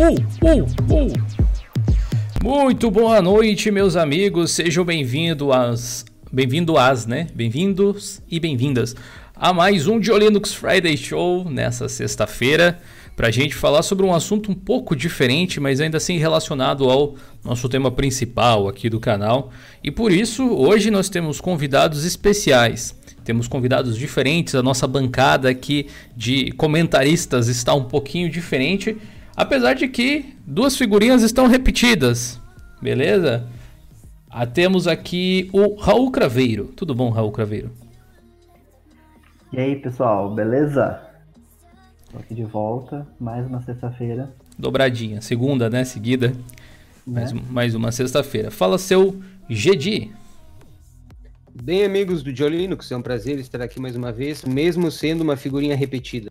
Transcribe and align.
Uh, 0.00 0.14
uh, 0.48 0.64
uh. 0.94 1.12
Muito 2.42 2.90
boa 2.90 3.20
noite, 3.20 3.70
meus 3.70 3.96
amigos. 3.96 4.52
Sejam 4.52 4.82
bem-vindos 4.82 5.50
às. 5.50 6.06
Bem-vindo 6.32 6.78
às, 6.78 7.04
né? 7.04 7.26
Bem-vindos 7.34 8.22
e 8.30 8.40
bem-vindas 8.40 8.96
a 9.36 9.52
mais 9.52 9.86
um 9.86 10.00
de 10.00 10.10
Linux 10.10 10.54
Friday 10.54 10.96
Show 10.96 11.50
nessa 11.50 11.86
sexta-feira 11.86 12.80
para 13.14 13.28
a 13.28 13.30
gente 13.30 13.54
falar 13.54 13.82
sobre 13.82 14.06
um 14.06 14.14
assunto 14.14 14.50
um 14.50 14.54
pouco 14.54 14.96
diferente, 14.96 15.60
mas 15.60 15.82
ainda 15.82 15.98
assim 15.98 16.16
relacionado 16.16 16.88
ao 16.88 17.16
nosso 17.44 17.68
tema 17.68 17.90
principal 17.90 18.68
aqui 18.68 18.88
do 18.88 18.98
canal. 18.98 19.52
E 19.84 19.90
por 19.90 20.10
isso, 20.12 20.48
hoje 20.48 20.90
nós 20.90 21.10
temos 21.10 21.42
convidados 21.42 22.06
especiais. 22.06 22.98
Temos 23.22 23.46
convidados 23.46 23.98
diferentes, 23.98 24.54
a 24.54 24.62
nossa 24.62 24.86
bancada 24.86 25.50
aqui 25.50 25.88
de 26.16 26.52
comentaristas 26.52 27.48
está 27.48 27.74
um 27.74 27.84
pouquinho 27.84 28.30
diferente, 28.30 28.96
apesar 29.40 29.74
de 29.74 29.88
que 29.88 30.34
duas 30.46 30.76
figurinhas 30.76 31.22
estão 31.22 31.46
repetidas, 31.46 32.38
beleza? 32.80 33.48
Ah, 34.28 34.46
temos 34.46 34.86
aqui 34.86 35.48
o 35.50 35.76
Raul 35.76 36.10
Craveiro. 36.10 36.66
Tudo 36.76 36.94
bom, 36.94 37.08
Raul 37.08 37.32
Craveiro? 37.32 37.70
E 39.50 39.58
aí, 39.58 39.76
pessoal, 39.76 40.32
beleza? 40.34 41.00
Tô 42.12 42.18
aqui 42.18 42.34
de 42.34 42.44
volta, 42.44 43.06
mais 43.18 43.46
uma 43.46 43.62
sexta-feira. 43.62 44.30
Dobradinha, 44.58 45.22
segunda, 45.22 45.70
né? 45.70 45.84
Seguida. 45.84 46.28
Né? 47.06 47.20
Mais, 47.22 47.32
mais 47.32 47.74
uma 47.74 47.90
sexta-feira. 47.90 48.50
Fala 48.50 48.76
seu 48.76 49.20
GD. 49.48 50.10
Bem, 51.62 51.84
amigos 51.84 52.22
do 52.22 52.30
Linux, 52.30 52.92
é 52.92 52.96
um 52.96 53.02
prazer 53.02 53.38
estar 53.38 53.62
aqui 53.62 53.80
mais 53.80 53.96
uma 53.96 54.12
vez, 54.12 54.44
mesmo 54.44 54.90
sendo 54.90 55.22
uma 55.22 55.36
figurinha 55.36 55.74
repetida. 55.74 56.30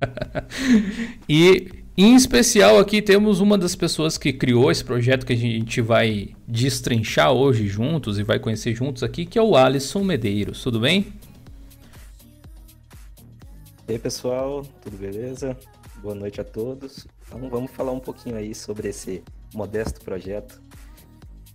e 1.28 1.79
em 1.96 2.14
especial 2.14 2.78
aqui 2.78 3.02
temos 3.02 3.40
uma 3.40 3.58
das 3.58 3.74
pessoas 3.74 4.16
que 4.16 4.32
criou 4.32 4.70
esse 4.70 4.84
projeto 4.84 5.26
que 5.26 5.32
a 5.32 5.36
gente 5.36 5.80
vai 5.80 6.30
destrinchar 6.46 7.32
hoje 7.32 7.66
juntos 7.66 8.18
e 8.18 8.22
vai 8.22 8.38
conhecer 8.38 8.74
juntos 8.74 9.02
aqui, 9.02 9.26
que 9.26 9.38
é 9.38 9.42
o 9.42 9.56
Alisson 9.56 10.02
Medeiros. 10.02 10.62
Tudo 10.62 10.80
bem? 10.80 11.12
E 13.88 13.92
aí, 13.92 13.98
pessoal, 13.98 14.64
tudo 14.82 14.96
beleza? 14.96 15.56
Boa 16.02 16.14
noite 16.14 16.40
a 16.40 16.44
todos. 16.44 17.06
Então 17.26 17.48
vamos 17.50 17.70
falar 17.72 17.92
um 17.92 18.00
pouquinho 18.00 18.36
aí 18.36 18.54
sobre 18.54 18.88
esse 18.88 19.22
modesto 19.52 20.00
projeto 20.00 20.60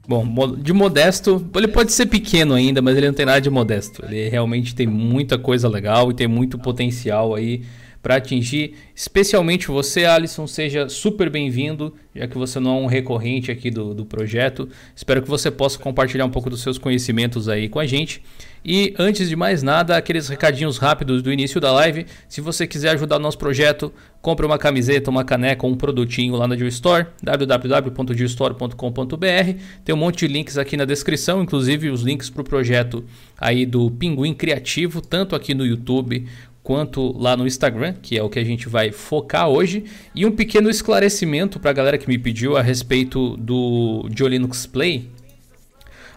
Bom, 0.07 0.56
de 0.56 0.72
modesto, 0.72 1.44
ele 1.56 1.68
pode 1.68 1.91
ser 1.91 2.06
pequeno 2.06 2.53
ainda, 2.53 2.79
mas 2.79 2.95
ele 2.95 3.07
não 3.07 3.13
tem 3.13 3.25
nada 3.25 3.41
de 3.41 3.50
modesto. 3.50 4.06
Ele 4.06 4.29
realmente 4.29 4.75
tem 4.75 4.85
muita 4.85 5.38
coisa 5.38 5.68
legal 5.68 6.12
e 6.12 6.13
tem 6.13 6.28
muito 6.28 6.59
potencial 6.59 7.34
aí 7.34 7.63
para 8.05 8.17
atingir. 8.17 8.75
Especialmente 8.93 9.69
você, 9.69 10.05
Alisson, 10.05 10.45
seja 10.45 10.88
super 10.88 11.27
bem-vindo, 11.27 11.95
já 12.13 12.27
que 12.27 12.38
você 12.38 12.59
não 12.59 12.77
é 12.77 12.81
um 12.81 12.85
recorrente 12.85 13.51
aqui 13.51 13.71
do, 13.71 13.95
do 13.95 14.05
projeto. 14.05 14.69
Espero 14.95 15.23
que 15.23 15.27
você 15.27 15.49
possa 15.49 15.79
compartilhar 15.79 16.23
um 16.23 16.29
pouco 16.29 16.47
dos 16.47 16.61
seus 16.61 16.77
conhecimentos 16.77 17.49
aí 17.49 17.67
com 17.67 17.79
a 17.79 17.85
gente. 17.88 18.21
E 18.63 18.94
antes 18.99 19.27
de 19.27 19.35
mais 19.35 19.63
nada, 19.63 19.97
aqueles 19.97 20.27
recadinhos 20.27 20.77
rápidos 20.77 21.23
do 21.23 21.33
início 21.33 21.59
da 21.59 21.71
live. 21.71 22.05
Se 22.29 22.41
você 22.41 22.67
quiser 22.67 22.91
ajudar 22.91 23.15
o 23.15 23.19
nosso 23.19 23.39
projeto, 23.39 23.91
compre 24.21 24.45
uma 24.45 24.59
camiseta, 24.59 25.09
uma 25.09 25.23
caneca 25.23 25.65
um 25.65 25.75
produtinho 25.75 26.35
lá 26.35 26.47
na 26.47 26.53
Deal 26.53 26.67
Store, 26.67 27.07
www.dealstore.com.br. 27.23 29.59
Tem 29.83 29.95
um 29.95 29.97
monte 29.97 30.27
de 30.27 30.31
links 30.31 30.59
aqui 30.59 30.77
na 30.77 30.85
descrição, 30.85 31.41
inclusive 31.41 31.89
os 31.89 32.03
links 32.03 32.29
para 32.29 32.41
o 32.41 32.45
projeto 32.45 33.03
aí 33.35 33.65
do 33.65 33.89
Pinguim 33.89 34.35
Criativo, 34.35 35.01
tanto 35.01 35.35
aqui 35.35 35.55
no 35.55 35.65
YouTube 35.65 36.27
quanto 36.65 37.15
lá 37.17 37.37
no 37.37 37.45
Instagram, 37.45 37.93
que 38.01 38.17
é 38.17 38.23
o 38.23 38.27
que 38.27 38.39
a 38.39 38.43
gente 38.43 38.67
vai 38.67 38.91
focar 38.91 39.47
hoje, 39.47 39.85
e 40.15 40.25
um 40.25 40.31
pequeno 40.31 40.67
esclarecimento 40.67 41.59
para 41.59 41.69
a 41.69 41.73
galera 41.73 41.97
que 41.97 42.09
me 42.09 42.17
pediu 42.17 42.57
a 42.57 42.61
respeito 42.61 43.37
do 43.37 44.03
Linux 44.09 44.65
Play, 44.65 45.09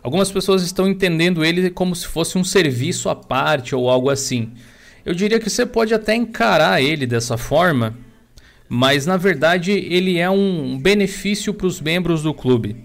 Algumas 0.00 0.30
pessoas 0.30 0.62
estão 0.62 0.88
entendendo 0.88 1.44
ele 1.44 1.68
como 1.70 1.94
se 1.94 2.06
fosse 2.06 2.38
um 2.38 2.44
serviço 2.44 3.08
à 3.08 3.16
parte 3.16 3.74
ou 3.74 3.90
algo 3.90 4.08
assim. 4.08 4.52
Eu 5.04 5.12
diria 5.12 5.40
que 5.40 5.50
você 5.50 5.66
pode 5.66 5.92
até 5.92 6.14
encarar 6.14 6.80
ele 6.80 7.04
dessa 7.04 7.36
forma, 7.36 7.94
mas 8.68 9.06
na 9.06 9.16
verdade 9.16 9.72
ele 9.72 10.18
é 10.18 10.30
um 10.30 10.78
benefício 10.78 11.52
para 11.52 11.66
os 11.66 11.80
membros 11.80 12.22
do 12.22 12.32
clube. 12.32 12.76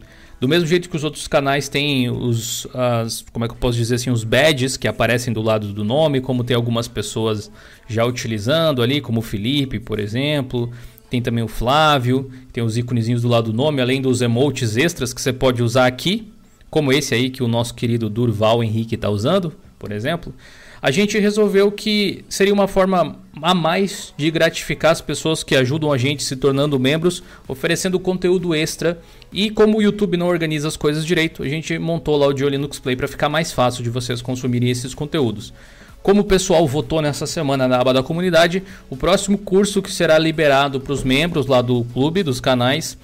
Do 0.43 0.49
mesmo 0.49 0.67
jeito 0.67 0.89
que 0.89 0.95
os 0.97 1.05
outros 1.05 1.25
canais 1.25 1.69
têm 1.69 2.09
os, 2.09 2.67
as, 2.73 3.23
como 3.31 3.45
é 3.45 3.47
que 3.47 3.53
eu 3.53 3.57
posso 3.57 3.77
dizer 3.77 3.95
assim, 3.95 4.09
os 4.09 4.25
badges 4.25 4.75
que 4.75 4.89
aparecem 4.89 5.33
do 5.33 5.41
lado 5.41 5.71
do 5.71 5.85
nome, 5.85 6.19
como 6.19 6.43
tem 6.43 6.53
algumas 6.53 6.85
pessoas 6.85 7.49
já 7.87 8.03
utilizando 8.03 8.81
ali, 8.81 8.99
como 8.99 9.19
o 9.19 9.21
Felipe, 9.21 9.79
por 9.79 10.01
exemplo. 10.01 10.69
Tem 11.09 11.21
também 11.21 11.45
o 11.45 11.47
Flávio, 11.47 12.29
tem 12.51 12.61
os 12.61 12.77
íconezinhos 12.77 13.21
do 13.21 13.29
lado 13.29 13.53
do 13.53 13.55
nome, 13.55 13.81
além 13.81 14.01
dos 14.01 14.21
emotes 14.21 14.75
extras 14.75 15.13
que 15.13 15.21
você 15.21 15.31
pode 15.31 15.63
usar 15.63 15.85
aqui 15.85 16.29
como 16.69 16.91
esse 16.91 17.15
aí 17.15 17.29
que 17.29 17.41
o 17.41 17.47
nosso 17.47 17.73
querido 17.73 18.09
Durval 18.09 18.61
Henrique 18.61 18.95
está 18.95 19.09
usando, 19.09 19.53
por 19.79 19.93
exemplo, 19.93 20.35
a 20.83 20.91
gente 20.91 21.17
resolveu 21.17 21.71
que 21.71 22.25
seria 22.27 22.53
uma 22.53 22.67
forma 22.67 23.15
a 23.41 23.53
mais 23.53 24.13
de 24.17 24.29
gratificar 24.29 24.91
as 24.91 24.99
pessoas 24.99 25.41
que 25.41 25.55
ajudam 25.55 25.93
a 25.93 25.97
gente 25.97 26.21
se 26.21 26.35
tornando 26.35 26.77
membros, 26.77 27.23
oferecendo 27.47 27.97
conteúdo 27.97 28.53
extra. 28.53 28.99
E 29.31 29.49
como 29.49 29.77
o 29.77 29.81
YouTube 29.81 30.17
não 30.17 30.27
organiza 30.27 30.67
as 30.67 30.75
coisas 30.75 31.05
direito, 31.05 31.41
a 31.41 31.47
gente 31.47 31.79
montou 31.79 32.17
lá 32.17 32.27
o 32.27 32.33
Dio 32.33 32.49
Linux 32.49 32.79
Play 32.79 32.97
para 32.97 33.07
ficar 33.07 33.29
mais 33.29 33.53
fácil 33.53 33.81
de 33.81 33.89
vocês 33.89 34.21
consumirem 34.21 34.69
esses 34.69 34.93
conteúdos. 34.93 35.53
Como 36.01 36.19
o 36.19 36.25
pessoal 36.25 36.67
votou 36.67 37.01
nessa 37.01 37.25
semana 37.25 37.65
na 37.65 37.79
aba 37.79 37.93
da 37.93 38.03
comunidade, 38.03 38.61
o 38.89 38.97
próximo 38.97 39.37
curso 39.37 39.81
que 39.81 39.89
será 39.89 40.19
liberado 40.19 40.81
para 40.81 40.91
os 40.91 41.01
membros 41.01 41.45
lá 41.45 41.61
do 41.61 41.85
clube, 41.93 42.23
dos 42.23 42.41
canais, 42.41 42.97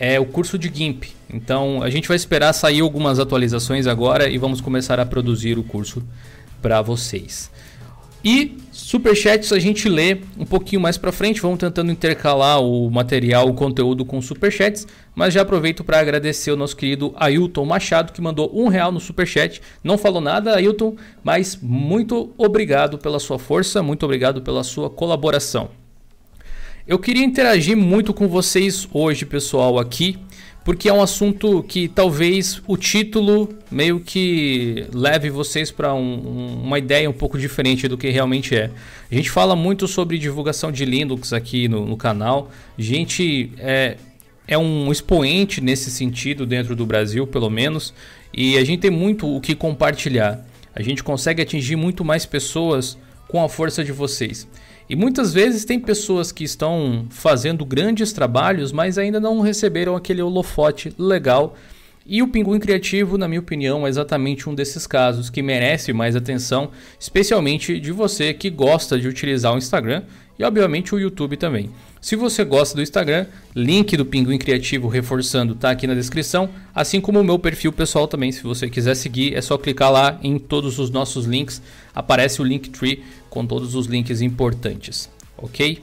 é 0.00 0.18
o 0.18 0.24
curso 0.24 0.56
de 0.56 0.72
GIMP. 0.74 1.04
Então 1.28 1.82
a 1.82 1.90
gente 1.90 2.08
vai 2.08 2.16
esperar 2.16 2.54
sair 2.54 2.80
algumas 2.80 3.18
atualizações 3.18 3.86
agora 3.86 4.26
e 4.26 4.38
vamos 4.38 4.62
começar 4.62 4.98
a 4.98 5.04
produzir 5.04 5.58
o 5.58 5.62
curso 5.62 6.02
para 6.60 6.82
vocês. 6.82 7.50
E 8.24 8.56
superchats 8.72 9.52
a 9.52 9.58
gente 9.58 9.88
lê 9.88 10.18
um 10.36 10.44
pouquinho 10.44 10.80
mais 10.80 10.98
para 10.98 11.12
frente, 11.12 11.40
vamos 11.40 11.58
tentando 11.58 11.92
intercalar 11.92 12.60
o 12.60 12.90
material, 12.90 13.48
o 13.48 13.54
conteúdo 13.54 14.04
com 14.04 14.20
superchats, 14.20 14.84
mas 15.14 15.32
já 15.32 15.42
aproveito 15.42 15.84
para 15.84 16.00
agradecer 16.00 16.50
o 16.50 16.56
nosso 16.56 16.76
querido 16.76 17.14
Ailton 17.16 17.64
Machado 17.64 18.12
que 18.12 18.20
mandou 18.20 18.50
um 18.52 18.66
real 18.66 18.90
no 18.90 18.98
superchat. 18.98 19.62
Não 19.84 19.96
falou 19.96 20.20
nada, 20.20 20.56
Ailton, 20.56 20.96
mas 21.22 21.56
muito 21.62 22.34
obrigado 22.36 22.98
pela 22.98 23.20
sua 23.20 23.38
força, 23.38 23.80
muito 23.80 24.04
obrigado 24.04 24.42
pela 24.42 24.64
sua 24.64 24.90
colaboração. 24.90 25.70
Eu 26.86 26.98
queria 26.98 27.24
interagir 27.24 27.76
muito 27.76 28.14
com 28.14 28.28
vocês 28.28 28.88
hoje, 28.92 29.24
pessoal, 29.24 29.78
aqui, 29.78 30.18
porque 30.66 30.88
é 30.88 30.92
um 30.92 31.00
assunto 31.00 31.62
que 31.62 31.86
talvez 31.86 32.60
o 32.66 32.76
título 32.76 33.48
meio 33.70 34.00
que 34.00 34.84
leve 34.92 35.30
vocês 35.30 35.70
para 35.70 35.94
um, 35.94 36.60
uma 36.64 36.76
ideia 36.76 37.08
um 37.08 37.12
pouco 37.12 37.38
diferente 37.38 37.86
do 37.86 37.96
que 37.96 38.10
realmente 38.10 38.52
é. 38.56 38.72
A 39.08 39.14
gente 39.14 39.30
fala 39.30 39.54
muito 39.54 39.86
sobre 39.86 40.18
divulgação 40.18 40.72
de 40.72 40.84
Linux 40.84 41.32
aqui 41.32 41.68
no, 41.68 41.86
no 41.86 41.96
canal. 41.96 42.50
A 42.76 42.82
gente 42.82 43.52
é, 43.58 43.96
é 44.48 44.58
um 44.58 44.90
expoente 44.90 45.60
nesse 45.60 45.88
sentido 45.88 46.44
dentro 46.44 46.74
do 46.74 46.84
Brasil, 46.84 47.28
pelo 47.28 47.48
menos, 47.48 47.94
e 48.34 48.58
a 48.58 48.64
gente 48.64 48.80
tem 48.80 48.90
muito 48.90 49.32
o 49.32 49.40
que 49.40 49.54
compartilhar. 49.54 50.44
A 50.74 50.82
gente 50.82 51.04
consegue 51.04 51.40
atingir 51.40 51.76
muito 51.76 52.04
mais 52.04 52.26
pessoas 52.26 52.98
com 53.28 53.40
a 53.40 53.48
força 53.48 53.84
de 53.84 53.92
vocês. 53.92 54.48
E 54.88 54.94
muitas 54.94 55.34
vezes 55.34 55.64
tem 55.64 55.80
pessoas 55.80 56.30
que 56.30 56.44
estão 56.44 57.06
fazendo 57.10 57.64
grandes 57.64 58.12
trabalhos, 58.12 58.70
mas 58.70 58.98
ainda 58.98 59.18
não 59.18 59.40
receberam 59.40 59.96
aquele 59.96 60.22
holofote 60.22 60.92
legal. 60.96 61.56
E 62.08 62.22
o 62.22 62.28
Pinguim 62.28 62.60
Criativo, 62.60 63.18
na 63.18 63.26
minha 63.26 63.40
opinião, 63.40 63.84
é 63.84 63.90
exatamente 63.90 64.48
um 64.48 64.54
desses 64.54 64.86
casos 64.86 65.28
que 65.28 65.42
merece 65.42 65.92
mais 65.92 66.14
atenção, 66.14 66.70
especialmente 67.00 67.80
de 67.80 67.90
você 67.90 68.32
que 68.32 68.48
gosta 68.48 68.96
de 68.96 69.08
utilizar 69.08 69.52
o 69.52 69.58
Instagram 69.58 70.04
e, 70.38 70.44
obviamente, 70.44 70.94
o 70.94 71.00
YouTube 71.00 71.36
também. 71.36 71.68
Se 72.00 72.14
você 72.14 72.44
gosta 72.44 72.76
do 72.76 72.82
Instagram, 72.82 73.26
link 73.56 73.96
do 73.96 74.04
Pinguim 74.04 74.38
Criativo 74.38 74.86
reforçando 74.86 75.56
tá 75.56 75.70
aqui 75.70 75.88
na 75.88 75.94
descrição, 75.94 76.48
assim 76.72 77.00
como 77.00 77.18
o 77.18 77.24
meu 77.24 77.40
perfil 77.40 77.72
pessoal 77.72 78.06
também. 78.06 78.30
Se 78.30 78.44
você 78.44 78.70
quiser 78.70 78.94
seguir, 78.94 79.34
é 79.34 79.40
só 79.40 79.58
clicar 79.58 79.90
lá 79.90 80.16
em 80.22 80.38
todos 80.38 80.78
os 80.78 80.90
nossos 80.90 81.26
links, 81.26 81.60
aparece 81.92 82.40
o 82.40 82.44
Linktree 82.44 83.02
com 83.36 83.46
todos 83.46 83.74
os 83.74 83.84
links 83.84 84.22
importantes, 84.22 85.10
ok? 85.36 85.82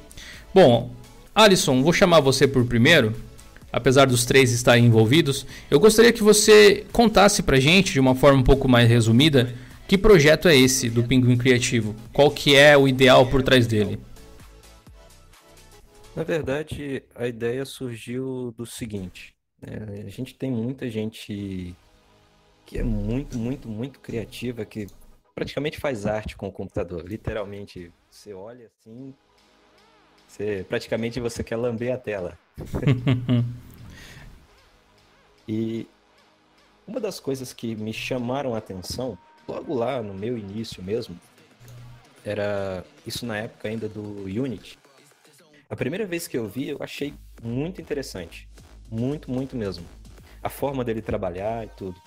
Bom, 0.52 0.90
Alisson, 1.36 1.84
vou 1.84 1.94
chamar 1.94 2.20
você 2.20 2.48
por 2.48 2.66
primeiro, 2.66 3.14
apesar 3.72 4.08
dos 4.08 4.26
três 4.26 4.52
estarem 4.52 4.88
envolvidos. 4.88 5.46
Eu 5.70 5.80
gostaria 5.80 6.12
que 6.12 6.24
você 6.24 6.84
contasse 6.92 7.44
pra 7.44 7.60
gente, 7.60 7.94
de 7.94 8.00
uma 8.00 8.16
forma 8.16 8.40
um 8.40 8.44
pouco 8.44 8.68
mais 8.68 8.90
resumida, 8.90 9.54
que 9.88 10.00
projeto 10.00 10.48
é 10.48 10.58
esse 10.58 10.90
do 10.90 11.04
Pinguim 11.04 11.38
Criativo? 11.38 11.96
Qual 12.12 12.32
que 12.32 12.56
é 12.56 12.76
o 12.76 12.88
ideal 12.88 13.28
por 13.28 13.44
trás 13.44 13.68
dele? 13.68 14.00
Na 16.16 16.24
verdade, 16.24 17.04
a 17.14 17.28
ideia 17.28 17.66
surgiu 17.66 18.52
do 18.58 18.66
seguinte: 18.66 19.36
né? 19.62 20.04
a 20.08 20.10
gente 20.10 20.34
tem 20.34 20.50
muita 20.50 20.90
gente 20.90 21.76
que 22.66 22.80
é 22.80 22.84
muito, 22.84 23.38
muito, 23.38 23.70
muito 23.70 24.00
criativa, 24.00 24.66
que 24.66 24.88
praticamente 25.36 25.80
faz 25.80 26.06
arte 26.06 26.36
com 26.36 26.48
o 26.48 26.52
computador. 26.52 27.04
Literalmente, 27.06 27.92
você 28.10 28.34
olha 28.34 28.68
assim, 28.68 29.14
Você, 30.28 30.66
praticamente 30.68 31.20
você 31.20 31.44
quer 31.44 31.58
lamber 31.58 31.94
a 31.94 31.98
tela. 31.98 32.38
e 35.48 35.88
uma 36.88 37.00
das 37.00 37.20
coisas 37.20 37.54
que 37.54 37.76
me 37.76 37.94
chamaram 37.94 38.56
a 38.56 38.58
atenção, 38.58 39.18
logo 39.48 39.74
lá 39.74 40.02
no 40.02 40.14
meu 40.14 40.38
início 40.38 40.84
mesmo, 40.84 41.20
era 42.24 42.86
isso 43.06 43.26
na 43.26 43.38
época 43.38 43.68
ainda 43.68 43.90
do 43.90 44.24
Unity. 44.24 44.78
A 45.70 45.76
primeira 45.76 46.06
vez 46.06 46.28
que 46.28 46.38
eu 46.38 46.48
vi, 46.48 46.70
eu 46.70 46.78
achei 46.82 47.14
muito 47.42 47.82
interessante. 47.82 48.48
Muito, 48.92 49.32
muito 49.32 49.56
mesmo. 49.56 49.86
A 50.42 50.50
forma 50.50 50.84
dele 50.84 51.02
trabalhar 51.02 51.66
e 51.66 51.70
tudo. 51.70 52.00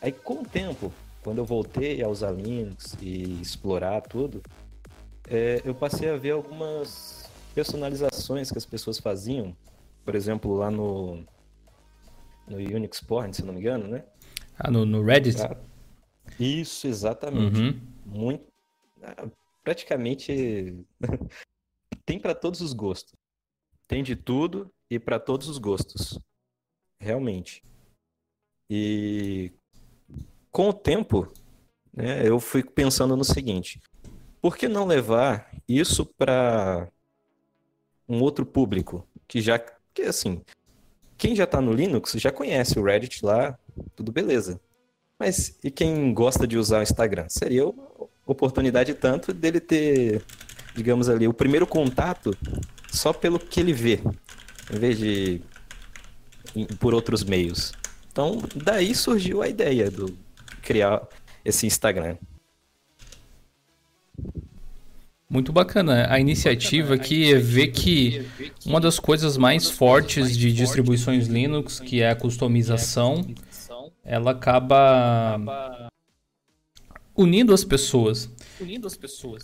Aí, 0.00 0.10
com 0.10 0.40
o 0.40 0.44
tempo, 0.44 0.92
quando 1.22 1.38
eu 1.38 1.44
voltei 1.44 2.02
a 2.02 2.08
usar 2.08 2.30
Linux 2.30 2.96
e 3.00 3.40
explorar 3.40 4.00
tudo, 4.02 4.42
é, 5.28 5.60
eu 5.64 5.74
passei 5.74 6.08
a 6.08 6.16
ver 6.16 6.30
algumas 6.32 7.30
personalizações 7.54 8.50
que 8.50 8.58
as 8.58 8.66
pessoas 8.66 8.98
faziam. 8.98 9.54
Por 10.04 10.14
exemplo, 10.14 10.54
lá 10.54 10.70
no, 10.70 11.24
no 12.48 12.56
Unix 12.56 13.00
Porn, 13.00 13.32
se 13.34 13.44
não 13.44 13.52
me 13.52 13.60
engano, 13.60 13.86
né? 13.86 14.04
Ah, 14.58 14.70
no, 14.70 14.84
no 14.84 15.02
Reddit? 15.02 15.40
Ah, 15.42 15.56
isso, 16.38 16.86
exatamente. 16.86 17.60
Uhum. 17.60 17.80
Muito. 18.06 18.46
ah, 19.02 19.28
Praticamente 19.62 20.84
tem 22.04 22.18
para 22.18 22.34
todos 22.34 22.60
os 22.60 22.72
gostos. 22.72 23.14
Tem 23.86 24.02
de 24.02 24.16
tudo 24.16 24.72
e 24.88 24.98
para 24.98 25.20
todos 25.20 25.48
os 25.48 25.58
gostos. 25.58 26.18
Realmente. 26.98 27.62
E 28.68 29.52
com 30.50 30.68
o 30.68 30.72
tempo, 30.72 31.32
né, 31.92 32.26
eu 32.26 32.40
fui 32.40 32.62
pensando 32.62 33.16
no 33.16 33.24
seguinte: 33.24 33.80
por 34.40 34.56
que 34.56 34.68
não 34.68 34.86
levar 34.86 35.50
isso 35.68 36.04
para 36.04 36.88
um 38.08 38.20
outro 38.20 38.44
público 38.44 39.06
que 39.28 39.40
já 39.40 39.60
que 39.94 40.02
assim, 40.02 40.42
quem 41.16 41.36
já 41.36 41.44
está 41.44 41.60
no 41.60 41.72
Linux 41.72 42.12
já 42.16 42.32
conhece 42.32 42.78
o 42.78 42.82
Reddit 42.82 43.24
lá, 43.24 43.58
tudo 43.94 44.10
beleza. 44.10 44.60
Mas 45.18 45.58
e 45.62 45.70
quem 45.70 46.14
gosta 46.14 46.46
de 46.46 46.56
usar 46.56 46.80
o 46.80 46.82
Instagram? 46.82 47.28
Seria 47.28 47.66
uma 47.66 48.08
oportunidade 48.26 48.94
tanto 48.94 49.32
dele 49.34 49.60
ter, 49.60 50.24
digamos 50.74 51.08
ali, 51.10 51.28
o 51.28 51.34
primeiro 51.34 51.66
contato 51.66 52.34
só 52.90 53.12
pelo 53.12 53.38
que 53.38 53.60
ele 53.60 53.72
vê, 53.72 54.00
em 54.72 54.78
vez 54.78 54.98
de 54.98 55.42
por 56.78 56.94
outros 56.94 57.22
meios. 57.22 57.72
Então, 58.10 58.38
daí 58.56 58.94
surgiu 58.94 59.42
a 59.42 59.48
ideia 59.48 59.90
do 59.90 60.16
criar 60.62 61.02
esse 61.44 61.66
Instagram. 61.66 62.16
Muito 65.28 65.52
bacana. 65.52 66.08
A 66.10 66.18
iniciativa 66.18 66.94
aqui 66.94 67.32
é 67.32 67.38
ver 67.38 67.68
que 67.68 68.26
uma 68.66 68.80
das 68.80 68.98
coisas 68.98 69.36
mais 69.36 69.70
fortes 69.70 70.36
de 70.36 70.52
distribuições 70.52 71.28
Linux, 71.28 71.78
que 71.78 72.02
é 72.02 72.10
a 72.10 72.16
customização, 72.16 73.24
ela 74.04 74.32
acaba 74.32 75.88
unindo 77.16 77.54
as 77.54 77.62
pessoas. 77.62 78.28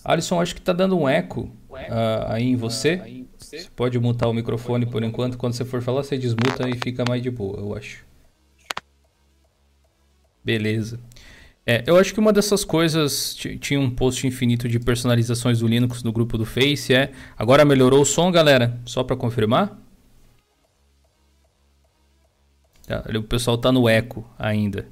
Alisson, 0.04 0.40
acho 0.40 0.56
que 0.56 0.60
tá 0.60 0.72
dando 0.72 0.98
um 0.98 1.08
eco 1.08 1.54
ah, 1.88 2.34
aí 2.34 2.44
em 2.44 2.56
você. 2.56 3.24
Você 3.38 3.68
pode 3.76 3.96
mutar 4.00 4.28
o 4.28 4.34
microfone 4.34 4.86
por 4.86 5.04
enquanto. 5.04 5.38
Quando 5.38 5.52
você 5.52 5.64
for 5.64 5.80
falar, 5.80 6.02
você 6.02 6.18
desmuta 6.18 6.68
e 6.68 6.76
fica 6.76 7.04
mais 7.08 7.22
de 7.22 7.30
boa, 7.30 7.60
eu 7.60 7.76
acho. 7.76 8.04
Beleza. 10.46 11.00
É, 11.66 11.82
eu 11.88 11.96
acho 11.98 12.14
que 12.14 12.20
uma 12.20 12.32
dessas 12.32 12.64
coisas 12.64 13.34
ti- 13.34 13.58
tinha 13.58 13.80
um 13.80 13.90
post 13.90 14.24
infinito 14.24 14.68
de 14.68 14.78
personalizações 14.78 15.58
do 15.58 15.66
Linux 15.66 16.04
no 16.04 16.12
grupo 16.12 16.38
do 16.38 16.46
Face. 16.46 16.94
É 16.94 17.10
agora 17.36 17.64
melhorou 17.64 18.02
o 18.02 18.04
som, 18.06 18.30
galera? 18.30 18.78
Só 18.86 19.02
para 19.02 19.16
confirmar. 19.16 19.76
Tá, 22.86 23.04
o 23.12 23.22
pessoal 23.24 23.58
tá 23.58 23.72
no 23.72 23.88
eco 23.88 24.24
ainda. 24.38 24.86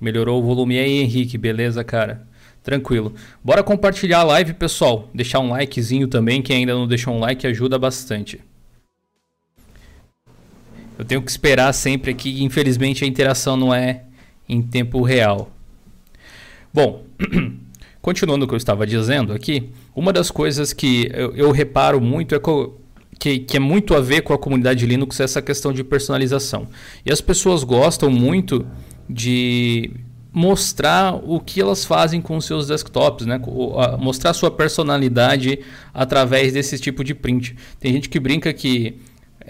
Melhorou 0.00 0.40
o 0.40 0.44
volume 0.44 0.76
aí, 0.76 0.98
Henrique, 0.98 1.38
beleza, 1.38 1.84
cara? 1.84 2.26
Tranquilo. 2.64 3.14
Bora 3.44 3.62
compartilhar 3.62 4.18
a 4.20 4.24
live, 4.24 4.54
pessoal. 4.54 5.08
Deixar 5.14 5.38
um 5.38 5.50
likezinho 5.50 6.08
também. 6.08 6.42
Quem 6.42 6.56
ainda 6.56 6.74
não 6.74 6.88
deixou 6.88 7.14
um 7.14 7.20
like 7.20 7.46
ajuda 7.46 7.78
bastante. 7.78 8.40
Eu 10.98 11.04
tenho 11.04 11.22
que 11.22 11.30
esperar 11.30 11.72
sempre 11.72 12.10
aqui. 12.10 12.42
Infelizmente 12.42 13.04
a 13.04 13.06
interação 13.06 13.56
não 13.56 13.72
é 13.72 14.02
em 14.48 14.60
tempo 14.60 15.00
real. 15.02 15.50
Bom, 16.74 17.04
continuando 18.02 18.44
o 18.44 18.48
que 18.48 18.54
eu 18.54 18.58
estava 18.58 18.86
dizendo 18.86 19.32
aqui, 19.32 19.70
uma 19.94 20.12
das 20.12 20.30
coisas 20.30 20.72
que 20.72 21.08
eu, 21.14 21.34
eu 21.36 21.50
reparo 21.52 22.00
muito 22.00 22.34
é 22.34 22.40
que, 23.18 23.38
que 23.40 23.56
é 23.56 23.60
muito 23.60 23.94
a 23.94 24.00
ver 24.00 24.22
com 24.22 24.32
a 24.32 24.38
comunidade 24.38 24.86
Linux 24.86 25.20
é 25.20 25.24
essa 25.24 25.40
questão 25.40 25.72
de 25.72 25.84
personalização. 25.84 26.66
E 27.06 27.12
as 27.12 27.20
pessoas 27.20 27.62
gostam 27.62 28.10
muito 28.10 28.66
de 29.08 29.90
mostrar 30.32 31.14
o 31.14 31.40
que 31.40 31.60
elas 31.60 31.84
fazem 31.84 32.20
com 32.20 32.40
seus 32.40 32.68
desktops, 32.68 33.26
né? 33.26 33.40
Mostrar 33.98 34.32
sua 34.34 34.50
personalidade 34.50 35.60
através 35.92 36.52
desse 36.52 36.78
tipo 36.78 37.02
de 37.02 37.14
print. 37.14 37.56
Tem 37.80 37.92
gente 37.92 38.08
que 38.08 38.20
brinca 38.20 38.52
que 38.52 38.96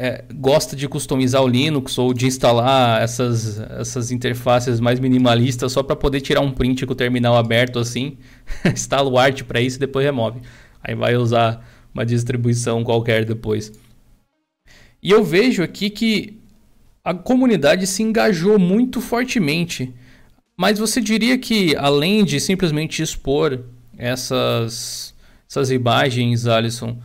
é, 0.00 0.24
gosta 0.32 0.76
de 0.76 0.88
customizar 0.88 1.42
o 1.42 1.48
Linux 1.48 1.98
ou 1.98 2.14
de 2.14 2.24
instalar 2.24 3.02
essas, 3.02 3.58
essas 3.58 4.12
interfaces 4.12 4.78
mais 4.78 5.00
minimalistas 5.00 5.72
só 5.72 5.82
para 5.82 5.96
poder 5.96 6.20
tirar 6.20 6.40
um 6.40 6.52
print 6.52 6.86
com 6.86 6.92
o 6.92 6.96
terminal 6.96 7.36
aberto 7.36 7.80
assim, 7.80 8.16
instala 8.72 9.10
o 9.10 9.18
Art 9.18 9.42
para 9.42 9.60
isso 9.60 9.76
e 9.76 9.80
depois 9.80 10.06
remove. 10.06 10.40
Aí 10.80 10.94
vai 10.94 11.16
usar 11.16 11.68
uma 11.92 12.06
distribuição 12.06 12.84
qualquer 12.84 13.24
depois. 13.24 13.72
E 15.02 15.10
eu 15.10 15.24
vejo 15.24 15.64
aqui 15.64 15.90
que 15.90 16.38
a 17.02 17.12
comunidade 17.12 17.84
se 17.84 18.00
engajou 18.00 18.56
muito 18.56 19.00
fortemente. 19.00 19.92
Mas 20.56 20.78
você 20.78 21.00
diria 21.00 21.36
que 21.36 21.74
além 21.74 22.24
de 22.24 22.38
simplesmente 22.38 23.02
expor 23.02 23.64
essas, 23.96 25.12
essas 25.48 25.72
imagens, 25.72 26.46
Alisson, 26.46 26.98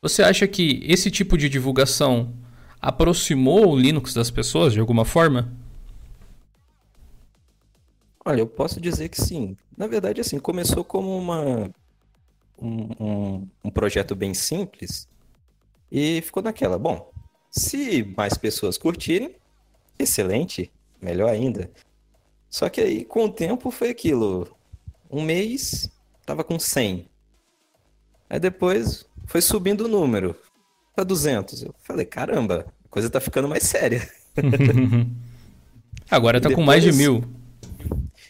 você 0.00 0.22
acha 0.22 0.46
que 0.46 0.80
esse 0.84 1.10
tipo 1.10 1.36
de 1.36 1.48
divulgação 1.48 2.34
aproximou 2.80 3.70
o 3.70 3.76
Linux 3.76 4.14
das 4.14 4.30
pessoas 4.30 4.72
de 4.72 4.80
alguma 4.80 5.04
forma? 5.04 5.52
Olha, 8.24 8.40
eu 8.40 8.46
posso 8.46 8.80
dizer 8.80 9.08
que 9.08 9.20
sim. 9.20 9.56
Na 9.76 9.86
verdade, 9.86 10.20
assim, 10.20 10.38
começou 10.38 10.84
como 10.84 11.16
uma, 11.16 11.70
um, 12.60 12.88
um, 12.98 13.48
um 13.64 13.70
projeto 13.70 14.14
bem 14.14 14.34
simples 14.34 15.08
e 15.90 16.20
ficou 16.22 16.42
naquela. 16.42 16.78
Bom, 16.78 17.10
se 17.50 18.02
mais 18.16 18.36
pessoas 18.36 18.76
curtirem, 18.76 19.36
excelente, 19.98 20.70
melhor 21.00 21.30
ainda. 21.30 21.70
Só 22.50 22.68
que 22.68 22.80
aí, 22.80 23.04
com 23.04 23.24
o 23.24 23.32
tempo, 23.32 23.70
foi 23.70 23.90
aquilo. 23.90 24.48
Um 25.10 25.22
mês, 25.22 25.90
tava 26.24 26.42
com 26.42 26.58
100. 26.58 27.08
Aí 28.28 28.40
depois, 28.40 29.06
foi 29.26 29.40
subindo 29.42 29.82
o 29.84 29.88
número 29.88 30.36
para 30.94 31.04
200. 31.04 31.62
Eu 31.62 31.74
falei, 31.82 32.06
caramba, 32.06 32.66
a 32.84 32.88
coisa 32.88 33.10
tá 33.10 33.20
ficando 33.20 33.48
mais 33.48 33.64
séria. 33.64 34.08
Agora 36.10 36.40
tá 36.40 36.50
com 36.52 36.62
mais 36.62 36.82
de 36.82 36.90
depois- 36.90 37.08
mil. 37.08 37.24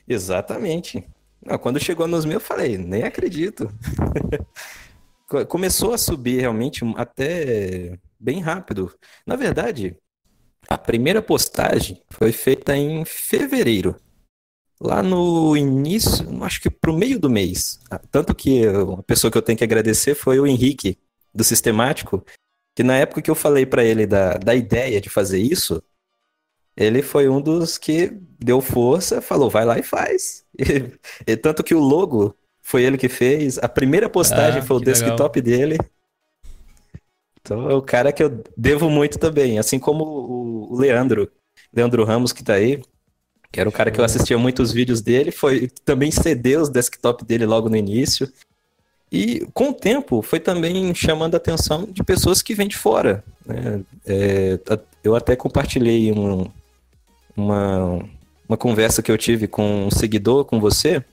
Exatamente. 0.08 1.04
Não, 1.44 1.58
quando 1.58 1.78
chegou 1.80 2.06
nos 2.08 2.24
mil, 2.24 2.34
eu 2.34 2.40
falei, 2.40 2.78
nem 2.78 3.02
acredito. 3.02 3.70
Co- 5.28 5.44
Começou 5.46 5.92
a 5.92 5.98
subir 5.98 6.40
realmente 6.40 6.84
até 6.96 7.98
bem 8.18 8.40
rápido. 8.40 8.92
Na 9.26 9.36
verdade, 9.36 9.96
a 10.68 10.78
primeira 10.78 11.20
postagem 11.20 12.00
foi 12.10 12.32
feita 12.32 12.76
em 12.76 13.04
fevereiro. 13.04 13.96
Lá 14.80 15.02
no 15.02 15.56
início, 15.56 16.26
acho 16.44 16.60
que 16.60 16.68
pro 16.70 16.96
meio 16.96 17.18
do 17.18 17.30
mês. 17.30 17.80
Ah, 17.90 17.98
Tanto 18.10 18.34
que 18.34 18.66
uma 18.68 19.02
pessoa 19.02 19.30
que 19.30 19.38
eu 19.38 19.42
tenho 19.42 19.56
que 19.56 19.64
agradecer 19.64 20.14
foi 20.14 20.38
o 20.38 20.46
Henrique, 20.46 20.98
do 21.34 21.42
Sistemático, 21.44 22.24
que 22.74 22.82
na 22.82 22.96
época 22.96 23.22
que 23.22 23.30
eu 23.30 23.34
falei 23.34 23.64
para 23.64 23.82
ele 23.84 24.06
da, 24.06 24.34
da 24.34 24.54
ideia 24.54 25.00
de 25.00 25.08
fazer 25.08 25.38
isso, 25.38 25.82
ele 26.76 27.00
foi 27.02 27.28
um 27.28 27.40
dos 27.40 27.78
que 27.78 28.10
deu 28.38 28.60
força, 28.60 29.22
falou, 29.22 29.48
vai 29.48 29.64
lá 29.64 29.78
e 29.78 29.82
faz. 29.82 30.44
E, 31.28 31.32
e 31.32 31.36
tanto 31.36 31.62
que 31.62 31.74
o 31.74 31.78
logo 31.80 32.34
foi 32.62 32.82
ele 32.84 32.96
que 32.98 33.08
fez, 33.10 33.58
a 33.58 33.68
primeira 33.68 34.08
postagem 34.08 34.60
Ah, 34.62 34.64
foi 34.64 34.76
o 34.76 34.80
que 34.80 34.86
legal. 34.86 35.02
desktop 35.02 35.40
dele. 35.42 35.76
Então 37.40 37.70
é 37.70 37.74
o 37.74 37.82
cara 37.82 38.12
que 38.12 38.22
eu 38.22 38.42
devo 38.56 38.90
muito 38.90 39.18
também, 39.18 39.58
assim 39.58 39.78
como 39.78 40.04
o- 40.04 40.72
o 40.72 40.78
Leandro, 40.78 41.30
Leandro 41.72 42.04
Ramos 42.04 42.32
que 42.32 42.42
tá 42.42 42.54
aí, 42.54 42.82
que 43.52 43.60
era 43.60 43.68
o 43.68 43.72
cara 43.72 43.90
que 43.90 44.00
eu 44.00 44.04
assistia 44.04 44.36
muitos 44.38 44.72
vídeos 44.72 45.00
dele, 45.00 45.30
foi 45.30 45.68
também 45.84 46.10
cedeu 46.10 46.60
os 46.62 46.68
desktop 46.68 47.24
dele 47.24 47.46
logo 47.46 47.68
no 47.68 47.76
início. 47.76 48.30
E 49.10 49.46
com 49.54 49.70
o 49.70 49.72
tempo 49.72 50.20
foi 50.20 50.40
também 50.40 50.92
chamando 50.94 51.34
a 51.34 51.36
atenção 51.36 51.86
de 51.90 52.02
pessoas 52.02 52.42
que 52.42 52.54
vêm 52.54 52.68
de 52.68 52.76
fora. 52.76 53.22
né? 53.46 53.80
É, 54.04 54.58
eu 55.02 55.14
até 55.14 55.36
compartilhei 55.36 56.10
um- 56.12 56.46
uma, 57.36 58.00
uma 58.48 58.56
conversa 58.56 59.02
que 59.02 59.10
eu 59.10 59.16
tive 59.18 59.46
com 59.46 59.86
um 59.86 59.90
seguidor, 59.90 60.44
com 60.44 60.58
você, 60.58 61.04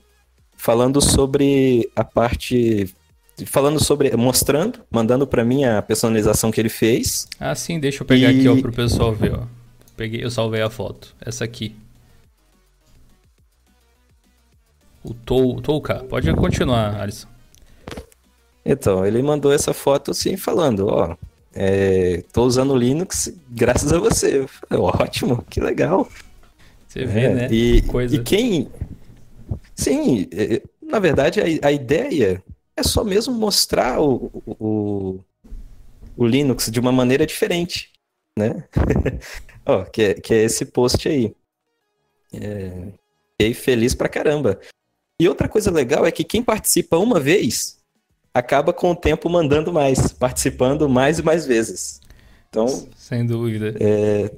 falando 0.56 1.00
sobre 1.00 1.88
a 1.94 2.02
parte 2.02 2.92
falando 3.46 3.82
sobre, 3.82 4.16
mostrando, 4.16 4.80
mandando 4.90 5.26
para 5.26 5.44
mim 5.44 5.64
a 5.64 5.82
personalização 5.82 6.52
que 6.52 6.60
ele 6.60 6.68
fez. 6.68 7.26
Ah, 7.38 7.54
sim, 7.54 7.80
deixa 7.80 8.02
eu 8.02 8.06
pegar 8.06 8.30
e... 8.32 8.38
aqui 8.40 8.48
ó, 8.48 8.60
pro 8.60 8.72
pessoal 8.72 9.12
ver. 9.12 9.34
Ó. 9.34 9.42
Peguei, 9.96 10.22
eu 10.24 10.30
salvei 10.30 10.62
a 10.62 10.70
foto. 10.70 11.14
Essa 11.20 11.44
aqui. 11.44 11.74
O 15.04 15.12
Touka. 15.60 16.02
Pode 16.04 16.32
continuar, 16.34 16.98
Alisson. 16.98 17.28
Então, 18.64 19.04
ele 19.04 19.22
mandou 19.22 19.52
essa 19.52 19.74
foto 19.74 20.12
assim, 20.12 20.36
falando, 20.38 20.86
ó, 20.88 21.14
é, 21.52 22.24
tô 22.32 22.44
usando 22.44 22.74
Linux 22.74 23.30
graças 23.50 23.92
a 23.92 23.98
você. 23.98 24.46
Falei, 24.48 24.82
Ótimo, 24.82 25.44
que 25.50 25.60
legal. 25.60 26.08
Você 26.88 27.04
vê, 27.04 27.24
é, 27.24 27.34
né? 27.34 27.48
E, 27.50 27.82
Coisa... 27.82 28.16
e 28.16 28.22
quem... 28.22 28.68
Sim, 29.74 30.26
é, 30.32 30.62
na 30.82 30.98
verdade, 30.98 31.40
a, 31.40 31.68
a 31.68 31.72
ideia 31.72 32.42
é 32.76 32.82
só 32.82 33.04
mesmo 33.04 33.34
mostrar 33.34 34.00
o, 34.00 34.30
o, 34.46 35.20
o 36.16 36.26
Linux 36.26 36.70
de 36.70 36.80
uma 36.80 36.92
maneira 36.92 37.26
diferente, 37.26 37.90
né? 38.38 38.64
ó, 39.66 39.84
que, 39.84 40.02
é, 40.02 40.14
que 40.14 40.32
é 40.32 40.44
esse 40.44 40.64
post 40.64 41.08
aí. 41.08 41.34
É, 42.32 42.88
fiquei 43.32 43.54
feliz 43.54 43.94
pra 43.94 44.08
caramba. 44.08 44.58
E 45.20 45.28
outra 45.28 45.48
coisa 45.48 45.70
legal 45.70 46.04
é 46.04 46.10
que 46.10 46.24
quem 46.24 46.42
participa 46.42 46.98
uma 46.98 47.20
vez 47.20 47.78
acaba 48.32 48.72
com 48.72 48.90
o 48.90 48.96
tempo 48.96 49.30
mandando 49.30 49.72
mais, 49.72 50.12
participando 50.12 50.88
mais 50.88 51.20
e 51.20 51.22
mais 51.22 51.46
vezes. 51.46 52.00
Então, 52.48 52.66
sem 52.96 53.24
dúvida. 53.24 53.74
É... 53.80 54.30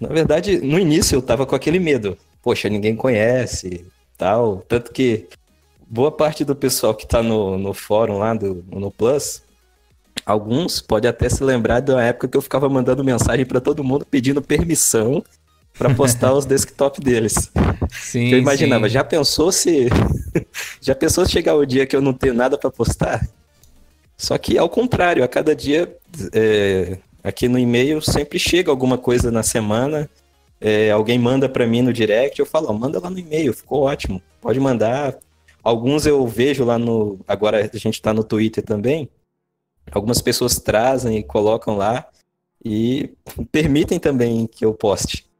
Na 0.00 0.08
verdade, 0.08 0.58
no 0.58 0.78
início 0.78 1.16
eu 1.16 1.22
tava 1.22 1.44
com 1.44 1.54
aquele 1.54 1.78
medo. 1.78 2.16
Poxa, 2.42 2.68
ninguém 2.68 2.96
conhece, 2.96 3.86
tal. 4.16 4.64
Tanto 4.66 4.90
que 4.90 5.28
boa 5.86 6.10
parte 6.10 6.44
do 6.44 6.56
pessoal 6.56 6.94
que 6.94 7.06
tá 7.06 7.22
no, 7.22 7.58
no 7.58 7.74
fórum 7.74 8.18
lá 8.18 8.32
do 8.32 8.64
no 8.70 8.90
Plus, 8.90 9.42
alguns 10.24 10.80
pode 10.80 11.06
até 11.06 11.28
se 11.28 11.44
lembrar 11.44 11.80
da 11.80 12.02
época 12.02 12.26
que 12.26 12.36
eu 12.36 12.42
ficava 12.42 12.68
mandando 12.68 13.04
mensagem 13.04 13.44
para 13.44 13.60
todo 13.60 13.84
mundo 13.84 14.06
pedindo 14.06 14.40
permissão 14.40 15.22
para 15.82 15.94
postar 15.94 16.32
os 16.32 16.46
desktop 16.46 17.00
deles. 17.00 17.50
Sim, 17.90 18.28
eu 18.28 18.38
imaginava, 18.38 18.88
sim. 18.88 18.94
já 18.94 19.02
pensou 19.02 19.50
se 19.50 19.88
já 20.80 20.94
pensou 20.94 21.26
se 21.26 21.32
chegar 21.32 21.56
o 21.56 21.66
dia 21.66 21.84
que 21.86 21.96
eu 21.96 22.00
não 22.00 22.12
tenho 22.12 22.34
nada 22.34 22.56
para 22.56 22.70
postar? 22.70 23.28
Só 24.16 24.38
que 24.38 24.56
ao 24.56 24.68
contrário, 24.68 25.24
a 25.24 25.28
cada 25.28 25.56
dia 25.56 25.92
é, 26.32 26.98
aqui 27.24 27.48
no 27.48 27.58
e-mail 27.58 28.00
sempre 28.00 28.38
chega 28.38 28.70
alguma 28.70 28.96
coisa 28.96 29.32
na 29.32 29.42
semana, 29.42 30.08
é, 30.60 30.92
alguém 30.92 31.18
manda 31.18 31.48
para 31.48 31.66
mim 31.66 31.82
no 31.82 31.92
direct, 31.92 32.38
eu 32.38 32.46
falo, 32.46 32.68
oh, 32.70 32.72
manda 32.72 33.00
lá 33.00 33.10
no 33.10 33.18
e-mail, 33.18 33.52
ficou 33.52 33.82
ótimo, 33.82 34.22
pode 34.40 34.60
mandar. 34.60 35.16
Alguns 35.64 36.06
eu 36.06 36.24
vejo 36.28 36.64
lá 36.64 36.78
no, 36.78 37.18
agora 37.26 37.68
a 37.72 37.76
gente 37.76 37.94
está 37.94 38.14
no 38.14 38.22
Twitter 38.22 38.62
também. 38.64 39.08
Algumas 39.90 40.22
pessoas 40.22 40.60
trazem 40.60 41.18
e 41.18 41.24
colocam 41.24 41.76
lá 41.76 42.06
e 42.64 43.12
permitem 43.50 43.98
também 43.98 44.46
que 44.46 44.64
eu 44.64 44.72
poste. 44.72 45.31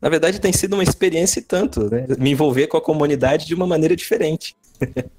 Na 0.00 0.08
verdade, 0.08 0.40
tem 0.40 0.52
sido 0.52 0.74
uma 0.74 0.82
experiência 0.82 1.40
e 1.40 1.42
tanto, 1.42 1.90
né? 1.90 2.06
Me 2.18 2.30
envolver 2.30 2.66
com 2.66 2.76
a 2.76 2.82
comunidade 2.82 3.46
de 3.46 3.54
uma 3.54 3.66
maneira 3.66 3.96
diferente. 3.96 4.54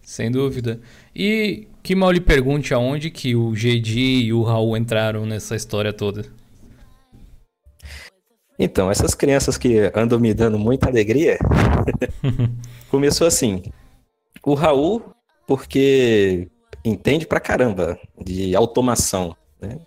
Sem 0.04 0.32
dúvida. 0.32 0.80
E 1.16 1.68
que 1.82 1.96
mal 1.96 2.12
lhe 2.12 2.22
pergunte 2.22 2.74
aonde 2.74 3.10
que 3.10 3.36
o 3.36 3.52
GD 3.52 4.26
e 4.26 4.34
o 4.34 4.44
Raul 4.44 4.78
entraram 4.78 5.26
nessa 5.26 5.56
história 5.56 5.92
toda. 5.92 6.26
Então, 8.60 8.90
essas 8.90 9.14
crianças 9.14 9.58
que 9.58 9.92
andam 9.96 10.20
me 10.20 10.34
dando 10.34 10.58
muita 10.58 10.90
alegria, 10.90 11.38
começou 12.90 13.28
assim. 13.28 13.64
O 14.44 14.54
Raul, 14.54 15.04
porque 15.48 16.48
entende 16.84 17.28
pra 17.28 17.40
caramba 17.40 18.00
de 18.20 18.56
automação, 18.56 19.36
né? 19.62 19.78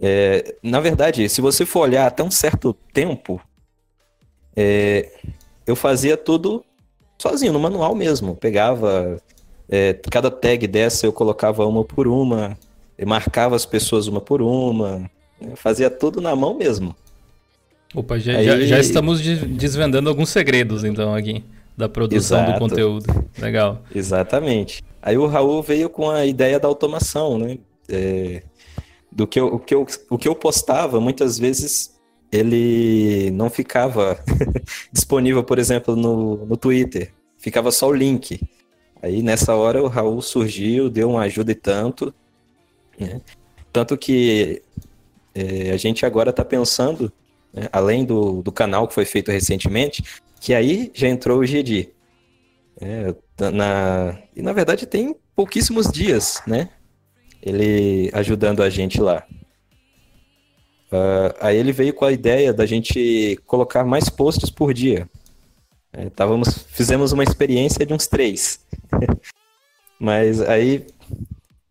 É, 0.00 0.54
na 0.62 0.80
verdade, 0.80 1.28
se 1.28 1.40
você 1.40 1.66
for 1.66 1.80
olhar 1.80 2.06
até 2.06 2.22
um 2.22 2.30
certo 2.30 2.72
tempo, 2.92 3.40
é, 4.56 5.10
eu 5.66 5.76
fazia 5.76 6.16
tudo 6.16 6.64
sozinho, 7.18 7.52
no 7.52 7.60
manual 7.60 7.94
mesmo. 7.94 8.34
Pegava 8.34 9.20
é, 9.68 9.92
cada 10.10 10.30
tag 10.30 10.66
dessa, 10.66 11.06
eu 11.06 11.12
colocava 11.12 11.66
uma 11.66 11.84
por 11.84 12.08
uma, 12.08 12.56
marcava 13.06 13.54
as 13.54 13.66
pessoas 13.66 14.06
uma 14.06 14.20
por 14.20 14.40
uma, 14.40 15.10
fazia 15.56 15.90
tudo 15.90 16.20
na 16.20 16.34
mão 16.34 16.56
mesmo. 16.56 16.96
Opa, 17.94 18.18
já, 18.18 18.36
Aí... 18.36 18.44
já, 18.44 18.60
já, 18.60 18.78
estamos 18.78 19.20
desvendando 19.20 20.08
alguns 20.08 20.30
segredos, 20.30 20.84
então, 20.84 21.14
aqui, 21.14 21.44
da 21.76 21.88
produção 21.88 22.40
Exato. 22.42 22.52
do 22.52 22.58
conteúdo. 22.58 23.26
Legal. 23.38 23.82
Exatamente. 23.94 24.82
Aí 25.02 25.18
o 25.18 25.26
Raul 25.26 25.62
veio 25.62 25.90
com 25.90 26.08
a 26.08 26.24
ideia 26.24 26.60
da 26.60 26.68
automação, 26.68 27.38
né? 27.38 27.58
É, 27.88 28.42
do 29.10 29.26
que 29.26 29.40
eu, 29.40 29.46
o, 29.46 29.58
que 29.58 29.74
eu, 29.74 29.86
o 30.08 30.18
que 30.18 30.28
eu 30.28 30.34
postava, 30.34 31.00
muitas 31.00 31.38
vezes 31.38 31.98
ele 32.30 33.30
não 33.32 33.50
ficava 33.50 34.22
disponível, 34.92 35.42
por 35.42 35.58
exemplo, 35.58 35.96
no, 35.96 36.46
no 36.46 36.56
Twitter. 36.56 37.12
Ficava 37.38 37.72
só 37.72 37.88
o 37.88 37.94
link. 37.94 38.40
Aí 39.02 39.22
nessa 39.22 39.54
hora 39.54 39.82
o 39.82 39.88
Raul 39.88 40.20
surgiu, 40.22 40.88
deu 40.88 41.10
uma 41.10 41.22
ajuda 41.22 41.52
e 41.52 41.54
tanto. 41.54 42.14
Né? 42.98 43.20
Tanto 43.72 43.96
que 43.96 44.62
é, 45.34 45.70
a 45.72 45.76
gente 45.76 46.04
agora 46.04 46.30
está 46.30 46.44
pensando, 46.44 47.12
né, 47.52 47.68
além 47.72 48.04
do, 48.04 48.42
do 48.42 48.52
canal 48.52 48.86
que 48.86 48.94
foi 48.94 49.04
feito 49.04 49.30
recentemente, 49.30 50.04
que 50.40 50.54
aí 50.54 50.90
já 50.94 51.08
entrou 51.08 51.40
o 51.40 51.46
GD. 51.46 51.90
É, 52.80 53.14
na, 53.52 54.18
e 54.34 54.42
na 54.42 54.52
verdade 54.52 54.86
tem 54.86 55.14
pouquíssimos 55.34 55.90
dias, 55.90 56.42
né? 56.46 56.70
Ele 57.42 58.10
ajudando 58.12 58.62
a 58.62 58.70
gente 58.70 59.00
lá. 59.00 59.24
Uh, 60.92 61.30
aí 61.40 61.56
ele 61.56 61.70
veio 61.70 61.94
com 61.94 62.04
a 62.04 62.10
ideia 62.10 62.52
da 62.52 62.66
gente 62.66 63.38
colocar 63.46 63.84
mais 63.84 64.08
posts 64.08 64.50
por 64.50 64.74
dia. 64.74 65.08
É, 65.92 66.08
távamos, 66.10 66.64
fizemos 66.68 67.12
uma 67.12 67.22
experiência 67.22 67.84
de 67.86 67.94
uns 67.94 68.06
três. 68.06 68.60
Mas 69.98 70.40
aí, 70.40 70.86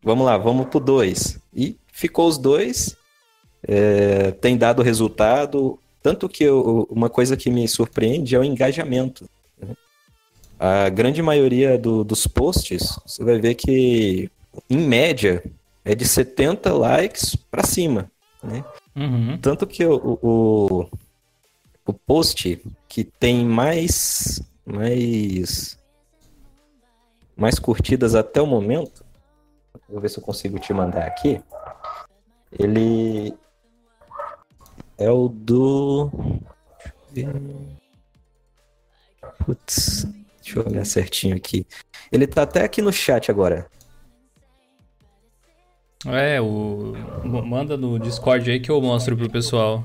vamos 0.04 0.26
lá, 0.26 0.38
vamos 0.38 0.68
pro 0.68 0.80
dois. 0.80 1.40
E 1.54 1.78
ficou 1.92 2.28
os 2.28 2.38
dois, 2.38 2.96
é, 3.68 4.32
tem 4.32 4.58
dado 4.58 4.84
resultado. 4.84 5.80
Tanto 6.02 6.30
que 6.30 6.44
eu, 6.44 6.88
uma 6.90 7.10
coisa 7.10 7.36
que 7.36 7.50
me 7.50 7.68
surpreende 7.68 8.36
é 8.36 8.40
o 8.40 8.44
engajamento. 8.44 9.30
Né? 9.60 9.74
A 10.58 10.90
grande 10.90 11.22
maioria 11.22 11.78
do, 11.78 12.04
dos 12.04 12.26
posts, 12.28 13.00
você 13.06 13.24
vai 13.24 13.40
ver 13.40 13.56
que, 13.56 14.30
em 14.70 14.78
média, 14.78 15.44
é 15.90 15.96
de 15.96 16.08
70 16.08 16.72
likes 16.72 17.36
para 17.36 17.66
cima, 17.66 18.12
né? 18.44 18.64
Uhum. 18.96 19.40
Tanto 19.40 19.66
que 19.66 19.84
o, 19.84 20.20
o, 20.22 20.90
o 21.84 21.94
post 21.94 22.64
que 22.88 23.04
tem 23.04 23.44
mais, 23.44 24.40
mais, 24.64 25.80
mais 27.36 27.58
curtidas 27.58 28.14
até 28.14 28.40
o 28.40 28.46
momento, 28.46 29.04
vou 29.90 30.00
ver 30.00 30.10
se 30.10 30.20
eu 30.20 30.24
consigo 30.24 30.60
te 30.60 30.72
mandar 30.72 31.08
aqui, 31.08 31.42
ele 32.52 33.36
é 34.96 35.10
o 35.10 35.28
do... 35.28 36.12
Putz, 39.40 40.06
deixa 40.40 40.60
eu 40.60 40.68
olhar 40.68 40.86
certinho 40.86 41.36
aqui. 41.36 41.66
Ele 42.12 42.28
tá 42.28 42.44
até 42.44 42.64
aqui 42.64 42.80
no 42.80 42.94
chat 42.94 43.32
agora. 43.32 43.68
É, 46.06 46.40
o... 46.40 46.94
manda 47.24 47.76
no 47.76 48.00
Discord 48.00 48.50
aí 48.50 48.60
que 48.60 48.72
eu 48.72 48.82
mostro 48.82 49.18
pro 49.18 49.30
pessoal. 49.30 49.84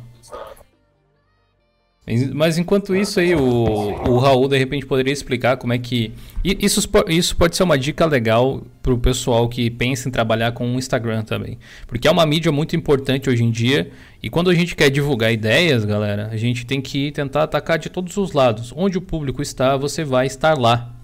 Mas 2.34 2.58
enquanto 2.58 2.94
isso 2.94 3.18
aí, 3.18 3.34
o, 3.34 3.40
o 3.40 4.18
Raul 4.18 4.46
de 4.46 4.58
repente 4.58 4.84
poderia 4.84 5.12
explicar 5.12 5.56
como 5.56 5.72
é 5.72 5.78
que. 5.78 6.12
Isso, 6.44 6.86
isso 7.08 7.34
pode 7.34 7.56
ser 7.56 7.62
uma 7.62 7.78
dica 7.78 8.04
legal 8.04 8.62
pro 8.82 8.98
pessoal 8.98 9.48
que 9.48 9.70
pensa 9.70 10.06
em 10.06 10.12
trabalhar 10.12 10.52
com 10.52 10.70
o 10.70 10.78
Instagram 10.78 11.22
também. 11.22 11.58
Porque 11.86 12.06
é 12.06 12.10
uma 12.10 12.26
mídia 12.26 12.52
muito 12.52 12.76
importante 12.76 13.30
hoje 13.30 13.42
em 13.42 13.50
dia. 13.50 13.90
E 14.22 14.28
quando 14.28 14.50
a 14.50 14.54
gente 14.54 14.76
quer 14.76 14.90
divulgar 14.90 15.32
ideias, 15.32 15.86
galera, 15.86 16.28
a 16.30 16.36
gente 16.36 16.66
tem 16.66 16.82
que 16.82 17.10
tentar 17.10 17.44
atacar 17.44 17.78
de 17.78 17.88
todos 17.88 18.18
os 18.18 18.32
lados. 18.32 18.70
Onde 18.76 18.98
o 18.98 19.02
público 19.02 19.40
está, 19.40 19.74
você 19.74 20.04
vai 20.04 20.26
estar 20.26 20.58
lá. 20.58 20.94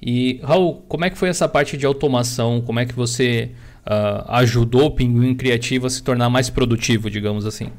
E, 0.00 0.40
Raul, 0.42 0.82
como 0.88 1.04
é 1.04 1.10
que 1.10 1.18
foi 1.18 1.28
essa 1.28 1.46
parte 1.46 1.76
de 1.76 1.84
automação? 1.84 2.62
Como 2.62 2.80
é 2.80 2.86
que 2.86 2.94
você 2.94 3.50
uh, 3.86 4.30
ajudou 4.34 4.86
o 4.86 4.90
Pinguim 4.90 5.34
Criativo 5.34 5.86
a 5.86 5.90
se 5.90 6.02
tornar 6.02 6.30
mais 6.30 6.50
produtivo, 6.50 7.10
digamos 7.10 7.46
assim? 7.46 7.70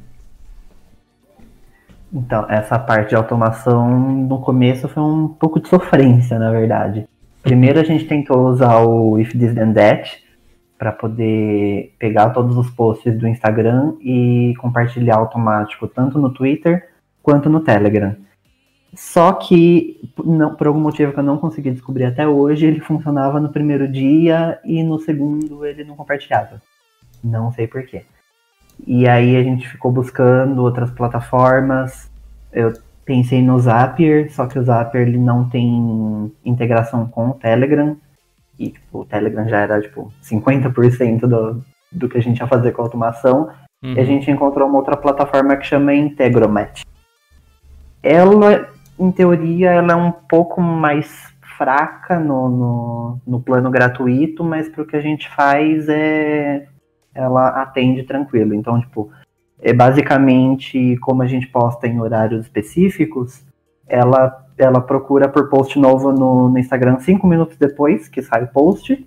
Então, 2.12 2.44
essa 2.48 2.78
parte 2.78 3.10
de 3.10 3.16
automação 3.16 3.88
no 4.10 4.40
começo 4.40 4.86
foi 4.88 5.02
um 5.02 5.28
pouco 5.28 5.58
de 5.58 5.68
sofrência, 5.68 6.38
na 6.38 6.50
verdade. 6.50 7.08
Primeiro 7.42 7.80
a 7.80 7.84
gente 7.84 8.04
tentou 8.04 8.46
usar 8.48 8.80
o 8.80 9.18
If 9.18 9.32
This 9.32 9.54
Then 9.54 9.72
That 9.72 10.22
para 10.78 10.92
poder 10.92 11.94
pegar 11.98 12.30
todos 12.30 12.56
os 12.56 12.68
posts 12.70 13.18
do 13.18 13.26
Instagram 13.26 13.94
e 14.00 14.52
compartilhar 14.58 15.16
automático 15.16 15.88
tanto 15.88 16.18
no 16.18 16.30
Twitter 16.30 16.88
quanto 17.22 17.48
no 17.48 17.60
Telegram. 17.60 18.14
Só 18.94 19.32
que, 19.32 20.12
não, 20.22 20.54
por 20.54 20.66
algum 20.66 20.80
motivo 20.80 21.12
que 21.12 21.18
eu 21.18 21.24
não 21.24 21.38
consegui 21.38 21.70
descobrir 21.70 22.04
até 22.04 22.28
hoje, 22.28 22.66
ele 22.66 22.80
funcionava 22.80 23.40
no 23.40 23.48
primeiro 23.48 23.88
dia 23.88 24.58
e 24.64 24.82
no 24.82 24.98
segundo 24.98 25.64
ele 25.64 25.82
não 25.82 25.96
compartilhava. 25.96 26.60
Não 27.24 27.50
sei 27.52 27.66
porquê. 27.66 28.04
E 28.86 29.08
aí 29.08 29.36
a 29.36 29.42
gente 29.42 29.66
ficou 29.66 29.90
buscando 29.90 30.62
outras 30.62 30.90
plataformas. 30.90 32.10
Eu 32.52 32.72
pensei 33.04 33.42
no 33.42 33.58
Zapier, 33.58 34.30
só 34.30 34.46
que 34.46 34.58
o 34.58 34.62
Zapier 34.62 35.08
ele 35.08 35.18
não 35.18 35.48
tem 35.48 36.30
integração 36.44 37.06
com 37.08 37.30
o 37.30 37.34
Telegram. 37.34 37.96
E 38.58 38.70
tipo, 38.70 39.00
o 39.00 39.04
Telegram 39.06 39.48
já 39.48 39.60
era 39.60 39.80
tipo 39.80 40.12
50% 40.22 41.20
do, 41.20 41.64
do 41.90 42.08
que 42.08 42.18
a 42.18 42.22
gente 42.22 42.40
ia 42.40 42.46
fazer 42.46 42.72
com 42.72 42.82
a 42.82 42.84
automação. 42.84 43.48
Uhum. 43.82 43.94
E 43.94 44.00
a 44.00 44.04
gente 44.04 44.30
encontrou 44.30 44.68
uma 44.68 44.78
outra 44.78 44.96
plataforma 44.98 45.56
que 45.56 45.66
chama 45.66 45.94
Integromat. 45.94 46.82
Ela 48.02 48.71
em 48.98 49.10
teoria, 49.10 49.70
ela 49.70 49.92
é 49.92 49.96
um 49.96 50.12
pouco 50.12 50.60
mais 50.60 51.32
fraca 51.56 52.18
no, 52.18 52.48
no, 52.48 53.18
no 53.26 53.40
plano 53.40 53.70
gratuito, 53.70 54.42
mas 54.42 54.68
para 54.68 54.82
o 54.82 54.86
que 54.86 54.96
a 54.96 55.00
gente 55.00 55.28
faz 55.34 55.88
é 55.88 56.66
ela 57.14 57.48
atende 57.62 58.04
tranquilo. 58.04 58.54
Então, 58.54 58.80
tipo, 58.80 59.10
é 59.60 59.72
basicamente 59.72 60.96
como 60.98 61.22
a 61.22 61.26
gente 61.26 61.46
posta 61.46 61.86
em 61.86 62.00
horários 62.00 62.46
específicos, 62.46 63.44
ela, 63.86 64.46
ela 64.56 64.80
procura 64.80 65.28
por 65.28 65.50
post 65.50 65.78
novo 65.78 66.10
no, 66.10 66.48
no 66.48 66.58
Instagram 66.58 66.98
cinco 67.00 67.26
minutos 67.26 67.56
depois 67.56 68.08
que 68.08 68.22
sai 68.22 68.44
o 68.44 68.48
post. 68.48 69.06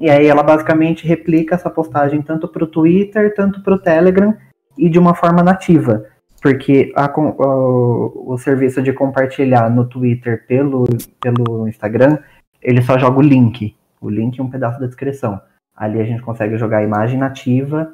E 0.00 0.10
aí 0.10 0.26
ela 0.26 0.42
basicamente 0.42 1.06
replica 1.06 1.54
essa 1.54 1.70
postagem 1.70 2.22
tanto 2.22 2.48
para 2.48 2.64
o 2.64 2.66
Twitter, 2.66 3.34
tanto 3.34 3.62
para 3.62 3.74
o 3.74 3.78
Telegram 3.78 4.34
e 4.76 4.88
de 4.88 4.98
uma 4.98 5.14
forma 5.14 5.42
nativa 5.42 6.04
porque 6.46 6.92
a, 6.94 7.12
o, 7.18 8.34
o, 8.34 8.38
serviço 8.38 8.80
de 8.80 8.92
compartilhar 8.92 9.68
no 9.68 9.84
Twitter 9.84 10.46
pelo, 10.46 10.84
pelo 11.20 11.66
Instagram, 11.66 12.18
ele 12.62 12.80
só 12.82 12.96
joga 12.96 13.18
o 13.18 13.22
link. 13.22 13.74
O 14.00 14.08
link 14.08 14.38
é 14.38 14.42
um 14.44 14.48
pedaço 14.48 14.78
da 14.78 14.86
descrição. 14.86 15.40
Ali 15.76 16.00
a 16.00 16.04
gente 16.04 16.22
consegue 16.22 16.56
jogar 16.56 16.78
a 16.78 16.84
imagem 16.84 17.18
nativa, 17.18 17.92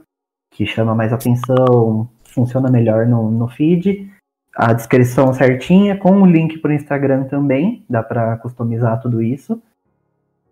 que 0.51 0.67
chama 0.67 0.95
mais 0.95 1.15
atenção, 1.15 2.11
funciona 2.25 2.71
melhor 2.71 3.07
no, 3.07 3.31
no 3.31 3.49
feed. 3.49 4.13
A 4.55 4.75
descrição 4.75 5.33
certinha, 5.33 5.97
com 5.97 6.21
o 6.21 6.27
link 6.27 6.59
para 6.59 6.73
o 6.73 6.75
Instagram 6.75 7.25
também, 7.25 7.87
dá 7.89 8.03
para 8.03 8.37
customizar 8.37 9.01
tudo 9.01 9.23
isso. 9.23 9.63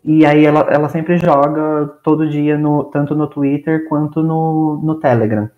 E 0.02 0.24
aí 0.24 0.46
ela, 0.46 0.60
ela 0.70 0.88
sempre 0.88 1.18
joga 1.18 1.86
todo 2.02 2.30
dia, 2.30 2.56
no, 2.56 2.84
tanto 2.84 3.14
no 3.14 3.26
Twitter 3.26 3.86
quanto 3.90 4.22
no, 4.22 4.80
no 4.82 4.94
Telegram. 4.94 5.50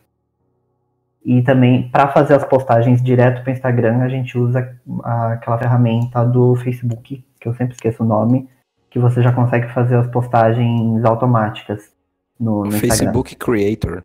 E 1.24 1.42
também, 1.42 1.88
para 1.88 2.08
fazer 2.08 2.34
as 2.34 2.44
postagens 2.44 3.02
direto 3.02 3.42
para 3.42 3.50
o 3.50 3.52
Instagram, 3.52 3.98
a 3.98 4.08
gente 4.08 4.36
usa 4.36 4.76
aquela 5.04 5.56
ferramenta 5.56 6.24
do 6.24 6.56
Facebook, 6.56 7.24
que 7.40 7.48
eu 7.48 7.54
sempre 7.54 7.74
esqueço 7.74 8.02
o 8.02 8.06
nome, 8.06 8.48
que 8.90 8.98
você 8.98 9.22
já 9.22 9.32
consegue 9.32 9.68
fazer 9.72 9.96
as 9.96 10.06
postagens 10.08 11.04
automáticas 11.04 11.92
no, 12.38 12.64
no 12.64 12.72
Facebook 12.72 13.32
Instagram. 13.32 13.56
Creator. 13.56 14.04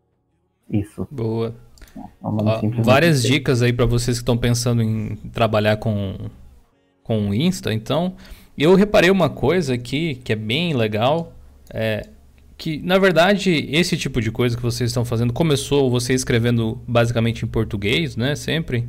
Isso. 0.69 1.07
Boa. 1.09 1.55
É 1.95 2.01
Ó, 2.21 2.61
várias 2.83 3.23
dicas 3.23 3.61
aí 3.61 3.73
para 3.73 3.85
vocês 3.85 4.17
que 4.17 4.21
estão 4.21 4.37
pensando 4.37 4.83
em 4.83 5.15
trabalhar 5.33 5.77
com, 5.77 6.15
com 7.03 7.29
o 7.29 7.33
Insta. 7.33 7.73
Então, 7.73 8.15
eu 8.57 8.75
reparei 8.75 9.09
uma 9.09 9.29
coisa 9.29 9.73
aqui 9.73 10.15
que 10.15 10.33
é 10.33 10.35
bem 10.35 10.73
legal. 10.75 11.33
É, 11.73 12.07
que 12.57 12.79
na 12.79 12.97
verdade 12.97 13.69
esse 13.71 13.95
tipo 13.95 14.19
de 14.19 14.31
coisa 14.31 14.55
que 14.55 14.63
vocês 14.63 14.89
estão 14.89 15.05
fazendo 15.05 15.31
começou 15.31 15.89
você 15.91 16.13
escrevendo 16.13 16.81
basicamente 16.87 17.45
em 17.45 17.47
português, 17.47 18.15
né, 18.15 18.35
sempre. 18.35 18.87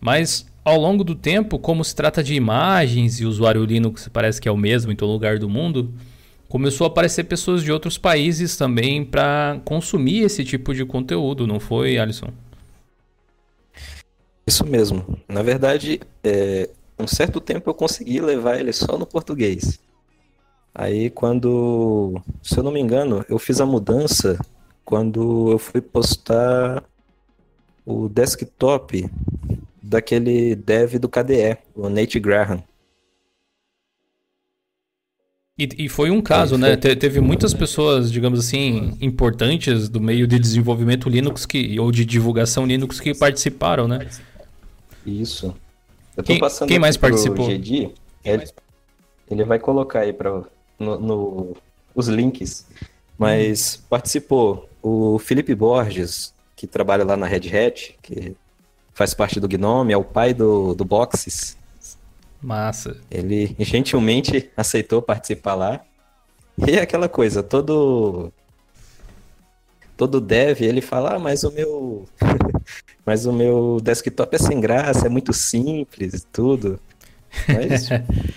Mas 0.00 0.46
ao 0.64 0.80
longo 0.80 1.04
do 1.04 1.14
tempo, 1.14 1.58
como 1.58 1.84
se 1.84 1.94
trata 1.94 2.22
de 2.22 2.34
imagens 2.34 3.20
e 3.20 3.26
o 3.26 3.28
usuário 3.28 3.64
Linux 3.64 4.08
parece 4.08 4.40
que 4.40 4.48
é 4.48 4.52
o 4.52 4.56
mesmo 4.56 4.90
em 4.90 4.96
todo 4.96 5.12
lugar 5.12 5.38
do 5.38 5.48
mundo, 5.48 5.92
começou 6.48 6.86
a 6.86 6.88
aparecer 6.88 7.24
pessoas 7.24 7.62
de 7.62 7.70
outros 7.70 7.98
países 7.98 8.56
também 8.56 9.04
para 9.04 9.60
consumir 9.64 10.20
esse 10.20 10.44
tipo 10.44 10.74
de 10.74 10.84
conteúdo, 10.84 11.46
não 11.46 11.60
foi, 11.60 11.98
Alisson? 11.98 12.32
Isso 14.46 14.64
mesmo. 14.64 15.18
Na 15.28 15.42
verdade, 15.42 16.00
é, 16.22 16.68
um 16.98 17.06
certo 17.06 17.40
tempo 17.40 17.68
eu 17.68 17.74
consegui 17.74 18.20
levar 18.20 18.58
ele 18.58 18.72
só 18.72 18.96
no 18.98 19.06
português. 19.06 19.78
Aí 20.74 21.08
quando, 21.08 22.20
se 22.42 22.58
eu 22.58 22.64
não 22.64 22.72
me 22.72 22.80
engano, 22.80 23.24
eu 23.28 23.38
fiz 23.38 23.60
a 23.60 23.66
mudança 23.66 24.38
quando 24.84 25.52
eu 25.52 25.58
fui 25.58 25.80
postar 25.80 26.82
o 27.86 28.08
desktop 28.08 29.08
daquele 29.80 30.56
dev 30.56 30.94
do 30.96 31.08
KDE, 31.08 31.58
o 31.76 31.88
Nate 31.88 32.18
Graham. 32.18 32.62
E, 35.56 35.84
e 35.84 35.88
foi 35.88 36.10
um 36.10 36.20
caso, 36.20 36.56
é, 36.56 36.58
né? 36.58 36.76
Te, 36.76 36.96
teve 36.96 37.20
muitas 37.20 37.54
pessoas, 37.54 38.10
digamos 38.10 38.40
assim, 38.40 38.98
importantes 39.00 39.88
do 39.88 40.00
meio 40.00 40.26
de 40.26 40.36
desenvolvimento 40.40 41.08
Linux 41.08 41.46
que, 41.46 41.78
ou 41.78 41.92
de 41.92 42.04
divulgação 42.04 42.66
Linux 42.66 42.98
que 42.98 43.14
participaram, 43.14 43.86
né? 43.86 44.08
Isso. 45.06 45.54
quem, 46.24 46.40
quem 46.66 46.78
mais 46.80 46.96
participou? 46.96 47.46
GD, 47.46 47.90
ele, 48.24 48.44
ele 49.30 49.44
vai 49.44 49.60
colocar 49.60 50.00
aí 50.00 50.12
para 50.12 50.42
no, 50.78 50.98
no 50.98 51.56
os 51.94 52.08
links, 52.08 52.66
mas 53.16 53.76
hum. 53.76 53.86
participou 53.88 54.68
o 54.82 55.18
Felipe 55.18 55.54
Borges, 55.54 56.34
que 56.56 56.66
trabalha 56.66 57.04
lá 57.04 57.16
na 57.16 57.26
Red 57.26 57.48
Hat, 57.48 57.96
que 58.02 58.36
faz 58.92 59.14
parte 59.14 59.40
do 59.40 59.48
Gnome, 59.48 59.92
é 59.92 59.96
o 59.96 60.04
pai 60.04 60.34
do, 60.34 60.74
do 60.74 60.84
Boxes. 60.84 61.56
Massa. 62.42 62.96
Ele 63.10 63.56
gentilmente 63.58 64.50
aceitou 64.56 65.00
participar 65.00 65.54
lá. 65.54 65.80
E 66.58 66.72
é 66.72 66.82
aquela 66.82 67.08
coisa, 67.08 67.42
todo 67.42 68.32
todo 69.96 70.20
dev, 70.20 70.60
ele 70.60 70.80
fala, 70.80 71.14
ah, 71.14 71.18
mas 71.18 71.44
o 71.44 71.52
meu 71.52 72.04
mas 73.06 73.26
o 73.26 73.32
meu 73.32 73.78
desktop 73.82 74.34
é 74.34 74.38
sem 74.38 74.60
graça, 74.60 75.06
é 75.06 75.08
muito 75.08 75.32
simples, 75.32 76.26
tudo. 76.32 76.80
Mas, 77.48 77.88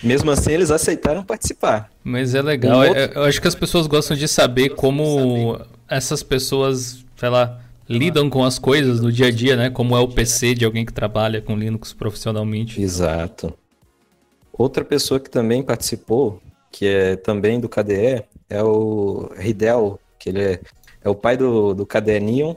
mesmo 0.03 0.31
assim, 0.31 0.51
eles 0.53 0.71
aceitaram 0.71 1.23
participar. 1.23 1.91
Mas 2.03 2.35
é 2.35 2.41
legal. 2.41 2.79
Um 2.79 2.87
outro... 2.87 3.01
Eu 3.15 3.23
acho 3.23 3.41
que 3.41 3.47
as 3.47 3.55
pessoas 3.55 3.87
gostam 3.87 4.15
de 4.15 4.27
saber 4.27 4.69
como 4.69 5.59
essas 5.87 6.23
pessoas, 6.23 7.05
sei 7.15 7.29
lá, 7.29 7.61
lidam 7.87 8.29
com 8.29 8.43
as 8.43 8.59
coisas 8.59 9.01
no 9.01 9.11
dia 9.11 9.27
a 9.27 9.31
dia, 9.31 9.55
né? 9.55 9.69
Como 9.69 9.95
é 9.95 9.99
o 9.99 10.07
PC 10.07 10.53
de 10.55 10.65
alguém 10.65 10.85
que 10.85 10.93
trabalha 10.93 11.41
com 11.41 11.55
Linux 11.55 11.93
profissionalmente. 11.93 12.81
Exato. 12.81 13.53
Outra 14.51 14.83
pessoa 14.83 15.19
que 15.19 15.29
também 15.29 15.61
participou, 15.61 16.41
que 16.71 16.85
é 16.85 17.15
também 17.15 17.59
do 17.59 17.69
KDE, 17.69 18.23
é 18.49 18.63
o 18.63 19.29
Ridel, 19.37 19.99
que 20.17 20.29
ele 20.29 20.41
é, 20.41 20.59
é 21.03 21.09
o 21.09 21.15
pai 21.15 21.37
do, 21.37 21.73
do 21.73 21.85
KDE 21.85 22.19
Neon. 22.19 22.55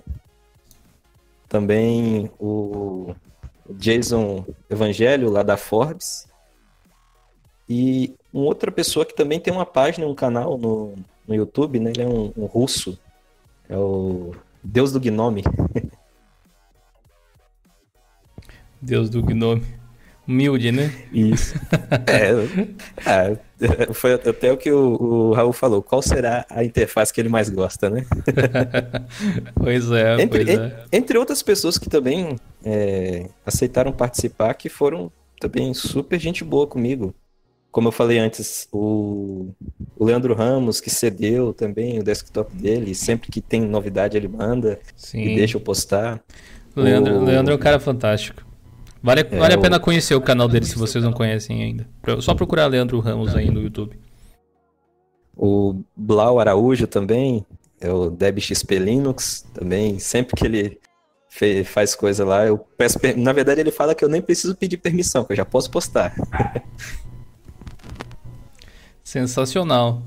Também 1.49 2.31
o 2.39 3.15
Jason 3.71 4.45
Evangelho, 4.69 5.31
lá 5.31 5.43
da 5.43 5.57
Forbes. 5.57 6.27
E 7.73 8.13
uma 8.33 8.47
outra 8.47 8.73
pessoa 8.73 9.07
que 9.07 9.15
também 9.15 9.39
tem 9.39 9.55
uma 9.55 9.65
página, 9.65 10.05
um 10.05 10.15
canal 10.15 10.59
no, 10.59 10.97
no 11.29 11.35
YouTube, 11.37 11.79
né? 11.79 11.93
Ele 11.95 12.03
é 12.03 12.07
um, 12.07 12.33
um 12.37 12.47
russo. 12.47 12.99
É 13.69 13.77
o 13.77 14.35
Deus 14.61 14.91
do 14.91 14.99
Gnome. 14.99 15.45
Deus 18.83 19.09
do 19.09 19.23
Gnome. 19.23 19.63
Humilde, 20.27 20.73
né? 20.73 20.93
Isso. 21.13 21.55
é, 23.07 23.39
é, 23.89 23.95
foi 23.95 24.15
até 24.15 24.51
o 24.51 24.57
que 24.57 24.73
o, 24.73 24.97
o, 25.01 25.33
Raul 25.33 25.53
falou. 25.53 25.81
Qual 25.81 26.03
será 26.03 26.45
a 26.51 26.65
interface 26.65 27.13
que 27.13 27.21
ele 27.21 27.29
mais 27.29 27.49
gosta, 27.49 27.89
né? 27.89 28.05
pois 29.55 29.89
é, 29.93 30.21
entre, 30.21 30.45
pois 30.45 30.59
é. 30.59 30.85
Entre 30.91 31.17
outras 31.17 31.41
pessoas 31.41 31.79
que 31.79 31.89
também 31.89 32.35
é, 32.65 33.29
aceitaram 33.47 33.93
participar, 33.93 34.55
que 34.55 34.69
foram 34.69 35.11
também 35.39 35.73
super 35.73 36.19
gente 36.19 36.43
boa 36.43 36.67
comigo 36.67 37.15
como 37.71 37.89
eu 37.89 37.93
falei 37.93 38.19
antes, 38.19 38.69
o, 38.73 39.53
o 39.97 40.05
Leandro 40.05 40.35
Ramos, 40.35 40.81
que 40.81 40.91
cedeu 40.91 41.53
também 41.53 41.99
o 41.99 42.03
desktop 42.03 42.55
dele, 42.55 42.95
sempre 42.95 43.31
que 43.31 43.41
tem 43.41 43.61
novidade 43.61 44.17
ele 44.17 44.29
manda 44.29 44.79
Sim. 44.97 45.23
e 45.23 45.37
deixa 45.37 45.57
eu 45.57 45.61
postar. 45.61 46.21
O 46.75 46.81
Leandro, 46.81 47.19
o... 47.19 47.25
Leandro 47.25 47.53
é 47.53 47.57
um 47.57 47.61
cara 47.61 47.79
fantástico. 47.79 48.45
Vale, 49.03 49.21
é, 49.21 49.25
vale 49.25 49.55
a 49.55 49.59
pena 49.59 49.81
conhecer 49.81 50.15
o 50.15 50.21
canal 50.21 50.49
dele 50.49 50.67
se 50.67 50.77
vocês 50.77 51.03
não 51.03 51.13
conhecem 51.13 51.63
ainda. 51.63 51.87
Só 52.21 52.35
procurar 52.35 52.67
Leandro 52.67 52.99
Ramos 52.99 53.35
aí 53.35 53.51
no 53.51 53.63
YouTube. 53.63 53.99
O 55.37 55.83
Blau 55.97 56.39
Araújo 56.39 56.87
também, 56.87 57.47
é 57.81 57.91
o 57.91 58.11
DebXP 58.11 58.79
Linux 58.79 59.47
também, 59.55 59.99
sempre 59.99 60.37
que 60.37 60.45
ele 60.45 60.79
faz 61.65 61.95
coisa 61.95 62.25
lá, 62.25 62.45
eu 62.45 62.59
peço, 62.59 62.99
na 63.17 63.33
verdade 63.33 63.61
ele 63.61 63.71
fala 63.71 63.95
que 63.95 64.05
eu 64.05 64.09
nem 64.09 64.21
preciso 64.21 64.55
pedir 64.55 64.77
permissão, 64.77 65.25
que 65.25 65.33
eu 65.33 65.37
já 65.37 65.45
posso 65.45 65.71
postar. 65.71 66.15
Sensacional. 69.11 70.05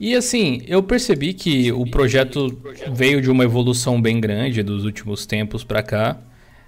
E 0.00 0.16
assim, 0.16 0.60
eu 0.66 0.82
percebi 0.82 1.32
que 1.32 1.70
o 1.70 1.88
projeto 1.88 2.58
veio 2.92 3.22
de 3.22 3.30
uma 3.30 3.44
evolução 3.44 4.02
bem 4.02 4.20
grande 4.20 4.64
dos 4.64 4.84
últimos 4.84 5.24
tempos 5.24 5.62
para 5.62 5.80
cá. 5.80 6.18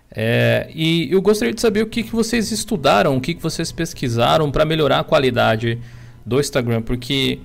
É, 0.09 0.71
e 0.73 1.11
eu 1.11 1.21
gostaria 1.21 1.53
de 1.53 1.61
saber 1.61 1.83
o 1.83 1.89
que, 1.89 2.05
que 2.05 2.13
vocês 2.13 2.53
estudaram, 2.53 3.17
o 3.17 3.21
que, 3.21 3.35
que 3.35 3.43
vocês 3.43 3.73
pesquisaram 3.73 4.53
para 4.53 4.65
melhorar 4.65 5.01
a 5.01 5.05
qualidade 5.05 5.81
do 6.25 6.39
Instagram, 6.39 6.81
porque 6.81 7.41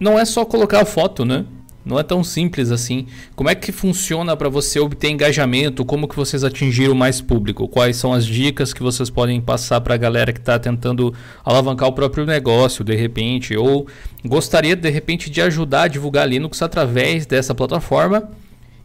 não 0.00 0.18
é 0.18 0.24
só 0.24 0.42
colocar 0.46 0.80
a 0.80 0.86
foto, 0.86 1.22
né? 1.26 1.44
Não 1.86 2.00
é 2.00 2.02
tão 2.02 2.24
simples 2.24 2.72
assim. 2.72 3.06
Como 3.36 3.48
é 3.48 3.54
que 3.54 3.70
funciona 3.70 4.36
para 4.36 4.48
você 4.48 4.80
obter 4.80 5.08
engajamento? 5.08 5.84
Como 5.84 6.08
que 6.08 6.16
vocês 6.16 6.42
atingiram 6.42 6.96
mais 6.96 7.20
público? 7.20 7.68
Quais 7.68 7.96
são 7.96 8.12
as 8.12 8.26
dicas 8.26 8.74
que 8.74 8.82
vocês 8.82 9.08
podem 9.08 9.40
passar 9.40 9.80
para 9.80 9.94
a 9.94 9.96
galera 9.96 10.32
que 10.32 10.40
está 10.40 10.58
tentando 10.58 11.14
alavancar 11.44 11.88
o 11.88 11.92
próprio 11.92 12.26
negócio 12.26 12.82
de 12.82 12.96
repente? 12.96 13.56
Ou 13.56 13.86
gostaria 14.24 14.74
de 14.74 14.90
repente 14.90 15.30
de 15.30 15.40
ajudar 15.40 15.82
a 15.82 15.88
divulgar 15.88 16.28
Linux 16.28 16.60
através 16.60 17.24
dessa 17.24 17.54
plataforma? 17.54 18.28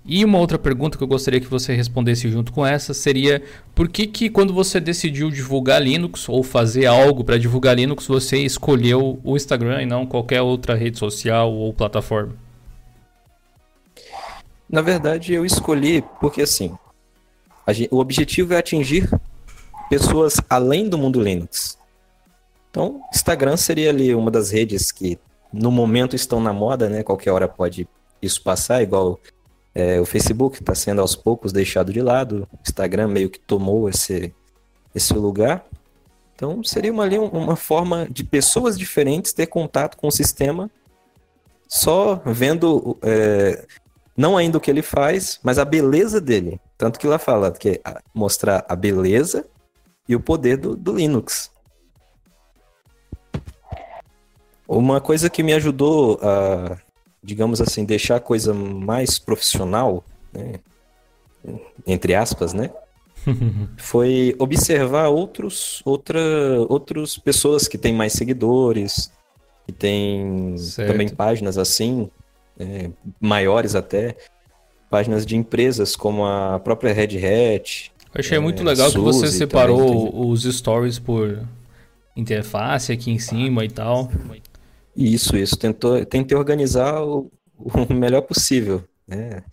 E 0.06 0.24
uma 0.24 0.38
outra 0.38 0.60
pergunta 0.60 0.96
que 0.96 1.04
eu 1.04 1.08
gostaria 1.08 1.42
que 1.42 1.48
você 1.48 1.74
respondesse 1.74 2.30
junto 2.30 2.52
com 2.52 2.64
essa 2.64 2.94
seria: 2.94 3.42
por 3.74 3.90
que, 3.90 4.06
que 4.06 4.30
quando 4.30 4.54
você 4.54 4.80
decidiu 4.80 5.32
divulgar 5.32 5.82
Linux 5.82 6.30
ou 6.30 6.44
fazer 6.44 6.86
algo 6.86 7.24
para 7.24 7.40
divulgar 7.40 7.76
Linux, 7.76 8.06
você 8.06 8.38
escolheu 8.38 9.20
o 9.24 9.36
Instagram 9.36 9.82
e 9.82 9.86
não 9.88 10.06
qualquer 10.06 10.44
outra 10.44 10.76
rede 10.76 11.00
social 11.00 11.52
ou 11.52 11.74
plataforma? 11.74 12.51
Na 14.72 14.82
verdade, 14.82 15.34
eu 15.34 15.46
escolhi 15.46 16.02
porque 16.20 16.44
assim, 16.44 16.74
gente, 17.70 17.90
o 17.92 18.00
objetivo 18.00 18.54
é 18.54 18.58
atingir 18.58 19.10
pessoas 19.90 20.40
além 20.50 20.88
do 20.88 20.98
mundo 20.98 21.20
Linux. 21.20 21.78
Então, 22.70 23.02
Instagram 23.14 23.58
seria 23.58 23.90
ali 23.90 24.16
uma 24.16 24.32
das 24.32 24.52
redes 24.52 24.92
que 24.92 25.20
no 25.52 25.70
momento 25.70 26.16
estão 26.16 26.40
na 26.40 26.54
moda, 26.54 26.88
né? 26.88 27.04
Qualquer 27.04 27.32
hora 27.32 27.48
pode 27.48 27.86
isso 28.22 28.42
passar, 28.42 28.82
igual 28.82 29.20
é, 29.76 30.00
o 30.00 30.06
Facebook 30.06 30.62
está 30.62 30.74
sendo 30.74 31.02
aos 31.02 31.16
poucos 31.16 31.52
deixado 31.52 31.92
de 31.92 32.02
lado, 32.02 32.48
o 32.54 32.60
Instagram 32.66 33.10
meio 33.10 33.30
que 33.30 33.40
tomou 33.40 33.90
esse, 33.90 34.34
esse 34.96 35.14
lugar. 35.14 35.66
Então 36.34 36.64
seria 36.64 36.94
uma, 36.94 37.06
uma 37.06 37.56
forma 37.58 38.08
de 38.10 38.24
pessoas 38.24 38.78
diferentes 38.78 39.34
ter 39.34 39.48
contato 39.48 39.98
com 39.98 40.08
o 40.08 40.12
sistema 40.12 40.72
só 41.68 42.22
vendo, 42.26 42.98
é, 43.02 43.66
não 44.16 44.38
ainda 44.38 44.58
o 44.58 44.62
que 44.62 44.70
ele 44.70 44.82
faz, 44.82 45.40
mas 45.44 45.58
a 45.58 45.66
beleza 45.66 46.20
dele. 46.20 46.60
Tanto 46.78 47.00
que 47.00 47.08
lá 47.08 47.18
fala 47.18 47.52
que 47.52 47.70
é 47.70 47.82
mostrar 48.14 48.66
a 48.68 48.76
beleza 48.76 49.46
e 50.08 50.16
o 50.16 50.20
poder 50.20 50.58
do, 50.58 50.76
do 50.76 50.96
Linux. 50.96 51.52
Uma 54.68 55.02
coisa 55.02 55.30
que 55.30 55.44
me 55.44 55.54
ajudou 55.54 56.20
a 56.22 56.78
digamos 57.24 57.62
assim, 57.62 57.86
deixar 57.86 58.16
a 58.16 58.22
coisa 58.22 58.54
mais 58.54 59.20
profissional, 59.20 60.04
né? 60.34 60.54
entre 61.86 62.16
aspas, 62.16 62.54
né? 62.54 62.72
foi 63.78 64.36
observar 64.40 65.10
outros, 65.10 65.82
outra, 65.86 66.20
outras 66.68 67.18
pessoas 67.18 67.68
que 67.68 67.78
têm 67.78 67.94
mais 67.94 68.14
seguidores, 68.14 69.12
que 69.66 69.72
têm 69.72 70.58
certo. 70.58 70.92
também 70.92 71.10
páginas 71.10 71.58
assim, 71.58 72.10
é, 72.62 72.90
maiores 73.20 73.76
até, 73.76 74.16
páginas 74.90 75.26
de 75.26 75.36
empresas 75.36 75.96
como 75.96 76.26
a 76.26 76.60
própria 76.60 76.94
Red 76.94 77.18
Hat. 77.18 77.92
Eu 78.14 78.20
achei 78.20 78.38
é, 78.38 78.42
muito 78.42 78.64
legal 78.64 78.90
Suzy, 78.90 78.98
que 78.98 79.04
você 79.04 79.28
separou 79.32 80.30
os 80.30 80.44
stories 80.44 81.00
por 81.00 81.42
interface 82.16 82.92
aqui 82.92 83.10
em 83.10 83.20
cima 83.20 83.66
e 83.66 83.70
tal. 83.70 84.12
Isso, 84.96 85.36
isso. 85.38 85.58
Tentou, 85.58 86.06
tentei 86.06 86.38
organizar 86.38 87.02
o, 87.02 87.32
o 87.58 87.94
melhor 87.94 88.22
possível, 88.22 88.84
né? 89.08 89.44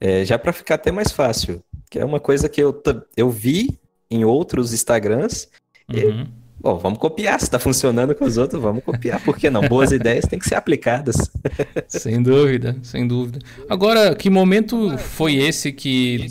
É, 0.00 0.24
já 0.24 0.38
para 0.38 0.52
ficar 0.52 0.74
até 0.74 0.92
mais 0.92 1.10
fácil, 1.10 1.62
que 1.88 1.98
é 1.98 2.04
uma 2.04 2.20
coisa 2.20 2.48
que 2.48 2.62
eu, 2.62 2.82
eu 3.16 3.30
vi 3.30 3.78
em 4.10 4.24
outros 4.24 4.74
Instagrams 4.74 5.48
uhum. 5.88 5.96
e, 5.96 6.26
bom, 6.64 6.78
vamos 6.78 6.98
copiar, 6.98 7.38
se 7.38 7.44
está 7.44 7.58
funcionando 7.58 8.14
com 8.14 8.24
os 8.24 8.38
outros, 8.38 8.60
vamos 8.60 8.82
copiar, 8.82 9.22
por 9.22 9.36
que 9.36 9.50
não? 9.50 9.60
Boas 9.60 9.92
ideias 9.92 10.24
têm 10.24 10.38
que 10.38 10.48
ser 10.48 10.54
aplicadas. 10.54 11.30
sem 11.86 12.22
dúvida, 12.22 12.74
sem 12.82 13.06
dúvida. 13.06 13.38
Agora, 13.68 14.14
que 14.14 14.30
momento 14.30 14.96
foi 14.96 15.34
esse 15.34 15.70
que 15.70 16.26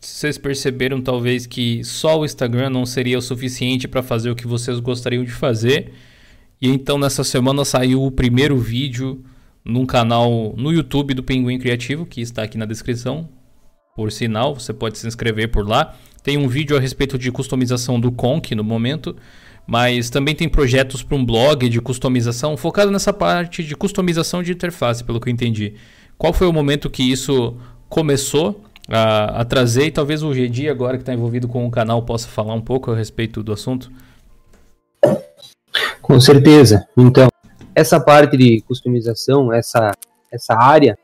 vocês 0.00 0.36
perceberam 0.36 1.00
talvez 1.00 1.46
que 1.46 1.84
só 1.84 2.18
o 2.18 2.24
Instagram 2.24 2.70
não 2.70 2.84
seria 2.84 3.16
o 3.16 3.22
suficiente 3.22 3.86
para 3.86 4.02
fazer 4.02 4.28
o 4.28 4.34
que 4.34 4.46
vocês 4.46 4.80
gostariam 4.80 5.22
de 5.22 5.30
fazer 5.30 5.92
e 6.60 6.68
então 6.68 6.98
nessa 6.98 7.22
semana 7.22 7.64
saiu 7.64 8.02
o 8.02 8.10
primeiro 8.10 8.56
vídeo 8.56 9.22
num 9.64 9.86
canal 9.86 10.54
no 10.56 10.72
YouTube 10.72 11.14
do 11.14 11.22
Pinguim 11.22 11.58
Criativo, 11.58 12.04
que 12.04 12.20
está 12.20 12.42
aqui 12.42 12.58
na 12.58 12.64
descrição. 12.64 13.28
Por 13.94 14.10
sinal, 14.10 14.54
você 14.54 14.72
pode 14.72 14.98
se 14.98 15.06
inscrever 15.06 15.50
por 15.50 15.66
lá. 15.66 15.94
Tem 16.22 16.36
um 16.36 16.48
vídeo 16.48 16.76
a 16.76 16.80
respeito 16.80 17.16
de 17.18 17.30
customização 17.30 18.00
do 18.00 18.10
Conk 18.10 18.54
no 18.54 18.64
momento, 18.64 19.14
mas 19.66 20.08
também 20.08 20.34
tem 20.34 20.48
projetos 20.48 21.02
para 21.02 21.16
um 21.16 21.24
blog 21.24 21.68
de 21.68 21.80
customização 21.80 22.56
focado 22.56 22.90
nessa 22.90 23.12
parte 23.12 23.64
de 23.64 23.74
customização 23.74 24.42
de 24.42 24.52
interface, 24.52 25.02
pelo 25.02 25.20
que 25.20 25.28
eu 25.28 25.32
entendi. 25.32 25.74
Qual 26.16 26.32
foi 26.32 26.46
o 26.46 26.52
momento 26.52 26.88
que 26.88 27.02
isso 27.02 27.56
começou 27.88 28.62
a, 28.88 29.40
a 29.40 29.44
trazer? 29.44 29.86
E 29.86 29.90
talvez 29.90 30.22
o 30.22 30.32
GD, 30.32 30.68
agora 30.68 30.96
que 30.96 31.02
está 31.02 31.12
envolvido 31.12 31.48
com 31.48 31.66
o 31.66 31.70
canal, 31.70 32.02
possa 32.02 32.28
falar 32.28 32.54
um 32.54 32.60
pouco 32.60 32.92
a 32.92 32.96
respeito 32.96 33.42
do 33.42 33.52
assunto. 33.52 33.90
Com 36.00 36.20
certeza. 36.20 36.86
Então, 36.96 37.28
essa 37.74 38.00
parte 38.00 38.36
de 38.36 38.62
customização, 38.62 39.52
essa, 39.52 39.92
essa 40.32 40.54
área, 40.54 40.96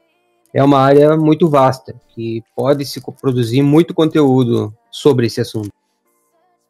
é 0.55 0.63
uma 0.63 0.79
área 0.79 1.17
muito 1.17 1.49
vasta, 1.49 1.95
que 2.15 2.43
pode 2.55 2.85
se 2.87 3.03
produzir 3.21 3.63
muito 3.63 3.93
conteúdo 3.93 4.73
sobre 4.91 5.27
esse 5.27 5.41
assunto. 5.41 5.71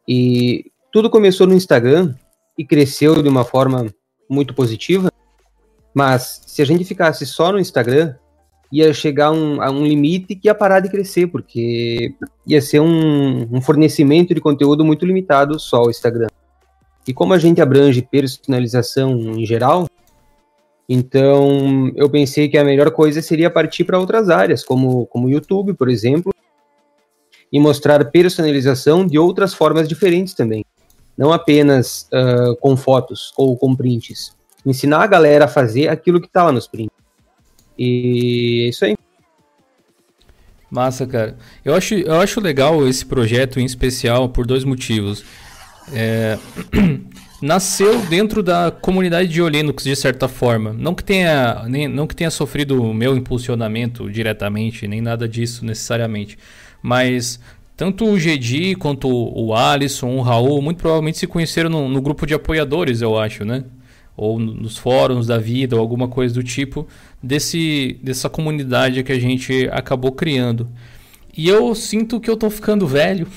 E 0.07 0.71
tudo 0.93 1.09
começou 1.09 1.47
no 1.47 1.55
Instagram 1.55 2.13
e 2.55 2.63
cresceu 2.63 3.23
de 3.23 3.27
uma 3.27 3.43
forma 3.43 3.87
muito 4.29 4.53
positiva, 4.53 5.11
mas 5.91 6.43
se 6.45 6.61
a 6.61 6.65
gente 6.65 6.85
ficasse 6.85 7.25
só 7.25 7.51
no 7.51 7.59
Instagram, 7.59 8.13
ia 8.71 8.93
chegar 8.93 9.31
um, 9.31 9.59
a 9.59 9.71
um 9.71 9.83
limite 9.83 10.35
que 10.35 10.47
ia 10.47 10.53
parar 10.53 10.81
de 10.81 10.89
crescer, 10.89 11.25
porque 11.27 12.13
ia 12.45 12.61
ser 12.61 12.79
um, 12.79 13.47
um 13.51 13.59
fornecimento 13.59 14.35
de 14.35 14.39
conteúdo 14.39 14.85
muito 14.85 15.03
limitado 15.03 15.59
só 15.59 15.81
o 15.81 15.89
Instagram. 15.89 16.27
E 17.07 17.13
como 17.13 17.33
a 17.33 17.39
gente 17.39 17.59
abrange 17.59 18.03
personalização 18.03 19.17
em 19.17 19.45
geral, 19.47 19.87
então 20.87 21.91
eu 21.95 22.07
pensei 22.07 22.47
que 22.47 22.57
a 22.57 22.63
melhor 22.63 22.91
coisa 22.91 23.19
seria 23.19 23.49
partir 23.49 23.83
para 23.83 23.99
outras 23.99 24.29
áreas, 24.29 24.63
como 24.63 25.07
como 25.07 25.29
YouTube, 25.29 25.73
por 25.73 25.89
exemplo, 25.89 26.31
e 27.51 27.59
mostrar 27.59 28.03
personalização 28.05 29.05
de 29.07 29.17
outras 29.17 29.53
formas 29.53 29.87
diferentes 29.87 30.33
também, 30.33 30.63
não 31.17 31.31
apenas 31.31 32.07
uh, 32.11 32.55
com 32.57 32.75
fotos 32.75 33.33
ou 33.37 33.57
com 33.57 33.75
prints. 33.75 34.35
Ensinar 34.65 35.03
a 35.03 35.07
galera 35.07 35.45
a 35.45 35.47
fazer 35.47 35.89
aquilo 35.89 36.19
que 36.19 36.27
está 36.27 36.43
lá 36.43 36.51
nos 36.51 36.67
prints. 36.67 36.95
E 37.77 38.65
é 38.65 38.69
isso 38.69 38.85
aí. 38.85 38.95
Massa, 40.69 41.05
cara. 41.05 41.37
Eu 41.63 41.75
acho, 41.75 41.93
eu 41.93 42.19
acho 42.19 42.39
legal 42.39 42.87
esse 42.87 43.05
projeto 43.05 43.59
em 43.59 43.65
especial 43.65 44.29
por 44.29 44.45
dois 44.45 44.63
motivos. 44.63 45.23
É, 45.91 46.37
nasceu 47.41 47.99
dentro 48.05 48.41
da 48.41 48.71
comunidade 48.71 49.29
de 49.29 49.41
Linux 49.41 49.83
de 49.83 49.95
certa 49.95 50.27
forma. 50.27 50.73
Não 50.73 50.95
que 50.95 51.03
tenha, 51.03 51.63
nem, 51.67 51.87
não 51.87 52.07
que 52.07 52.15
tenha 52.15 52.31
sofrido 52.31 52.81
o 52.81 52.93
meu 52.93 53.15
impulsionamento 53.15 54.09
diretamente, 54.09 54.87
nem 54.87 55.01
nada 55.01 55.27
disso 55.27 55.63
necessariamente. 55.65 56.39
Mas 56.81 57.39
tanto 57.75 58.05
o 58.05 58.17
GD 58.17 58.75
quanto 58.75 59.09
o 59.09 59.53
Alisson, 59.53 60.15
o 60.15 60.21
Raul, 60.21 60.61
muito 60.61 60.77
provavelmente 60.77 61.17
se 61.17 61.27
conheceram 61.27 61.69
no, 61.69 61.89
no 61.89 62.01
grupo 62.01 62.25
de 62.25 62.33
apoiadores, 62.33 63.01
eu 63.01 63.17
acho, 63.17 63.43
né? 63.43 63.63
Ou 64.15 64.37
nos 64.37 64.77
fóruns 64.77 65.25
da 65.25 65.39
vida, 65.39 65.75
ou 65.75 65.81
alguma 65.81 66.07
coisa 66.07 66.33
do 66.35 66.43
tipo, 66.43 66.87
desse, 67.21 67.99
dessa 68.03 68.29
comunidade 68.29 69.03
que 69.03 69.11
a 69.11 69.19
gente 69.19 69.67
acabou 69.71 70.11
criando. 70.11 70.69
E 71.35 71.49
eu 71.49 71.73
sinto 71.73 72.19
que 72.19 72.29
eu 72.29 72.37
tô 72.37 72.49
ficando 72.49 72.85
velho. 72.85 73.27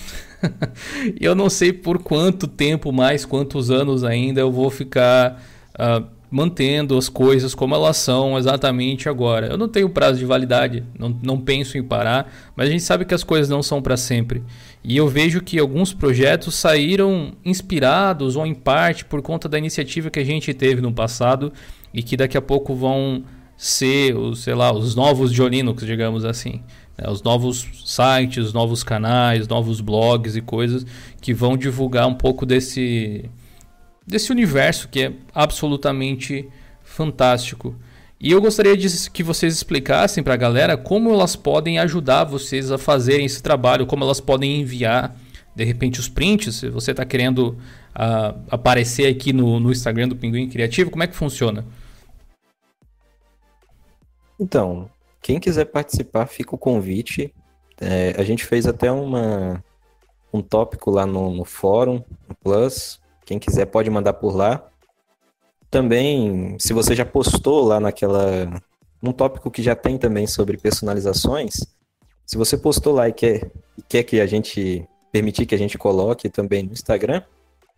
eu 1.18 1.34
não 1.34 1.48
sei 1.48 1.72
por 1.72 1.98
quanto 1.98 2.46
tempo 2.46 2.92
mais, 2.92 3.24
quantos 3.24 3.70
anos 3.70 4.04
ainda 4.04 4.40
eu 4.40 4.52
vou 4.52 4.70
ficar 4.70 5.42
uh, 5.74 6.15
mantendo 6.36 6.98
as 6.98 7.08
coisas 7.08 7.54
como 7.54 7.74
elas 7.74 7.96
são 7.96 8.36
exatamente 8.36 9.08
agora. 9.08 9.46
Eu 9.46 9.56
não 9.56 9.68
tenho 9.68 9.88
prazo 9.88 10.18
de 10.18 10.26
validade, 10.26 10.84
não, 10.98 11.08
não 11.22 11.40
penso 11.40 11.78
em 11.78 11.82
parar, 11.82 12.30
mas 12.54 12.68
a 12.68 12.70
gente 12.70 12.82
sabe 12.82 13.06
que 13.06 13.14
as 13.14 13.24
coisas 13.24 13.48
não 13.48 13.62
são 13.62 13.80
para 13.80 13.96
sempre. 13.96 14.44
E 14.84 14.94
eu 14.98 15.08
vejo 15.08 15.40
que 15.40 15.58
alguns 15.58 15.94
projetos 15.94 16.54
saíram 16.54 17.32
inspirados 17.42 18.36
ou 18.36 18.46
em 18.46 18.54
parte 18.54 19.02
por 19.02 19.22
conta 19.22 19.48
da 19.48 19.56
iniciativa 19.56 20.10
que 20.10 20.18
a 20.18 20.24
gente 20.24 20.52
teve 20.52 20.82
no 20.82 20.92
passado 20.92 21.50
e 21.92 22.02
que 22.02 22.18
daqui 22.18 22.36
a 22.36 22.42
pouco 22.42 22.74
vão 22.74 23.24
ser, 23.56 24.14
os, 24.14 24.40
sei 24.40 24.54
lá, 24.54 24.70
os 24.70 24.94
novos 24.94 25.32
de 25.32 25.42
Linux, 25.48 25.86
digamos 25.86 26.22
assim. 26.22 26.60
Né, 26.98 27.08
os 27.08 27.22
novos 27.22 27.66
sites, 27.82 28.52
novos 28.52 28.84
canais, 28.84 29.48
novos 29.48 29.80
blogs 29.80 30.36
e 30.36 30.42
coisas 30.42 30.84
que 31.18 31.32
vão 31.32 31.56
divulgar 31.56 32.06
um 32.06 32.14
pouco 32.14 32.44
desse, 32.44 33.24
desse 34.06 34.30
universo 34.30 34.88
que 34.88 35.02
é 35.02 35.12
absolutamente 35.34 36.48
fantástico. 36.82 37.74
E 38.18 38.30
eu 38.32 38.40
gostaria 38.40 38.76
de 38.76 38.88
que 39.10 39.22
vocês 39.22 39.54
explicassem 39.54 40.22
para 40.22 40.34
a 40.34 40.38
galera 40.38 40.76
como 40.76 41.10
elas 41.10 41.36
podem 41.36 41.78
ajudar 41.78 42.24
vocês 42.24 42.70
a 42.70 42.78
fazerem 42.78 43.26
esse 43.26 43.42
trabalho, 43.42 43.86
como 43.86 44.04
elas 44.04 44.20
podem 44.20 44.60
enviar, 44.60 45.14
de 45.54 45.64
repente, 45.64 46.00
os 46.00 46.08
prints. 46.08 46.56
Se 46.56 46.70
você 46.70 46.92
está 46.92 47.04
querendo 47.04 47.58
uh, 47.94 48.40
aparecer 48.50 49.06
aqui 49.06 49.32
no, 49.32 49.60
no 49.60 49.70
Instagram 49.70 50.08
do 50.08 50.16
Pinguim 50.16 50.48
Criativo, 50.48 50.90
como 50.90 51.02
é 51.02 51.06
que 51.06 51.16
funciona? 51.16 51.66
Então, 54.38 54.88
quem 55.20 55.38
quiser 55.38 55.66
participar, 55.66 56.26
fica 56.26 56.54
o 56.54 56.58
convite. 56.58 57.34
É, 57.78 58.14
a 58.16 58.22
gente 58.22 58.44
fez 58.44 58.66
até 58.66 58.90
uma, 58.90 59.62
um 60.32 60.40
tópico 60.40 60.90
lá 60.90 61.04
no, 61.04 61.34
no 61.34 61.44
fórum, 61.44 62.02
no 62.28 62.34
Plus. 62.34 62.98
Quem 63.26 63.38
quiser 63.40 63.66
pode 63.66 63.90
mandar 63.90 64.14
por 64.14 64.34
lá. 64.34 64.66
Também, 65.68 66.56
se 66.60 66.72
você 66.72 66.94
já 66.94 67.04
postou 67.04 67.64
lá 67.64 67.80
naquela. 67.80 68.48
num 69.02 69.12
tópico 69.12 69.50
que 69.50 69.62
já 69.62 69.74
tem 69.74 69.98
também 69.98 70.28
sobre 70.28 70.56
personalizações, 70.56 71.66
se 72.24 72.38
você 72.38 72.56
postou 72.56 72.94
lá 72.94 73.08
e 73.08 73.12
quer, 73.12 73.50
e 73.76 73.82
quer 73.82 74.04
que 74.04 74.20
a 74.20 74.26
gente 74.26 74.86
permitir 75.10 75.44
que 75.44 75.56
a 75.56 75.58
gente 75.58 75.76
coloque 75.76 76.28
também 76.28 76.62
no 76.62 76.72
Instagram, 76.72 77.20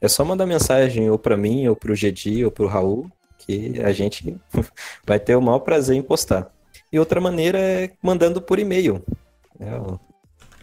é 0.00 0.06
só 0.06 0.24
mandar 0.24 0.46
mensagem 0.46 1.10
ou 1.10 1.18
para 1.18 1.36
mim, 1.36 1.66
ou 1.66 1.74
para 1.74 1.90
o 1.92 1.94
Gedi, 1.94 2.44
ou 2.44 2.50
para 2.50 2.64
o 2.64 2.68
Raul, 2.68 3.10
que 3.38 3.80
a 3.82 3.90
gente 3.90 4.36
vai 5.06 5.18
ter 5.18 5.34
o 5.34 5.42
maior 5.42 5.60
prazer 5.60 5.96
em 5.96 6.02
postar. 6.02 6.52
E 6.92 6.98
outra 6.98 7.22
maneira 7.22 7.58
é 7.58 7.90
mandando 8.02 8.42
por 8.42 8.58
e-mail. 8.58 9.02
É 9.58 9.74
o 9.76 9.98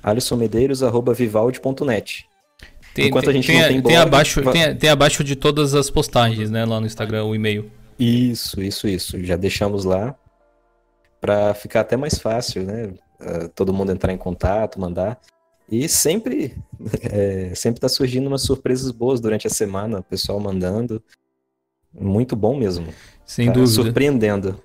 alissonmedeiros.vivaldi.net. 0.03 2.27
Tem, 2.95 3.07
Enquanto 3.07 3.29
a 3.29 3.33
gente 3.33 3.45
tem, 3.45 3.59
não 3.59 3.67
tem 3.67 3.81
blog... 3.81 3.93
Tem 3.93 3.97
abaixo, 3.97 4.51
tem, 4.53 4.75
tem 4.77 4.89
abaixo 4.89 5.21
de 5.21 5.35
todas 5.35 5.75
as 5.75 5.89
postagens, 5.89 6.49
né? 6.49 6.63
Lá 6.63 6.79
no 6.79 6.85
Instagram, 6.85 7.25
o 7.25 7.35
e-mail. 7.35 7.69
Isso, 7.99 8.61
isso, 8.61 8.87
isso. 8.87 9.21
Já 9.21 9.35
deixamos 9.35 9.83
lá 9.83 10.15
para 11.19 11.53
ficar 11.53 11.81
até 11.81 11.97
mais 11.97 12.17
fácil, 12.17 12.63
né? 12.63 12.93
Uh, 13.19 13.49
todo 13.53 13.73
mundo 13.73 13.91
entrar 13.91 14.13
em 14.13 14.17
contato, 14.17 14.79
mandar. 14.79 15.19
E 15.69 15.89
sempre, 15.89 16.55
é, 17.03 17.53
sempre 17.53 17.81
tá 17.81 17.89
surgindo 17.89 18.27
umas 18.27 18.43
surpresas 18.43 18.91
boas 18.91 19.19
durante 19.19 19.45
a 19.45 19.49
semana, 19.49 19.99
o 19.99 20.03
pessoal 20.03 20.39
mandando. 20.39 21.03
Muito 21.93 22.33
bom 22.33 22.55
mesmo. 22.55 22.87
Sem 23.25 23.47
tá 23.47 23.51
dúvida. 23.51 23.73
Surpreendendo. 23.73 24.57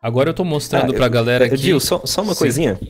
Agora 0.00 0.30
eu 0.30 0.34
tô 0.34 0.44
mostrando 0.44 0.92
ah, 0.92 0.94
pra 0.94 1.06
eu, 1.06 1.10
galera 1.10 1.46
aqui. 1.46 1.56
Gil, 1.56 1.80
só, 1.80 2.06
só 2.06 2.22
uma 2.22 2.34
Sim. 2.34 2.38
coisinha. 2.38 2.80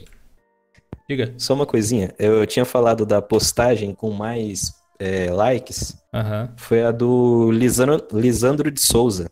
Diga. 1.08 1.32
Só 1.38 1.54
uma 1.54 1.64
coisinha. 1.64 2.14
Eu 2.18 2.46
tinha 2.46 2.66
falado 2.66 3.06
da 3.06 3.22
postagem 3.22 3.94
com 3.94 4.10
mais 4.10 4.81
é, 5.02 5.32
likes 5.32 6.00
uhum. 6.14 6.48
foi 6.56 6.84
a 6.84 6.92
do 6.92 7.50
Lisandro, 7.50 8.06
Lisandro 8.12 8.70
de 8.70 8.80
Souza. 8.80 9.28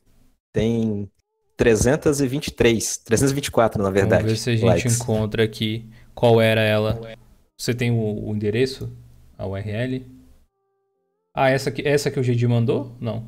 Tem 0.52 1.08
323, 1.56 2.96
324 2.98 3.80
na 3.80 3.90
verdade. 3.90 4.22
Vamos 4.22 4.32
ver 4.32 4.38
se 4.38 4.50
a 4.50 4.52
gente 4.54 4.64
likes. 4.64 5.00
encontra 5.00 5.44
aqui 5.44 5.88
qual 6.12 6.40
era 6.40 6.60
ela. 6.60 7.00
Você 7.56 7.72
tem 7.72 7.92
o, 7.92 8.28
o 8.28 8.34
endereço? 8.34 8.90
A 9.38 9.46
URL? 9.46 10.04
Ah, 11.32 11.50
essa 11.50 11.70
que, 11.70 11.86
essa 11.86 12.10
que 12.10 12.18
o 12.18 12.22
GD 12.22 12.48
mandou? 12.48 12.96
Não. 13.00 13.24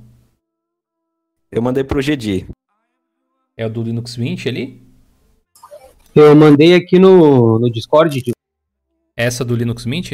Eu 1.50 1.62
mandei 1.62 1.85
pro 1.85 2.02
GD. 2.02 2.46
É 3.57 3.64
o 3.64 3.70
do 3.70 3.85
Linux 3.85 4.16
Mint 4.16 4.46
ali? 4.46 4.83
Eu 6.12 6.35
mandei 6.35 6.74
aqui 6.74 6.98
no, 6.98 7.61
no 7.61 7.70
Discord. 7.70 8.20
Essa 9.16 9.44
do 9.44 9.55
Linux 9.55 9.87
Mint? 9.87 10.12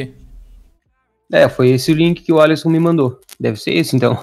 É, 1.31 1.47
foi 1.47 1.69
esse 1.69 1.91
o 1.91 1.95
link 1.95 2.23
que 2.23 2.33
o 2.33 2.41
Alisson 2.41 2.69
me 2.69 2.79
mandou. 2.79 3.19
Deve 3.39 3.59
ser 3.59 3.71
esse 3.71 3.95
então. 3.95 4.15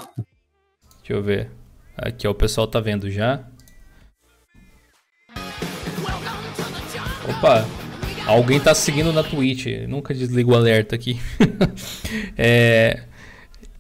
Deixa 0.99 1.13
eu 1.13 1.23
ver. 1.23 1.51
Aqui 1.97 2.27
ó, 2.27 2.33
o 2.33 2.35
pessoal 2.35 2.67
tá 2.67 2.81
vendo 2.81 3.09
já. 3.11 3.45
Opa, 7.29 7.65
alguém 8.27 8.59
tá 8.59 8.75
seguindo 8.75 9.13
na 9.13 9.23
Twitch. 9.23 9.67
Nunca 9.89 10.13
desligo 10.13 10.51
o 10.51 10.57
alerta 10.57 10.97
aqui. 10.97 11.21
é, 12.37 13.05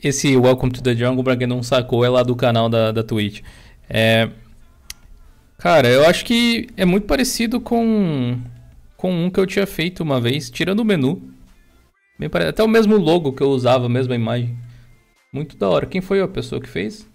esse 0.00 0.36
Welcome 0.36 0.72
to 0.72 0.82
the 0.82 0.94
Jungle, 0.94 1.24
pra 1.24 1.36
quem 1.36 1.48
não 1.48 1.64
sacou, 1.64 2.04
é 2.04 2.08
lá 2.08 2.22
do 2.22 2.36
canal 2.36 2.68
da, 2.68 2.92
da 2.92 3.02
Twitch. 3.02 3.40
É, 3.90 4.30
cara, 5.58 5.88
eu 5.88 6.06
acho 6.06 6.24
que 6.24 6.68
é 6.76 6.84
muito 6.84 7.08
parecido 7.08 7.60
com, 7.60 8.38
com 8.96 9.12
um 9.12 9.30
que 9.30 9.40
eu 9.40 9.46
tinha 9.46 9.66
feito 9.66 10.02
uma 10.04 10.20
vez, 10.20 10.48
tirando 10.48 10.80
o 10.80 10.84
menu. 10.84 11.35
Bem 12.18 12.28
parecido. 12.28 12.50
Até 12.50 12.62
o 12.62 12.68
mesmo 12.68 12.96
logo 12.96 13.32
que 13.32 13.42
eu 13.42 13.48
usava, 13.48 13.86
a 13.86 13.90
mesma 13.90 14.14
imagem. 14.14 14.56
Muito 15.32 15.56
da 15.56 15.68
hora. 15.68 15.86
Quem 15.86 16.00
foi 16.00 16.20
a 16.20 16.28
pessoa 16.28 16.60
que 16.60 16.68
fez? 16.68 17.06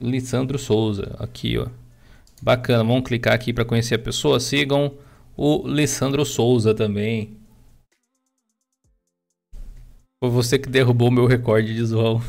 Lissandro 0.00 0.58
Souza. 0.58 1.16
Aqui, 1.18 1.58
ó. 1.58 1.66
Bacana. 2.42 2.82
Vamos 2.82 3.04
clicar 3.04 3.34
aqui 3.34 3.52
para 3.52 3.64
conhecer 3.64 3.96
a 3.96 3.98
pessoa. 3.98 4.40
Sigam 4.40 4.94
o 5.36 5.66
Lissandro 5.66 6.24
Souza 6.24 6.74
também. 6.74 7.36
Foi 10.18 10.30
você 10.30 10.58
que 10.58 10.70
derrubou 10.70 11.10
meu 11.10 11.26
recorde 11.26 11.66
de 11.68 11.74
visual. 11.74 12.22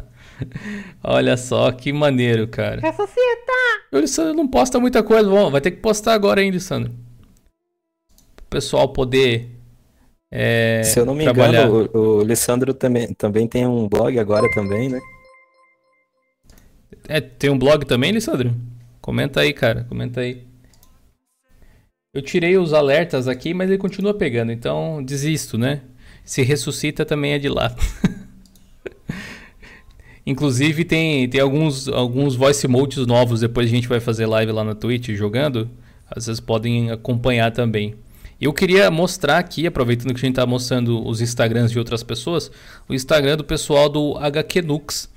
Olha 1.04 1.36
só 1.36 1.70
que 1.70 1.92
maneiro, 1.92 2.48
cara. 2.48 2.80
Ressuscita! 2.80 3.52
O 3.92 3.98
Lissandro 3.98 4.34
não 4.34 4.48
posta 4.48 4.80
muita 4.80 5.02
coisa. 5.02 5.28
Bom, 5.28 5.50
vai 5.50 5.60
ter 5.60 5.72
que 5.72 5.82
postar 5.82 6.14
agora, 6.14 6.42
hein, 6.42 6.50
Lissandro? 6.50 6.90
O 8.40 8.44
pessoal 8.48 8.88
poder 8.88 9.51
é, 10.34 10.82
Se 10.82 10.98
eu 10.98 11.04
não 11.04 11.14
me 11.14 11.24
trabalhar... 11.24 11.68
engano, 11.68 11.90
o, 11.92 11.98
o 11.98 12.22
Lissandro 12.22 12.72
também, 12.72 13.12
também 13.12 13.46
tem 13.46 13.66
um 13.66 13.86
blog 13.86 14.18
agora 14.18 14.48
também, 14.54 14.88
né? 14.88 14.98
É, 17.06 17.20
tem 17.20 17.50
um 17.50 17.58
blog 17.58 17.84
também, 17.84 18.12
Lissandro? 18.12 18.54
Comenta 18.98 19.40
aí, 19.40 19.52
cara, 19.52 19.84
comenta 19.84 20.22
aí. 20.22 20.46
Eu 22.14 22.22
tirei 22.22 22.56
os 22.56 22.72
alertas 22.72 23.28
aqui, 23.28 23.52
mas 23.52 23.68
ele 23.68 23.78
continua 23.78 24.14
pegando, 24.14 24.52
então 24.52 25.02
desisto, 25.02 25.58
né? 25.58 25.82
Se 26.24 26.42
ressuscita 26.42 27.04
também 27.04 27.34
é 27.34 27.38
de 27.38 27.50
lá. 27.50 27.74
Inclusive 30.24 30.84
tem, 30.84 31.28
tem 31.28 31.40
alguns, 31.40 31.88
alguns 31.88 32.36
voice 32.36 32.66
emotes 32.66 33.06
novos, 33.06 33.40
depois 33.40 33.66
a 33.66 33.70
gente 33.70 33.88
vai 33.88 34.00
fazer 34.00 34.24
live 34.24 34.52
lá 34.52 34.64
na 34.64 34.74
Twitch 34.74 35.10
jogando. 35.10 35.68
Vocês 36.14 36.40
podem 36.40 36.90
acompanhar 36.90 37.50
também. 37.50 37.96
Eu 38.42 38.52
queria 38.52 38.90
mostrar 38.90 39.38
aqui, 39.38 39.68
aproveitando 39.68 40.08
que 40.12 40.18
a 40.18 40.26
gente 40.26 40.30
está 40.30 40.44
mostrando 40.44 41.06
os 41.06 41.20
Instagrams 41.20 41.70
de 41.70 41.78
outras 41.78 42.02
pessoas, 42.02 42.50
o 42.88 42.92
Instagram 42.92 43.36
do 43.36 43.44
pessoal 43.44 43.88
do 43.88 44.18
HQ 44.18 44.62
Nux. 44.62 45.08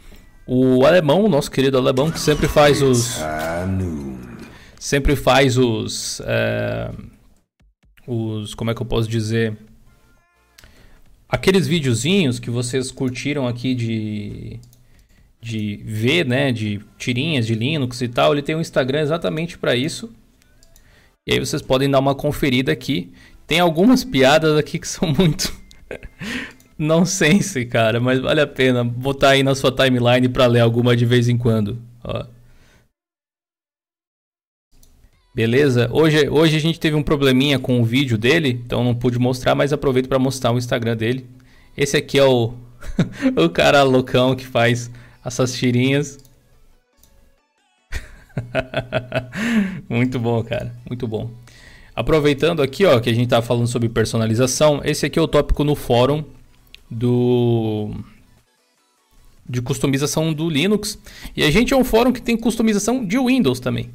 O 0.45 0.85
alemão, 0.85 1.25
o 1.25 1.27
nosso 1.27 1.49
querido 1.49 1.75
alemão, 1.75 2.11
que 2.11 2.19
sempre 2.19 2.47
faz 2.47 2.83
os. 2.83 3.19
Sempre 4.79 5.15
faz 5.15 5.57
os. 5.57 6.21
É, 6.23 6.91
os. 8.07 8.53
Como 8.53 8.69
é 8.69 8.75
que 8.75 8.81
eu 8.83 8.85
posso 8.85 9.09
dizer? 9.09 9.57
Aqueles 11.27 11.65
videozinhos 11.65 12.37
que 12.37 12.51
vocês 12.51 12.91
curtiram 12.91 13.47
aqui 13.47 13.73
de. 13.73 14.59
De 15.41 15.81
ver, 15.83 16.27
né? 16.27 16.51
De 16.51 16.79
tirinhas 16.95 17.47
de 17.47 17.55
Linux 17.55 18.01
e 18.01 18.07
tal. 18.07 18.33
Ele 18.33 18.43
tem 18.43 18.55
um 18.55 18.61
Instagram 18.61 19.01
exatamente 19.01 19.57
para 19.57 19.75
isso. 19.75 20.13
E 21.27 21.33
aí 21.33 21.39
vocês 21.39 21.61
podem 21.61 21.89
dar 21.89 21.99
uma 21.99 22.13
conferida 22.13 22.71
aqui. 22.71 23.11
Tem 23.47 23.59
algumas 23.59 24.03
piadas 24.03 24.57
aqui 24.57 24.77
que 24.77 24.87
são 24.87 25.09
muito 25.17 25.51
nonsense, 26.77 27.65
cara, 27.65 27.99
mas 27.99 28.19
vale 28.19 28.41
a 28.41 28.47
pena 28.47 28.83
botar 28.83 29.29
aí 29.29 29.43
na 29.43 29.55
sua 29.55 29.71
timeline 29.71 30.29
para 30.29 30.45
ler 30.45 30.59
alguma 30.59 30.95
de 30.95 31.05
vez 31.05 31.27
em 31.27 31.37
quando. 31.37 31.81
Ó. 32.03 32.25
Beleza? 35.33 35.89
Hoje, 35.91 36.29
hoje 36.29 36.55
a 36.55 36.59
gente 36.59 36.79
teve 36.79 36.95
um 36.95 37.03
probleminha 37.03 37.59
com 37.59 37.81
o 37.81 37.85
vídeo 37.85 38.17
dele, 38.17 38.61
então 38.65 38.83
não 38.83 38.95
pude 38.95 39.19
mostrar, 39.19 39.53
mas 39.53 39.73
aproveito 39.73 40.07
para 40.07 40.19
mostrar 40.19 40.51
o 40.53 40.57
Instagram 40.57 40.95
dele. 40.95 41.27
Esse 41.75 41.97
aqui 41.97 42.17
é 42.17 42.23
o, 42.23 42.53
o 43.35 43.49
cara 43.49 43.83
loucão 43.83 44.35
que 44.35 44.45
faz 44.45 44.89
essas 45.25 45.53
tirinhas. 45.53 46.24
muito 49.89 50.19
bom, 50.19 50.43
cara. 50.43 50.73
Muito 50.87 51.07
bom. 51.07 51.29
Aproveitando 51.95 52.61
aqui, 52.61 52.85
ó, 52.85 52.99
que 52.99 53.09
a 53.09 53.13
gente 53.13 53.29
tá 53.29 53.41
falando 53.41 53.67
sobre 53.67 53.87
personalização, 53.87 54.81
esse 54.83 55.05
aqui 55.05 55.17
é 55.17 55.21
o 55.21 55.27
tópico 55.27 55.63
no 55.63 55.75
fórum 55.75 56.23
do 56.89 57.91
de 59.47 59.61
customização 59.61 60.33
do 60.33 60.49
Linux. 60.49 60.99
E 61.35 61.43
a 61.43 61.51
gente 61.51 61.73
é 61.73 61.77
um 61.77 61.83
fórum 61.83 62.11
que 62.11 62.21
tem 62.21 62.35
customização 62.35 63.05
de 63.05 63.17
Windows 63.17 63.59
também. 63.59 63.89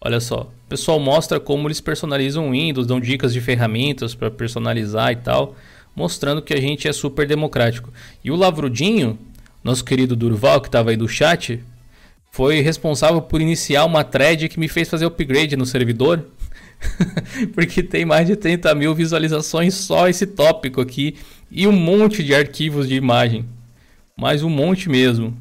Olha 0.00 0.18
só, 0.18 0.50
o 0.66 0.68
pessoal 0.68 0.98
mostra 0.98 1.38
como 1.38 1.68
eles 1.68 1.80
personalizam 1.80 2.48
o 2.48 2.50
Windows, 2.50 2.88
dão 2.88 2.98
dicas 2.98 3.32
de 3.32 3.40
ferramentas 3.40 4.14
para 4.14 4.30
personalizar 4.30 5.12
e 5.12 5.16
tal, 5.16 5.54
mostrando 5.94 6.42
que 6.42 6.52
a 6.52 6.60
gente 6.60 6.88
é 6.88 6.92
super 6.92 7.26
democrático. 7.26 7.92
E 8.24 8.30
o 8.30 8.36
Lavrudinho, 8.36 9.16
nosso 9.62 9.84
querido 9.84 10.16
Durval, 10.16 10.60
que 10.60 10.66
estava 10.66 10.90
aí 10.90 10.96
do 10.96 11.06
chat, 11.06 11.62
foi 12.32 12.62
responsável 12.62 13.20
por 13.20 13.42
iniciar 13.42 13.84
uma 13.84 14.02
thread 14.02 14.48
que 14.48 14.58
me 14.58 14.66
fez 14.66 14.88
fazer 14.88 15.04
upgrade 15.04 15.54
no 15.54 15.66
servidor. 15.66 16.24
Porque 17.54 17.82
tem 17.82 18.06
mais 18.06 18.26
de 18.26 18.36
30 18.36 18.74
mil 18.74 18.94
visualizações 18.94 19.74
só 19.74 20.08
esse 20.08 20.26
tópico 20.26 20.80
aqui. 20.80 21.16
E 21.50 21.66
um 21.66 21.72
monte 21.72 22.24
de 22.24 22.34
arquivos 22.34 22.88
de 22.88 22.94
imagem. 22.94 23.44
Mais 24.16 24.42
um 24.42 24.48
monte 24.48 24.88
mesmo. 24.88 25.36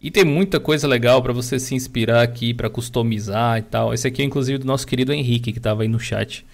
E 0.00 0.12
tem 0.12 0.24
muita 0.24 0.60
coisa 0.60 0.86
legal 0.86 1.20
para 1.20 1.32
você 1.32 1.58
se 1.58 1.74
inspirar 1.74 2.22
aqui, 2.22 2.54
para 2.54 2.70
customizar 2.70 3.58
e 3.58 3.62
tal. 3.62 3.92
Esse 3.92 4.06
aqui 4.06 4.22
é 4.22 4.24
inclusive 4.24 4.58
do 4.58 4.66
nosso 4.66 4.86
querido 4.86 5.12
Henrique, 5.12 5.50
que 5.50 5.58
estava 5.58 5.82
aí 5.82 5.88
no 5.88 5.98
chat. 5.98 6.46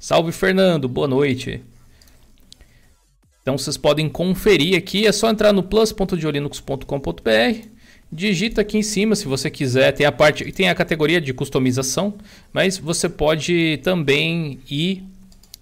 Salve 0.00 0.32
Fernando, 0.32 0.88
boa 0.88 1.06
noite. 1.06 1.62
Então 3.40 3.56
vocês 3.56 3.76
podem 3.76 4.08
conferir 4.08 4.76
aqui, 4.76 5.06
é 5.06 5.12
só 5.12 5.30
entrar 5.30 5.52
no 5.52 5.62
plus.diolinux.com.br, 5.62 7.77
digita 8.10 8.60
aqui 8.60 8.78
em 8.78 8.82
cima 8.82 9.14
se 9.14 9.26
você 9.26 9.50
quiser, 9.50 9.92
tem 9.92 10.06
a 10.06 10.12
parte, 10.12 10.50
tem 10.52 10.68
a 10.68 10.74
categoria 10.74 11.20
de 11.20 11.32
customização, 11.32 12.14
mas 12.52 12.78
você 12.78 13.08
pode 13.08 13.78
também 13.82 14.60
ir 14.70 15.04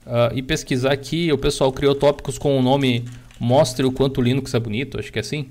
uh, 0.06 0.34
e 0.34 0.42
pesquisar 0.42 0.92
aqui, 0.92 1.32
o 1.32 1.38
pessoal 1.38 1.72
criou 1.72 1.94
tópicos 1.94 2.38
com 2.38 2.58
o 2.58 2.62
nome 2.62 3.04
Mostre 3.38 3.84
o 3.84 3.92
quanto 3.92 4.18
o 4.18 4.22
Linux 4.22 4.54
é 4.54 4.58
bonito, 4.58 4.98
acho 4.98 5.12
que 5.12 5.18
é 5.18 5.20
assim. 5.20 5.50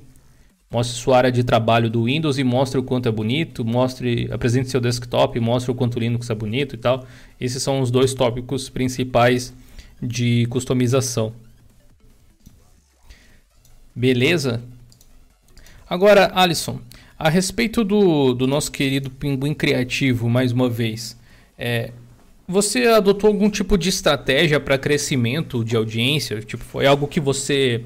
Mostre 0.71 0.97
sua 0.97 1.17
área 1.17 1.31
de 1.31 1.43
trabalho 1.43 1.89
do 1.89 2.05
Windows 2.05 2.37
e 2.39 2.43
mostre 2.43 2.79
o 2.79 2.83
quanto 2.83 3.07
é 3.07 3.11
bonito. 3.11 3.63
Mostre, 3.63 4.27
apresente 4.31 4.69
seu 4.69 4.81
desktop, 4.81 5.39
mostre 5.39 5.71
o 5.71 5.75
quanto 5.75 5.95
o 5.95 5.99
Linux 5.99 6.29
é 6.29 6.35
bonito 6.35 6.75
e 6.75 6.77
tal. 6.77 7.05
Esses 7.39 7.61
são 7.61 7.79
os 7.79 7.91
dois 7.91 8.13
tópicos 8.13 8.67
principais 8.69 9.53
de 10.01 10.47
customização. 10.47 11.33
Beleza? 13.95 14.61
Agora, 15.89 16.31
Alisson, 16.33 16.79
a 17.17 17.29
respeito 17.29 17.83
do, 17.83 18.33
do 18.33 18.47
nosso 18.47 18.71
querido 18.71 19.09
Pinguim 19.09 19.53
Criativo, 19.53 20.27
mais 20.27 20.51
uma 20.51 20.67
vez, 20.67 21.17
é, 21.57 21.91
você 22.47 22.87
adotou 22.87 23.27
algum 23.27 23.49
tipo 23.49 23.77
de 23.77 23.89
estratégia 23.89 24.59
para 24.59 24.77
crescimento 24.77 25.63
de 25.63 25.75
audiência? 25.75 26.39
Tipo, 26.41 26.63
foi 26.63 26.85
algo 26.85 27.07
que 27.07 27.19
você 27.19 27.83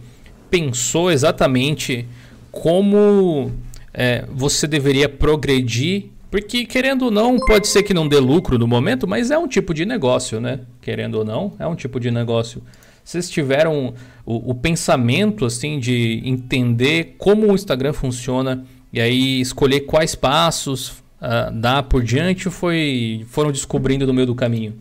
pensou 0.50 1.12
exatamente 1.12 2.08
como 2.52 3.52
é, 3.94 4.26
você 4.32 4.66
deveria 4.66 5.08
progredir? 5.08 6.06
Porque, 6.32 6.66
querendo 6.66 7.06
ou 7.06 7.12
não, 7.12 7.38
pode 7.38 7.68
ser 7.68 7.84
que 7.84 7.94
não 7.94 8.08
dê 8.08 8.20
lucro 8.20 8.58
no 8.58 8.68
momento, 8.68 9.08
mas 9.08 9.32
é 9.32 9.38
um 9.38 9.48
tipo 9.48 9.74
de 9.74 9.86
negócio, 9.86 10.40
né? 10.40 10.60
Querendo 10.82 11.16
ou 11.16 11.26
não, 11.26 11.54
é 11.58 11.66
um 11.66 11.76
tipo 11.76 12.00
de 12.00 12.12
negócio. 12.12 12.62
Vocês 13.10 13.28
tiveram 13.28 13.96
o, 14.24 14.52
o 14.52 14.54
pensamento, 14.54 15.44
assim, 15.44 15.80
de 15.80 16.22
entender 16.24 17.16
como 17.18 17.48
o 17.48 17.56
Instagram 17.56 17.92
funciona 17.92 18.68
e 18.94 19.02
aí 19.02 19.42
escolher 19.42 19.80
quais 19.82 20.14
passos 20.14 20.90
uh, 21.20 21.52
dar 21.52 21.82
por 21.82 22.04
diante 22.04 22.48
ou 22.48 22.52
foi, 22.52 23.26
foram 23.28 23.52
descobrindo 23.52 24.06
no 24.06 24.14
meio 24.14 24.28
do 24.28 24.36
caminho? 24.36 24.80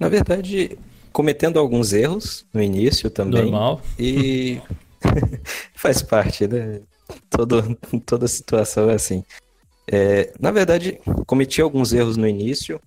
Na 0.00 0.08
verdade, 0.08 0.78
cometendo 1.12 1.58
alguns 1.58 1.92
erros 1.92 2.46
no 2.50 2.62
início 2.62 3.10
também. 3.10 3.42
Normal. 3.42 3.82
E 3.98 4.62
faz 5.76 6.00
parte, 6.00 6.48
né? 6.48 6.80
Todo, 7.28 7.76
toda 8.06 8.26
situação 8.26 8.88
é 8.88 8.94
assim. 8.94 9.22
É, 9.92 10.32
na 10.40 10.50
verdade, 10.50 10.98
cometi 11.26 11.60
alguns 11.60 11.92
erros 11.92 12.16
no 12.16 12.26
início. 12.26 12.80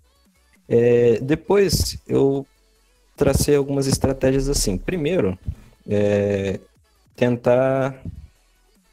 É, 0.73 1.19
depois 1.21 1.97
eu 2.07 2.47
tracei 3.17 3.55
algumas 3.55 3.87
estratégias 3.87 4.47
assim. 4.47 4.77
Primeiro, 4.77 5.37
é, 5.85 6.59
tentar 7.15 8.01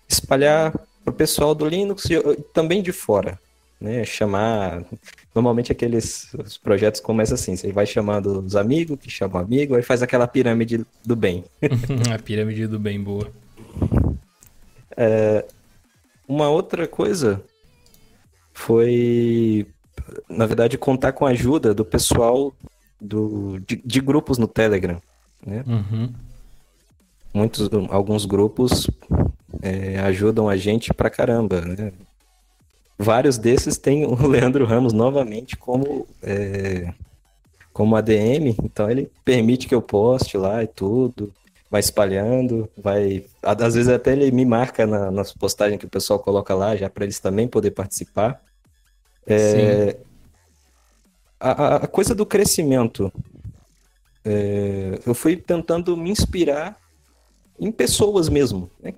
espalhar 0.08 0.72
para 0.72 1.12
o 1.12 1.16
pessoal 1.16 1.54
do 1.54 1.64
Linux 1.66 2.04
e 2.06 2.20
também 2.52 2.82
de 2.82 2.90
fora 2.90 3.38
né, 3.80 4.04
chamar. 4.04 4.84
Normalmente 5.34 5.70
aqueles 5.70 6.32
os 6.34 6.58
projetos 6.58 7.00
começam 7.00 7.34
assim: 7.34 7.56
você 7.56 7.72
vai 7.72 7.86
chamando 7.86 8.40
os 8.40 8.56
amigos, 8.56 8.98
que 8.98 9.10
chamam 9.10 9.40
amigo, 9.40 9.74
aí 9.76 9.82
faz 9.82 10.02
aquela 10.02 10.26
pirâmide 10.26 10.84
do 11.04 11.14
bem. 11.16 11.44
a 12.12 12.18
pirâmide 12.18 12.66
do 12.66 12.78
bem, 12.78 13.00
boa. 13.00 13.30
É, 14.96 15.44
uma 16.26 16.48
outra 16.48 16.88
coisa 16.88 17.42
foi, 18.52 19.66
na 20.28 20.46
verdade, 20.46 20.78
contar 20.78 21.12
com 21.12 21.26
a 21.26 21.30
ajuda 21.30 21.74
do 21.74 21.84
pessoal 21.84 22.52
do, 23.00 23.58
de, 23.60 23.76
de 23.84 24.00
grupos 24.00 24.38
no 24.38 24.48
Telegram. 24.48 25.00
Né? 25.44 25.64
Uhum. 25.66 26.12
Muitos, 27.32 27.68
alguns 27.90 28.24
grupos 28.24 28.88
é, 29.62 29.98
ajudam 30.00 30.48
a 30.48 30.56
gente 30.56 30.92
pra 30.92 31.10
caramba, 31.10 31.60
né? 31.60 31.92
Vários 32.98 33.38
desses 33.38 33.78
têm 33.78 34.04
o 34.04 34.14
Leandro 34.26 34.64
Ramos 34.64 34.92
novamente 34.92 35.56
como, 35.56 36.06
é, 36.20 36.92
como 37.72 37.94
ADM, 37.94 38.56
então 38.64 38.90
ele 38.90 39.10
permite 39.24 39.68
que 39.68 39.74
eu 39.74 39.80
poste 39.80 40.36
lá 40.36 40.64
e 40.64 40.66
tudo, 40.66 41.32
vai 41.70 41.80
espalhando, 41.80 42.68
vai. 42.76 43.24
Às 43.42 43.74
vezes 43.74 43.88
até 43.88 44.12
ele 44.12 44.30
me 44.32 44.44
marca 44.44 44.86
na, 44.86 45.10
nas 45.10 45.32
postagens 45.32 45.78
que 45.78 45.86
o 45.86 45.90
pessoal 45.90 46.18
coloca 46.18 46.54
lá, 46.54 46.74
já 46.74 46.90
para 46.90 47.04
eles 47.04 47.20
também 47.20 47.46
poder 47.46 47.70
participar. 47.70 48.42
É, 49.28 49.96
a, 51.38 51.76
a, 51.76 51.86
coisa 51.86 52.14
do 52.14 52.26
crescimento. 52.26 53.12
É, 54.24 54.98
eu 55.06 55.14
fui 55.14 55.36
tentando 55.36 55.96
me 55.96 56.10
inspirar 56.10 56.76
em 57.58 57.70
pessoas 57.72 58.28
mesmo. 58.28 58.70
Né? 58.80 58.92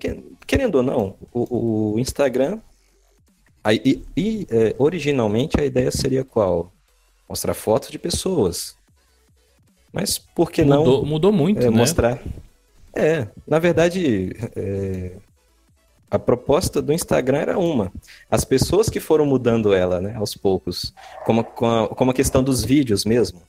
Querendo 0.45 0.75
ou 0.75 0.83
não, 0.83 1.15
o, 1.33 1.93
o 1.93 1.99
Instagram 1.99 2.59
Aí, 3.63 3.79
e, 3.85 4.03
e 4.17 4.47
é, 4.49 4.75
originalmente 4.77 5.59
a 5.59 5.65
ideia 5.65 5.91
seria 5.91 6.23
qual? 6.23 6.71
Mostrar 7.29 7.53
fotos 7.53 7.89
de 7.89 7.99
pessoas. 7.99 8.75
Mas 9.93 10.17
por 10.17 10.51
que 10.51 10.63
mudou, 10.63 11.01
não. 11.01 11.05
Mudou 11.05 11.31
muito, 11.31 11.61
é, 11.61 11.69
né? 11.69 11.77
Mostrar. 11.77 12.19
É, 12.95 13.27
na 13.47 13.59
verdade, 13.59 14.35
é, 14.55 15.11
a 16.11 16.19
proposta 16.19 16.81
do 16.81 16.91
Instagram 16.91 17.37
era 17.37 17.57
uma. 17.57 17.89
As 18.29 18.43
pessoas 18.43 18.89
que 18.89 18.99
foram 18.99 19.25
mudando 19.25 19.73
ela, 19.73 20.01
né, 20.01 20.13
aos 20.17 20.35
poucos. 20.35 20.93
Como, 21.25 21.41
como, 21.41 21.71
a, 21.71 21.87
como 21.87 22.11
a 22.11 22.13
questão 22.13 22.43
dos 22.43 22.65
vídeos 22.65 23.05
mesmo. 23.05 23.41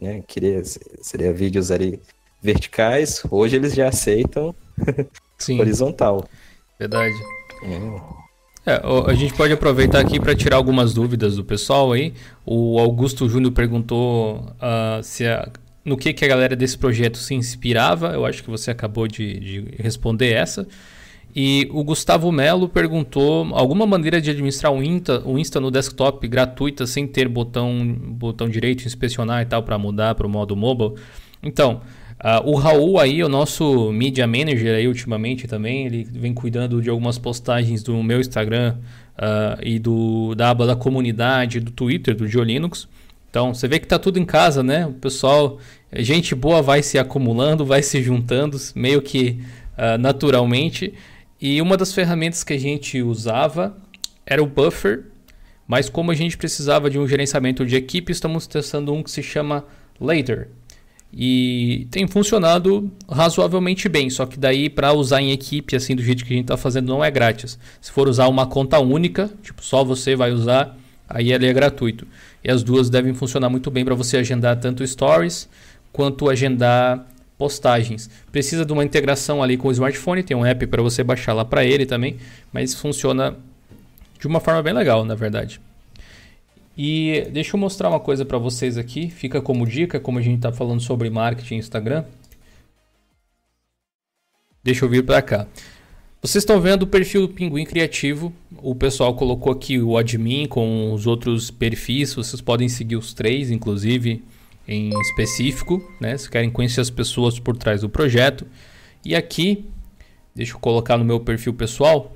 Né, 0.00 0.22
queria, 0.24 0.62
seria 1.02 1.32
vídeos 1.32 1.72
ali 1.72 2.00
verticais. 2.40 3.20
Hoje 3.28 3.56
eles 3.56 3.74
já 3.74 3.88
aceitam 3.88 4.54
horizontal. 5.58 6.24
Verdade. 6.78 7.14
É. 7.64 8.24
É, 8.66 8.80
a 9.06 9.12
gente 9.12 9.34
pode 9.34 9.52
aproveitar 9.52 10.00
aqui 10.00 10.18
para 10.18 10.34
tirar 10.34 10.56
algumas 10.56 10.94
dúvidas 10.94 11.36
do 11.36 11.44
pessoal 11.44 11.92
aí. 11.92 12.14
O 12.46 12.78
Augusto 12.78 13.28
Júnior 13.28 13.52
perguntou 13.52 14.38
uh, 14.38 15.02
se 15.02 15.26
a, 15.26 15.50
no 15.84 15.98
que, 15.98 16.14
que 16.14 16.24
a 16.24 16.28
galera 16.28 16.56
desse 16.56 16.78
projeto 16.78 17.18
se 17.18 17.34
inspirava. 17.34 18.12
Eu 18.12 18.24
acho 18.24 18.42
que 18.42 18.48
você 18.48 18.70
acabou 18.70 19.06
de, 19.06 19.38
de 19.38 19.82
responder 19.82 20.32
essa. 20.32 20.66
E 21.34 21.68
o 21.72 21.82
Gustavo 21.82 22.30
Melo 22.30 22.68
perguntou 22.68 23.48
alguma 23.52 23.86
maneira 23.86 24.20
de 24.20 24.30
administrar 24.30 24.72
o 24.72 24.82
Insta, 24.82 25.20
o 25.26 25.38
Insta 25.38 25.58
no 25.58 25.70
desktop 25.70 26.26
gratuita 26.28 26.86
sem 26.86 27.06
ter 27.06 27.28
botão, 27.28 27.84
botão 27.84 28.48
direito, 28.48 28.86
inspecionar 28.86 29.42
e 29.42 29.46
tal 29.46 29.62
para 29.62 29.76
mudar 29.76 30.14
para 30.14 30.26
o 30.26 30.30
modo 30.30 30.54
mobile. 30.54 30.94
Então, 31.42 31.80
Uh, 32.24 32.52
o 32.52 32.54
Raul 32.54 32.98
aí, 32.98 33.22
o 33.22 33.28
nosso 33.28 33.92
media 33.92 34.26
manager 34.26 34.76
aí 34.76 34.88
ultimamente 34.88 35.46
também, 35.46 35.84
ele 35.84 36.04
vem 36.04 36.32
cuidando 36.32 36.80
de 36.80 36.88
algumas 36.88 37.18
postagens 37.18 37.82
do 37.82 38.02
meu 38.02 38.18
Instagram 38.18 38.76
uh, 39.18 39.60
e 39.62 39.78
do, 39.78 40.34
da 40.34 40.48
aba 40.48 40.66
da 40.66 40.74
comunidade, 40.74 41.60
do 41.60 41.70
Twitter, 41.70 42.14
do 42.14 42.26
Geolinux. 42.26 42.88
Então, 43.28 43.52
você 43.52 43.68
vê 43.68 43.78
que 43.78 43.86
tá 43.86 43.98
tudo 43.98 44.18
em 44.18 44.24
casa, 44.24 44.62
né? 44.62 44.86
O 44.86 44.92
pessoal, 44.92 45.58
gente 45.92 46.34
boa 46.34 46.62
vai 46.62 46.82
se 46.82 46.98
acumulando, 46.98 47.62
vai 47.62 47.82
se 47.82 48.00
juntando, 48.00 48.56
meio 48.74 49.02
que 49.02 49.40
uh, 49.76 49.98
naturalmente. 49.98 50.94
E 51.46 51.60
uma 51.60 51.76
das 51.76 51.92
ferramentas 51.92 52.42
que 52.42 52.54
a 52.54 52.58
gente 52.58 53.02
usava 53.02 53.76
era 54.24 54.42
o 54.42 54.46
Buffer, 54.46 55.04
mas 55.68 55.90
como 55.90 56.10
a 56.10 56.14
gente 56.14 56.38
precisava 56.38 56.88
de 56.88 56.98
um 56.98 57.06
gerenciamento 57.06 57.66
de 57.66 57.76
equipe, 57.76 58.10
estamos 58.10 58.46
testando 58.46 58.94
um 58.94 59.02
que 59.02 59.10
se 59.10 59.22
chama 59.22 59.62
Later. 60.00 60.48
E 61.12 61.86
tem 61.90 62.08
funcionado 62.08 62.90
razoavelmente 63.06 63.90
bem, 63.90 64.08
só 64.08 64.24
que 64.24 64.38
daí 64.38 64.70
para 64.70 64.94
usar 64.94 65.20
em 65.20 65.32
equipe, 65.32 65.76
assim, 65.76 65.94
do 65.94 66.02
jeito 66.02 66.24
que 66.24 66.32
a 66.32 66.36
gente 66.36 66.44
está 66.44 66.56
fazendo, 66.56 66.88
não 66.88 67.04
é 67.04 67.10
grátis. 67.10 67.58
Se 67.78 67.92
for 67.92 68.08
usar 68.08 68.26
uma 68.28 68.46
conta 68.46 68.78
única, 68.78 69.30
tipo, 69.42 69.62
só 69.62 69.84
você 69.84 70.16
vai 70.16 70.32
usar, 70.32 70.74
aí 71.06 71.30
ele 71.30 71.46
é 71.46 71.52
gratuito. 71.52 72.08
E 72.42 72.50
as 72.50 72.62
duas 72.62 72.88
devem 72.88 73.12
funcionar 73.12 73.50
muito 73.50 73.70
bem 73.70 73.84
para 73.84 73.94
você 73.94 74.16
agendar 74.16 74.58
tanto 74.58 74.86
stories 74.86 75.46
quanto 75.92 76.30
agendar 76.30 77.06
postagens. 77.36 78.08
Precisa 78.30 78.64
de 78.64 78.72
uma 78.72 78.84
integração 78.84 79.42
ali 79.42 79.56
com 79.56 79.68
o 79.68 79.72
smartphone, 79.72 80.22
tem 80.22 80.36
um 80.36 80.44
app 80.44 80.66
para 80.66 80.82
você 80.82 81.02
baixar 81.02 81.32
lá 81.32 81.44
para 81.44 81.64
ele 81.64 81.86
também, 81.86 82.16
mas 82.52 82.74
funciona 82.74 83.36
de 84.18 84.26
uma 84.26 84.40
forma 84.40 84.62
bem 84.62 84.72
legal, 84.72 85.04
na 85.04 85.14
verdade. 85.14 85.60
E 86.76 87.28
deixa 87.32 87.56
eu 87.56 87.60
mostrar 87.60 87.88
uma 87.88 88.00
coisa 88.00 88.24
para 88.24 88.38
vocês 88.38 88.76
aqui, 88.76 89.08
fica 89.08 89.40
como 89.40 89.66
dica, 89.66 90.00
como 90.00 90.18
a 90.18 90.22
gente 90.22 90.36
está 90.36 90.52
falando 90.52 90.80
sobre 90.80 91.08
marketing 91.08 91.56
Instagram. 91.56 92.04
Deixa 94.62 94.84
eu 94.84 94.88
vir 94.88 95.04
para 95.04 95.20
cá. 95.20 95.46
Vocês 96.22 96.40
estão 96.40 96.58
vendo 96.58 96.84
o 96.84 96.86
perfil 96.86 97.26
do 97.26 97.28
Pinguim 97.28 97.66
Criativo. 97.66 98.32
O 98.62 98.74
pessoal 98.74 99.14
colocou 99.14 99.52
aqui 99.52 99.78
o 99.78 99.98
admin 99.98 100.46
com 100.46 100.94
os 100.94 101.06
outros 101.06 101.50
perfis. 101.50 102.14
Vocês 102.14 102.40
podem 102.40 102.66
seguir 102.66 102.96
os 102.96 103.12
três, 103.12 103.50
inclusive, 103.50 104.24
em 104.66 104.90
específico, 105.00 105.82
né? 106.00 106.16
Se 106.16 106.30
querem 106.30 106.50
conhecer 106.50 106.80
as 106.80 106.90
pessoas 106.90 107.38
por 107.38 107.56
trás 107.56 107.82
do 107.82 107.88
projeto. 107.88 108.46
E 109.04 109.14
aqui 109.14 109.64
Deixa 110.34 110.54
eu 110.54 110.58
colocar 110.58 110.98
no 110.98 111.04
meu 111.04 111.20
perfil 111.20 111.54
pessoal. 111.54 112.12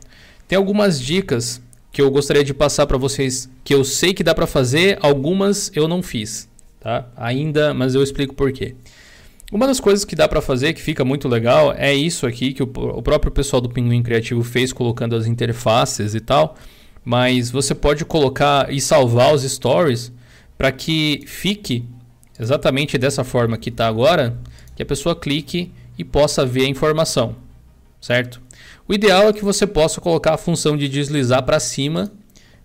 Tem 0.49 0.57
algumas 0.57 1.01
dicas 1.01 1.63
que 1.93 2.03
eu 2.03 2.11
gostaria 2.11 2.43
de 2.43 2.53
passar 2.53 2.85
para 2.87 2.99
vocês 2.99 3.49
que 3.63 3.73
eu 3.73 3.85
sei 3.85 4.13
que 4.13 4.25
dá 4.25 4.35
para 4.35 4.47
fazer, 4.47 4.99
algumas 5.01 5.71
eu 5.75 5.87
não 5.87 6.03
fiz, 6.03 6.49
tá? 6.81 7.09
Ainda, 7.17 7.73
mas 7.73 7.95
eu 7.95 8.03
explico 8.03 8.35
por 8.35 8.51
quê. 8.51 8.75
Uma 9.53 9.67
das 9.67 9.79
coisas 9.79 10.05
que 10.05 10.17
dá 10.17 10.27
para 10.27 10.43
fazer 10.43 10.73
que 10.73 10.83
fica 10.83 11.05
muito 11.05 11.29
legal 11.29 11.73
é 11.73 11.95
isso 11.95 12.27
aqui 12.27 12.53
que 12.53 12.63
o, 12.63 12.67
o 12.67 13.03
próprio 13.03 13.31
pessoal 13.31 13.63
do 13.63 13.69
Pinguim 13.69 14.03
Criativo 14.03 14.43
fez 14.43 14.73
colocando 14.73 15.15
as 15.15 15.27
interfaces 15.27 16.15
e 16.15 16.21
tal, 16.21 16.57
mas 17.05 17.51
você 17.51 17.75
pode 17.75 18.05
colocar 18.05 18.71
e 18.73 18.81
salvar 18.81 19.33
os 19.33 19.43
stories 19.43 20.13
para 20.59 20.73
que 20.73 21.23
fique 21.25 21.85
exatamente 22.39 22.99
dessa 22.99 23.25
forma 23.25 23.57
que 23.57 23.69
está 23.69 23.87
agora, 23.87 24.37
que 24.77 24.83
a 24.83 24.87
pessoa 24.87 25.15
clique 25.15 25.73
e 25.99 26.05
possa 26.05 26.47
ver 26.47 26.67
a 26.67 26.69
informação, 26.69 27.37
certo? 28.01 28.41
O 28.87 28.95
ideal 28.95 29.29
é 29.29 29.33
que 29.33 29.45
você 29.45 29.67
possa 29.67 30.01
colocar 30.01 30.35
a 30.35 30.39
função 30.39 30.77
de 30.77 30.89
deslizar 30.89 31.43
para 31.43 31.61
cima 31.61 32.11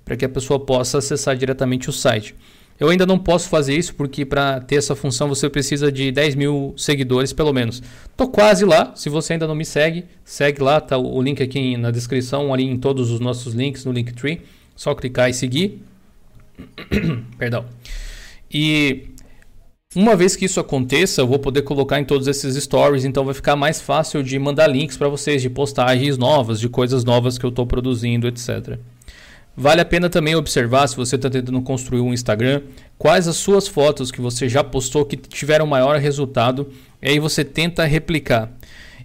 para 0.06 0.16
que 0.16 0.26
a 0.26 0.30
pessoa 0.30 0.60
possa 0.60 0.98
acessar 0.98 1.36
diretamente 1.36 1.90
o 1.90 1.94
site. 1.94 2.36
Eu 2.80 2.90
ainda 2.90 3.06
não 3.06 3.20
posso 3.20 3.50
fazer 3.50 3.78
isso 3.78 3.94
porque 3.96 4.26
para 4.26 4.60
ter 4.60 4.76
essa 4.76 4.96
função 4.96 5.30
você 5.30 5.50
precisa 5.50 5.92
de 5.92 6.12
10 6.12 6.36
mil 6.36 6.74
seguidores 6.76 7.32
pelo 7.32 7.54
menos. 7.54 7.82
Tô 8.18 8.28
quase 8.28 8.66
lá. 8.66 8.94
Se 8.96 9.10
você 9.10 9.34
ainda 9.34 9.48
não 9.48 9.56
me 9.56 9.64
segue, 9.64 10.06
segue 10.26 10.62
lá. 10.62 10.82
Tá 10.82 10.98
o 10.98 11.22
link 11.22 11.42
aqui 11.42 11.78
na 11.78 11.92
descrição, 11.92 12.54
ali 12.54 12.64
em 12.64 12.78
todos 12.78 13.12
os 13.12 13.20
nossos 13.20 13.54
links 13.54 13.86
no 13.86 13.92
Linktree. 13.92 14.42
Só 14.76 14.96
clicar 14.96 15.30
e 15.30 15.34
seguir. 15.34 15.82
Perdão. 17.38 17.66
E 18.52 19.08
uma 19.96 20.16
vez 20.16 20.36
que 20.36 20.46
isso 20.46 20.60
aconteça, 20.60 21.22
eu 21.22 21.28
vou 21.28 21.40
poder 21.40 21.62
colocar 21.62 22.00
em 22.00 22.06
todos 22.06 22.28
esses 22.28 22.56
stories, 22.62 23.06
então 23.06 23.26
vai 23.26 23.34
ficar 23.34 23.56
mais 23.56 23.82
fácil 23.82 24.24
de 24.24 24.38
mandar 24.40 24.68
links 24.68 24.98
para 24.98 25.08
vocês 25.08 25.42
de 25.42 25.50
postagens 25.50 26.18
novas, 26.18 26.60
de 26.60 26.70
coisas 26.70 27.04
novas 27.04 27.38
que 27.38 27.46
eu 27.46 27.50
estou 27.50 27.66
produzindo, 27.66 28.28
etc. 28.28 28.78
Vale 29.56 29.82
a 29.82 29.86
pena 29.86 30.10
também 30.10 30.36
observar, 30.36 30.88
se 30.88 30.96
você 30.96 31.16
está 31.16 31.30
tentando 31.30 31.62
construir 31.62 32.02
um 32.02 32.12
Instagram, 32.12 32.62
quais 32.98 33.28
as 33.28 33.36
suas 33.36 33.68
fotos 33.68 34.12
que 34.12 34.20
você 34.20 34.50
já 34.50 34.64
postou 34.64 35.06
que 35.06 35.16
tiveram 35.16 35.68
maior 35.68 36.00
resultado, 36.00 36.70
e 37.02 37.10
aí 37.10 37.20
você 37.20 37.46
tenta 37.46 37.86
replicar. 37.86 38.52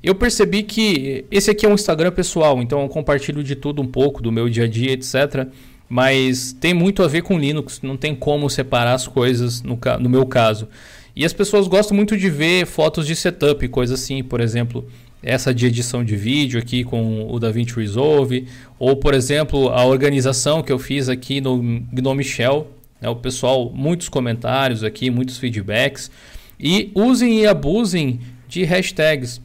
Eu 0.03 0.15
percebi 0.15 0.63
que 0.63 1.27
esse 1.31 1.51
aqui 1.51 1.67
é 1.67 1.69
um 1.69 1.75
Instagram 1.75 2.13
pessoal, 2.13 2.63
então 2.63 2.81
eu 2.81 2.89
compartilho 2.89 3.43
de 3.43 3.57
tudo 3.57 3.83
um 3.83 3.87
pouco, 3.87 4.23
do 4.23 4.33
meu 4.33 4.49
dia 4.49 4.65
a 4.65 4.69
dia, 4.69 4.93
etc. 4.93 5.49
Mas 5.89 6.53
tem 6.53 6.75
muito 6.75 7.03
a 7.03 7.09
ver 7.09 7.23
com 7.23 7.39
Linux, 7.39 7.81
não 7.83 7.97
tem 7.97 8.15
como 8.15 8.51
separar 8.51 8.95
as 8.95 9.09
coisas 9.09 9.63
no, 9.63 9.79
no 10.01 10.09
meu 10.09 10.27
caso. 10.27 10.69
E 11.17 11.25
as 11.25 11.33
pessoas 11.33 11.67
gostam 11.67 11.97
muito 11.97 12.17
de 12.17 12.31
ver 12.31 12.67
fotos 12.67 13.07
de 13.07 13.17
setup, 13.17 13.67
coisas 13.69 14.01
assim, 14.01 14.23
por 14.23 14.41
exemplo, 14.41 14.87
essa 15.23 15.53
de 15.53 15.67
edição 15.67 16.05
de 16.05 16.15
vídeo 16.15 16.61
aqui 16.61 16.85
com 16.85 17.27
o 17.29 17.39
DaVinci 17.41 17.75
Resolve, 17.75 18.47
ou 18.79 18.97
por 18.97 19.15
exemplo, 19.15 19.69
a 19.71 19.85
organização 19.85 20.63
que 20.63 20.71
eu 20.71 20.79
fiz 20.79 21.09
aqui 21.09 21.41
no 21.41 21.61
Gnome 21.93 22.23
Shell, 22.23 22.69
né, 23.01 23.09
o 23.09 23.17
pessoal, 23.17 23.71
muitos 23.75 24.09
comentários 24.09 24.85
aqui, 24.85 25.11
muitos 25.11 25.39
feedbacks, 25.39 26.11
e 26.59 26.91
usem 26.95 27.41
e 27.41 27.47
abusem 27.47 28.21
de 28.49 28.65
hashtags. 28.65 29.41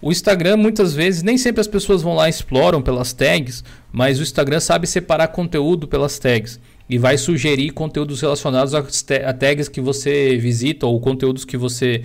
O 0.00 0.12
Instagram, 0.12 0.56
muitas 0.56 0.94
vezes, 0.94 1.22
nem 1.22 1.38
sempre 1.38 1.60
as 1.60 1.66
pessoas 1.66 2.02
vão 2.02 2.14
lá 2.14 2.26
e 2.26 2.30
exploram 2.30 2.82
pelas 2.82 3.12
tags, 3.12 3.64
mas 3.92 4.18
o 4.18 4.22
Instagram 4.22 4.60
sabe 4.60 4.86
separar 4.86 5.28
conteúdo 5.28 5.88
pelas 5.88 6.18
tags 6.18 6.60
e 6.88 6.98
vai 6.98 7.16
sugerir 7.16 7.70
conteúdos 7.70 8.20
relacionados 8.20 8.74
a 8.74 9.32
tags 9.32 9.68
que 9.68 9.80
você 9.80 10.36
visita 10.36 10.86
ou 10.86 11.00
conteúdos 11.00 11.44
que 11.44 11.56
você 11.56 12.02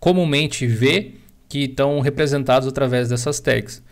comumente 0.00 0.66
vê 0.66 1.12
que 1.48 1.60
estão 1.60 2.00
representados 2.00 2.66
através 2.66 3.08
dessas 3.08 3.38
tags. 3.38 3.82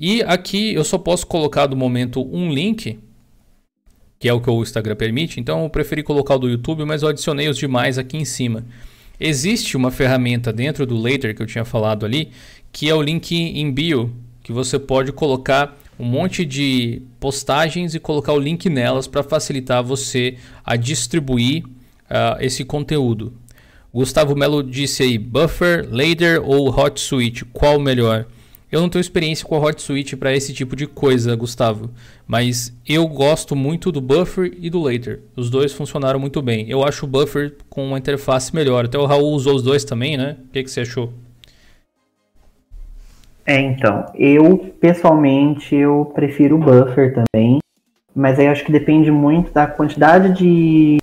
E 0.00 0.22
aqui 0.22 0.74
eu 0.74 0.84
só 0.84 0.98
posso 0.98 1.26
colocar 1.26 1.66
do 1.66 1.76
momento 1.76 2.26
um 2.34 2.50
link, 2.50 2.98
que 4.18 4.28
é 4.28 4.32
o 4.32 4.40
que 4.40 4.50
o 4.50 4.62
Instagram 4.62 4.96
permite, 4.96 5.38
então 5.38 5.62
eu 5.62 5.70
preferi 5.70 6.02
colocar 6.02 6.36
o 6.36 6.38
do 6.38 6.48
YouTube, 6.48 6.84
mas 6.84 7.02
eu 7.02 7.08
adicionei 7.08 7.48
os 7.48 7.58
demais 7.58 7.98
aqui 7.98 8.16
em 8.16 8.24
cima. 8.24 8.64
Existe 9.20 9.76
uma 9.76 9.90
ferramenta 9.90 10.52
dentro 10.52 10.84
do 10.84 10.96
Later 10.96 11.34
que 11.36 11.42
eu 11.42 11.46
tinha 11.46 11.64
falado 11.64 12.04
ali, 12.04 12.30
que 12.74 12.90
é 12.90 12.94
o 12.94 13.00
link 13.00 13.32
em 13.32 13.70
bio, 13.70 14.12
que 14.42 14.52
você 14.52 14.80
pode 14.80 15.12
colocar 15.12 15.78
um 15.96 16.04
monte 16.04 16.44
de 16.44 17.02
postagens 17.20 17.94
e 17.94 18.00
colocar 18.00 18.32
o 18.32 18.38
link 18.38 18.68
nelas 18.68 19.06
para 19.06 19.22
facilitar 19.22 19.80
você 19.80 20.36
a 20.64 20.74
distribuir 20.74 21.64
uh, 21.64 22.36
esse 22.40 22.64
conteúdo. 22.64 23.32
Gustavo 23.94 24.34
Melo 24.34 24.60
disse 24.60 25.04
aí, 25.04 25.16
Buffer, 25.16 25.88
Later 25.88 26.42
ou 26.44 26.68
Hot 26.68 27.00
Switch, 27.00 27.44
qual 27.52 27.78
melhor? 27.78 28.26
Eu 28.72 28.80
não 28.80 28.88
tenho 28.88 29.00
experiência 29.00 29.46
com 29.46 29.54
a 29.54 29.60
Hot 29.60 29.80
Switch 29.80 30.14
para 30.14 30.34
esse 30.34 30.52
tipo 30.52 30.74
de 30.74 30.88
coisa, 30.88 31.36
Gustavo, 31.36 31.92
mas 32.26 32.76
eu 32.84 33.06
gosto 33.06 33.54
muito 33.54 33.92
do 33.92 34.00
Buffer 34.00 34.52
e 34.58 34.68
do 34.68 34.82
Later. 34.82 35.22
Os 35.36 35.48
dois 35.48 35.72
funcionaram 35.72 36.18
muito 36.18 36.42
bem. 36.42 36.68
Eu 36.68 36.82
acho 36.82 37.06
o 37.06 37.08
Buffer 37.08 37.54
com 37.70 37.86
uma 37.86 37.98
interface 37.98 38.52
melhor. 38.52 38.86
Até 38.86 38.98
o 38.98 39.06
Raul 39.06 39.32
usou 39.32 39.54
os 39.54 39.62
dois 39.62 39.84
também, 39.84 40.16
né? 40.16 40.38
O 40.48 40.52
que, 40.52 40.64
que 40.64 40.70
você 40.72 40.80
achou? 40.80 41.14
É, 43.46 43.60
então, 43.60 44.06
eu 44.14 44.74
pessoalmente 44.80 45.74
eu 45.74 46.10
prefiro 46.14 46.56
o 46.56 46.58
buffer 46.58 47.14
também, 47.14 47.58
mas 48.14 48.38
aí 48.38 48.46
acho 48.46 48.64
que 48.64 48.72
depende 48.72 49.10
muito 49.10 49.52
da 49.52 49.66
quantidade 49.66 50.32
de. 50.32 50.98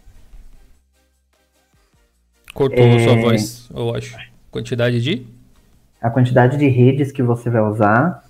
Cortou 2.53 2.83
é... 2.83 2.99
sua 2.99 3.15
voz, 3.15 3.69
eu 3.73 3.95
acho. 3.95 4.17
Quantidade 4.49 4.99
de? 5.01 5.25
A 6.01 6.09
quantidade 6.09 6.57
de 6.57 6.67
redes 6.67 7.11
que 7.11 7.21
você 7.21 7.47
vai 7.47 7.61
usar, 7.61 8.23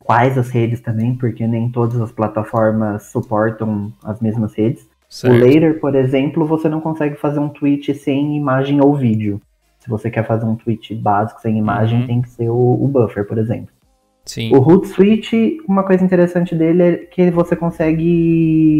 quais 0.00 0.36
as 0.36 0.50
redes 0.50 0.80
também, 0.80 1.14
porque 1.14 1.46
nem 1.46 1.70
todas 1.70 2.00
as 2.00 2.10
plataformas 2.10 3.04
suportam 3.12 3.92
as 4.02 4.20
mesmas 4.20 4.54
redes. 4.54 4.88
Certo. 5.08 5.34
O 5.34 5.38
Later, 5.38 5.78
por 5.78 5.94
exemplo, 5.94 6.44
você 6.44 6.68
não 6.68 6.80
consegue 6.80 7.14
fazer 7.14 7.38
um 7.38 7.48
tweet 7.48 7.94
sem 7.94 8.36
imagem 8.36 8.80
ou 8.80 8.94
vídeo 8.96 9.40
se 9.80 9.88
você 9.88 10.10
quer 10.10 10.26
fazer 10.26 10.44
um 10.44 10.54
tweet 10.54 10.94
básico 10.94 11.40
sem 11.40 11.56
imagem, 11.56 12.00
uhum. 12.00 12.06
tem 12.06 12.22
que 12.22 12.28
ser 12.30 12.50
o, 12.50 12.84
o, 12.84 12.86
buffer, 12.86 13.26
por 13.26 13.38
exemplo. 13.38 13.74
Sim. 14.26 14.54
O 14.54 14.60
Hootsuite, 14.60 15.58
uma 15.66 15.82
coisa 15.82 16.04
interessante 16.04 16.54
dele 16.54 16.82
é 16.82 16.96
que 16.98 17.30
você 17.30 17.56
consegue 17.56 18.78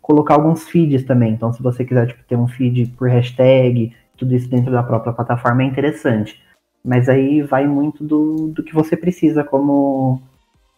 colocar 0.00 0.34
alguns 0.34 0.68
feeds 0.68 1.04
também. 1.04 1.32
Então, 1.32 1.52
se 1.52 1.62
você 1.62 1.84
quiser 1.84 2.08
tipo, 2.08 2.22
ter 2.24 2.36
um 2.36 2.46
feed 2.46 2.86
por 2.98 3.08
hashtag, 3.08 3.96
tudo 4.16 4.34
isso 4.34 4.48
dentro 4.48 4.70
da 4.70 4.82
própria 4.82 5.12
plataforma 5.12 5.62
é 5.62 5.66
interessante. 5.66 6.40
Mas 6.84 7.08
aí 7.08 7.40
vai 7.42 7.66
muito 7.66 8.04
do, 8.04 8.48
do 8.48 8.62
que 8.62 8.74
você 8.74 8.96
precisa 8.96 9.42
como, 9.42 10.20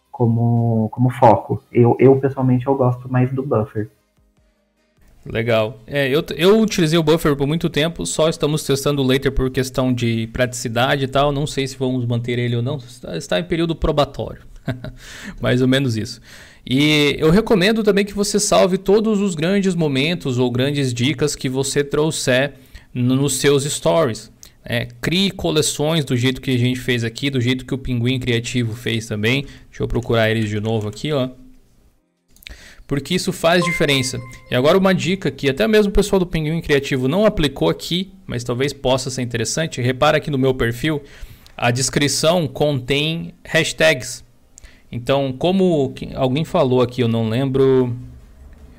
como, 0.09 0.87
como 0.89 1.09
foco. 1.09 1.61
Eu, 1.71 1.97
eu, 1.99 2.17
pessoalmente, 2.19 2.65
eu 2.65 2.75
gosto 2.75 3.11
mais 3.11 3.31
do 3.33 3.43
buffer. 3.43 3.89
Legal. 5.25 5.81
É, 5.87 6.07
eu, 6.07 6.23
eu 6.37 6.59
utilizei 6.59 6.99
o 6.99 7.03
Buffer 7.03 7.35
por 7.35 7.47
muito 7.47 7.67
tempo, 7.67 8.05
só 8.05 8.29
estamos 8.29 8.63
testando 8.63 9.01
o 9.01 9.05
Later 9.05 9.31
por 9.31 9.49
questão 9.49 9.91
de 9.91 10.27
praticidade 10.27 11.05
e 11.05 11.07
tal. 11.07 11.31
Não 11.31 11.47
sei 11.47 11.67
se 11.67 11.75
vamos 11.75 12.05
manter 12.05 12.37
ele 12.37 12.55
ou 12.55 12.61
não. 12.61 12.77
Está, 12.77 13.17
está 13.17 13.39
em 13.39 13.43
período 13.43 13.75
probatório. 13.75 14.41
Mais 15.41 15.61
ou 15.61 15.67
menos 15.67 15.97
isso. 15.97 16.21
E 16.65 17.15
eu 17.17 17.31
recomendo 17.31 17.83
também 17.83 18.05
que 18.05 18.13
você 18.13 18.39
salve 18.39 18.77
todos 18.77 19.19
os 19.19 19.33
grandes 19.33 19.73
momentos 19.73 20.37
ou 20.37 20.51
grandes 20.51 20.93
dicas 20.93 21.35
que 21.35 21.49
você 21.49 21.83
trouxer 21.83 22.53
nos 22.93 23.35
seus 23.35 23.63
stories. 23.63 24.31
É, 24.63 24.87
crie 24.99 25.29
coleções 25.31 26.05
do 26.05 26.15
jeito 26.15 26.41
que 26.41 26.51
a 26.51 26.57
gente 26.57 26.79
fez 26.79 27.03
aqui, 27.03 27.29
do 27.29 27.41
jeito 27.41 27.65
que 27.65 27.73
o 27.73 27.77
Pinguim 27.77 28.19
Criativo 28.19 28.75
fez 28.75 29.07
também. 29.07 29.45
Deixa 29.69 29.83
eu 29.83 29.87
procurar 29.87 30.29
eles 30.29 30.49
de 30.49 30.59
novo 30.59 30.87
aqui, 30.87 31.11
ó 31.11 31.29
porque 32.87 33.15
isso 33.15 33.31
faz 33.31 33.63
diferença. 33.63 34.19
E 34.49 34.55
agora 34.55 34.77
uma 34.77 34.93
dica 34.93 35.31
que 35.31 35.49
até 35.49 35.67
mesmo 35.67 35.89
o 35.89 35.93
pessoal 35.93 36.19
do 36.19 36.25
Pinguim 36.25 36.61
Criativo 36.61 37.07
não 37.07 37.25
aplicou 37.25 37.69
aqui, 37.69 38.13
mas 38.27 38.43
talvez 38.43 38.73
possa 38.73 39.09
ser 39.09 39.21
interessante. 39.21 39.81
Repara 39.81 40.17
aqui 40.17 40.29
no 40.29 40.37
meu 40.37 40.53
perfil, 40.53 41.01
a 41.57 41.71
descrição 41.71 42.47
contém 42.47 43.33
hashtags. 43.43 44.23
Então, 44.91 45.33
como 45.33 45.93
alguém 46.15 46.45
falou 46.45 46.81
aqui, 46.81 47.01
eu 47.01 47.07
não 47.07 47.27
lembro, 47.27 47.95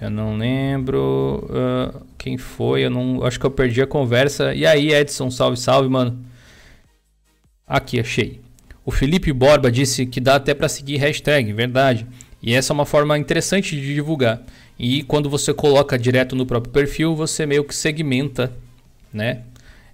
eu 0.00 0.10
não 0.10 0.36
lembro 0.36 1.48
uh, 1.50 2.00
quem 2.16 2.38
foi, 2.38 2.84
eu 2.84 2.90
não, 2.90 3.24
acho 3.24 3.40
que 3.40 3.46
eu 3.46 3.50
perdi 3.50 3.82
a 3.82 3.86
conversa. 3.86 4.54
E 4.54 4.64
aí, 4.64 4.92
Edson, 4.92 5.30
salve, 5.30 5.56
salve, 5.58 5.88
mano. 5.88 6.24
Aqui 7.66 7.98
achei. 7.98 8.40
O 8.84 8.92
Felipe 8.92 9.32
Borba 9.32 9.70
disse 9.70 10.06
que 10.06 10.20
dá 10.20 10.36
até 10.36 10.54
para 10.54 10.68
seguir 10.68 10.98
hashtag, 10.98 11.52
verdade. 11.52 12.06
E 12.42 12.54
essa 12.54 12.72
é 12.72 12.74
uma 12.74 12.86
forma 12.86 13.18
interessante 13.18 13.74
de 13.74 13.94
divulgar. 13.94 14.42
E 14.78 15.02
quando 15.02 15.30
você 15.30 15.54
coloca 15.54 15.98
direto 15.98 16.36
no 16.36 16.46
próprio 16.46 16.72
perfil, 16.72 17.14
você 17.14 17.46
meio 17.46 17.64
que 17.64 17.74
segmenta, 17.74 18.52
né? 19.12 19.42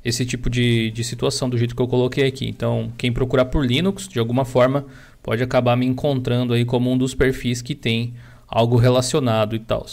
Esse 0.05 0.27
tipo 0.27 0.51
de, 0.51 0.91
de 0.91 1.05
situação 1.05 1.49
do 1.49 1.57
jeito 1.57 1.77
que 1.77 1.83
eu 1.83 1.87
coloquei 1.87 2.27
aqui. 2.27 2.49
Então, 2.49 2.93
quem 2.99 3.13
procurar 3.13 3.45
por 3.45 3.65
Linux, 3.65 4.09
de 4.09 4.19
alguma 4.19 4.45
forma, 4.45 4.85
pode 5.23 5.43
acabar 5.43 5.77
me 5.77 5.87
encontrando 5.87 6.53
aí 6.53 6.65
como 6.65 6.91
um 6.91 6.99
dos 6.99 7.15
perfis 7.15 7.63
que 7.63 7.75
tem 7.75 8.13
algo 8.49 8.77
relacionado 8.77 9.55
e 9.55 9.61
tal. 9.61 9.87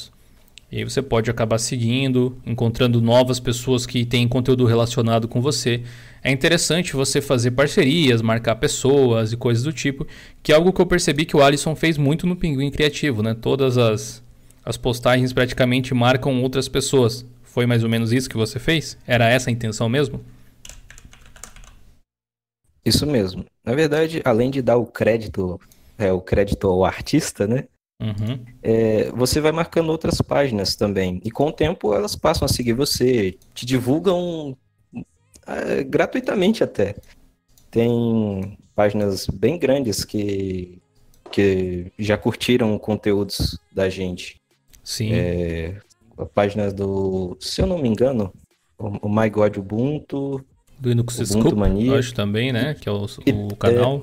E 0.72 0.78
aí 0.78 0.84
você 0.84 1.02
pode 1.02 1.32
acabar 1.32 1.58
seguindo, 1.58 2.38
encontrando 2.46 3.02
novas 3.02 3.40
pessoas 3.40 3.88
que 3.88 4.06
têm 4.06 4.28
conteúdo 4.28 4.66
relacionado 4.66 5.28
com 5.28 5.42
você. 5.42 5.82
É 6.24 6.32
interessante 6.32 6.94
você 6.94 7.22
fazer 7.22 7.52
parcerias, 7.52 8.22
marcar 8.22 8.56
pessoas 8.56 9.34
e 9.34 9.38
coisas 9.38 9.64
do 9.64 9.74
tipo, 9.74 10.06
que 10.44 10.52
é 10.52 10.56
algo 10.56 10.72
que 10.72 10.80
eu 10.80 10.86
percebi 10.86 11.26
que 11.26 11.36
o 11.36 11.42
Alisson 11.42 11.76
fez 11.76 11.98
muito 11.98 12.28
no 12.28 12.36
Pinguim 12.36 12.70
Criativo, 12.70 13.24
né? 13.24 13.34
Todas 13.34 13.78
as, 13.78 14.22
as 14.64 14.78
postagens 14.78 15.34
praticamente 15.34 15.94
marcam 15.94 16.42
outras 16.42 16.68
pessoas. 16.68 17.26
Foi 17.42 17.66
mais 17.66 17.84
ou 17.84 17.90
menos 17.90 18.12
isso 18.12 18.30
que 18.30 18.38
você 18.38 18.60
fez? 18.60 18.96
Era 19.08 19.28
essa 19.28 19.50
a 19.50 19.54
intenção 19.54 19.90
mesmo? 19.90 20.24
Isso 22.86 23.08
mesmo. 23.08 23.44
Na 23.66 23.74
verdade, 23.74 24.22
além 24.24 24.52
de 24.52 24.62
dar 24.62 24.78
o 24.78 24.86
crédito, 24.86 25.60
é, 25.98 26.12
o 26.14 26.22
crédito 26.22 26.68
ao 26.68 26.86
artista, 26.86 27.48
né? 27.48 27.66
Uhum. 28.02 28.46
É, 28.64 29.12
você 29.12 29.42
vai 29.42 29.52
marcando 29.52 29.90
outras 29.90 30.22
páginas 30.22 30.76
também. 30.76 31.20
E 31.24 31.30
com 31.30 31.48
o 31.48 31.52
tempo 31.52 31.94
elas 31.94 32.16
passam 32.16 32.46
a 32.46 32.50
seguir 32.50 32.74
você, 32.74 33.38
te 33.54 33.66
divulgam 33.66 34.58
é, 35.46 35.84
gratuitamente 35.84 36.64
até. 36.64 36.96
Tem 37.70 38.58
páginas 38.74 39.28
bem 39.28 39.60
grandes 39.60 40.06
que, 40.06 40.80
que 41.32 41.92
já 42.00 42.18
curtiram 42.18 42.78
conteúdos 42.80 43.60
da 43.72 43.90
gente. 43.90 44.38
Sim. 44.84 45.14
É, 45.14 45.76
a 46.18 46.26
página 46.26 46.72
do, 46.72 47.38
se 47.40 47.62
eu 47.62 47.68
não 47.68 47.78
me 47.78 47.90
engano, 47.90 48.34
o, 48.78 49.08
o 49.08 49.10
My 49.10 49.30
God 49.30 49.58
Ubuntu, 49.58 50.44
do 50.80 50.90
Linux 50.90 51.16
Ubuntu 51.16 51.34
Scoop, 51.34 51.56
Mania. 51.56 52.00
acho 52.00 52.14
também, 52.14 52.54
né? 52.54 52.74
Que 52.74 52.88
é 52.88 52.92
o, 52.92 53.04
o 53.04 53.56
canal. 53.56 54.02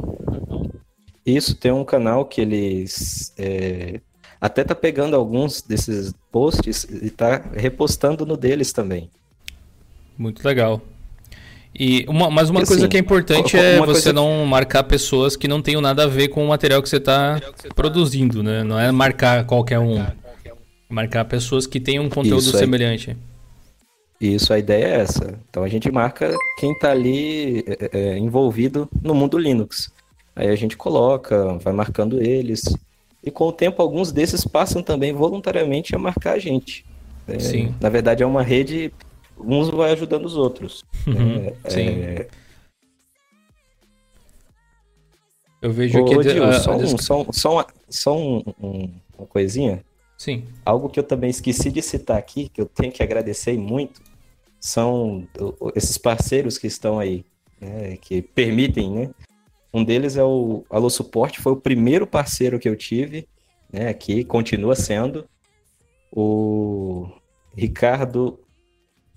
Isso, 1.26 1.56
tem 1.56 1.72
um 1.72 1.84
canal 1.84 2.24
que 2.24 2.40
eles 2.40 3.32
é, 3.36 4.00
até 4.40 4.62
tá 4.62 4.74
pegando 4.74 5.16
alguns 5.16 5.60
desses 5.60 6.14
posts 6.30 6.84
e 6.84 7.10
tá 7.10 7.42
repostando 7.54 8.24
no 8.24 8.36
deles 8.36 8.72
também. 8.72 9.10
Muito 10.16 10.46
legal. 10.46 10.80
E 11.78 12.06
uma, 12.08 12.30
mas 12.30 12.48
uma 12.48 12.62
E, 12.62 12.66
coisa 12.66 12.82
assim, 12.82 12.88
que 12.88 12.96
é 12.96 13.00
importante 13.00 13.56
é 13.56 13.78
você 13.78 14.08
que- 14.10 14.14
não 14.14 14.46
marcar 14.46 14.84
pessoas 14.84 15.36
que 15.36 15.46
não 15.46 15.60
tenham 15.60 15.80
nada 15.80 16.04
a 16.04 16.06
ver 16.06 16.28
com 16.28 16.44
o 16.44 16.48
material 16.48 16.82
que 16.82 16.88
você 16.88 16.96
está 16.96 17.38
produzindo, 17.74 18.42
né? 18.42 18.64
Não 18.64 18.78
é 18.78 18.90
marcar 18.90 19.44
qualquer 19.44 19.78
um. 19.78 20.02
Marcar 20.88 21.24
pessoas 21.24 21.66
que 21.66 21.80
tenham 21.80 22.04
um 22.04 22.08
conteúdo 22.08 22.38
Isso 22.38 22.56
semelhante. 22.56 23.16
Isso, 24.18 24.52
a 24.52 24.58
ideia 24.58 24.84
é 24.84 25.00
essa. 25.00 25.38
Então 25.50 25.64
a 25.64 25.68
gente 25.68 25.90
marca 25.90 26.32
quem 26.58 26.78
tá 26.78 26.92
ali 26.92 27.62
é, 27.66 27.90
é, 27.92 28.18
envolvido 28.18 28.88
no 29.02 29.14
mundo 29.14 29.36
Linux. 29.36 29.90
Aí 30.36 30.48
a 30.48 30.54
gente 30.54 30.76
coloca, 30.76 31.54
vai 31.58 31.72
marcando 31.72 32.22
eles. 32.22 32.62
E 33.24 33.30
com 33.30 33.48
o 33.48 33.52
tempo, 33.52 33.80
alguns 33.80 34.12
desses 34.12 34.44
passam 34.44 34.82
também 34.82 35.12
voluntariamente 35.14 35.96
a 35.96 35.98
marcar 35.98 36.34
a 36.34 36.38
gente. 36.38 36.84
É, 37.26 37.38
Sim. 37.40 37.74
Na 37.80 37.88
verdade, 37.88 38.22
é 38.22 38.26
uma 38.26 38.42
rede, 38.42 38.92
uns 39.38 39.70
vai 39.70 39.92
ajudando 39.92 40.26
os 40.26 40.36
outros. 40.36 40.84
Uhum, 41.06 41.52
É, 41.64 41.70
sim. 41.70 41.88
é, 41.88 42.28
Eu 45.62 45.72
vejo 45.72 45.98
Ô, 45.98 46.04
aqui. 46.20 46.38
ô, 46.38 46.44
a- 46.44 46.52
só, 46.60 46.76
um, 46.76 46.98
só, 46.98 47.22
um- 47.22 47.32
só, 47.32 47.52
uma, 47.52 47.66
só 47.88 48.16
um- 48.16 48.42
um- 48.62 48.90
uma 49.18 49.26
coisinha. 49.26 49.82
Sim. 50.18 50.44
Algo 50.64 50.88
que 50.88 51.00
eu 51.00 51.04
também 51.04 51.30
esqueci 51.30 51.70
de 51.70 51.80
citar 51.82 52.18
aqui, 52.18 52.48
que 52.50 52.60
eu 52.60 52.66
tenho 52.66 52.92
que 52.92 53.02
agradecer 53.02 53.56
muito, 53.58 54.00
são 54.60 55.26
esses 55.74 55.96
parceiros 55.98 56.58
que 56.58 56.66
estão 56.66 56.98
aí, 56.98 57.24
né, 57.60 57.96
que 57.96 58.20
permitem, 58.22 58.90
né? 58.90 59.10
Um 59.76 59.84
deles 59.84 60.16
é 60.16 60.24
o 60.24 60.64
Alô 60.70 60.88
Suporte, 60.88 61.38
foi 61.38 61.52
o 61.52 61.60
primeiro 61.60 62.06
parceiro 62.06 62.58
que 62.58 62.66
eu 62.66 62.74
tive, 62.74 63.28
né, 63.70 63.90
aqui, 63.90 64.24
continua 64.24 64.74
sendo. 64.74 65.28
O 66.10 67.10
Ricardo 67.54 68.40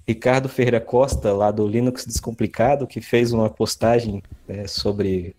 Ricardo 0.05 0.49
Ferreira 0.49 0.81
Costa, 0.81 1.31
lá 1.31 1.49
do 1.49 1.65
Linux 1.65 2.05
Descomplicado, 2.05 2.85
que 2.87 2.99
fez 2.99 3.31
uma 3.31 3.49
postagem 3.49 4.21
né, 4.45 4.67
sobre 4.67 5.33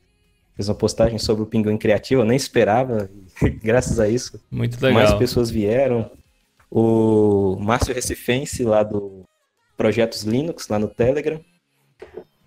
fez 0.56 0.70
uma 0.70 0.74
postagem 0.74 1.18
sobre 1.18 1.42
o 1.42 1.46
Pinguim 1.46 1.76
Criativo, 1.76 2.22
eu 2.22 2.26
nem 2.26 2.36
esperava, 2.36 3.10
graças 3.62 4.00
a 4.00 4.08
isso 4.08 4.40
Muito 4.50 4.80
mais 4.80 4.94
legal. 4.96 5.18
pessoas 5.18 5.50
vieram. 5.50 6.10
O 6.70 7.58
Márcio 7.60 7.92
Recifense, 7.92 8.64
lá 8.64 8.82
do 8.82 9.24
Projetos 9.76 10.22
Linux, 10.22 10.66
lá 10.68 10.78
no 10.78 10.88
Telegram. 10.88 11.38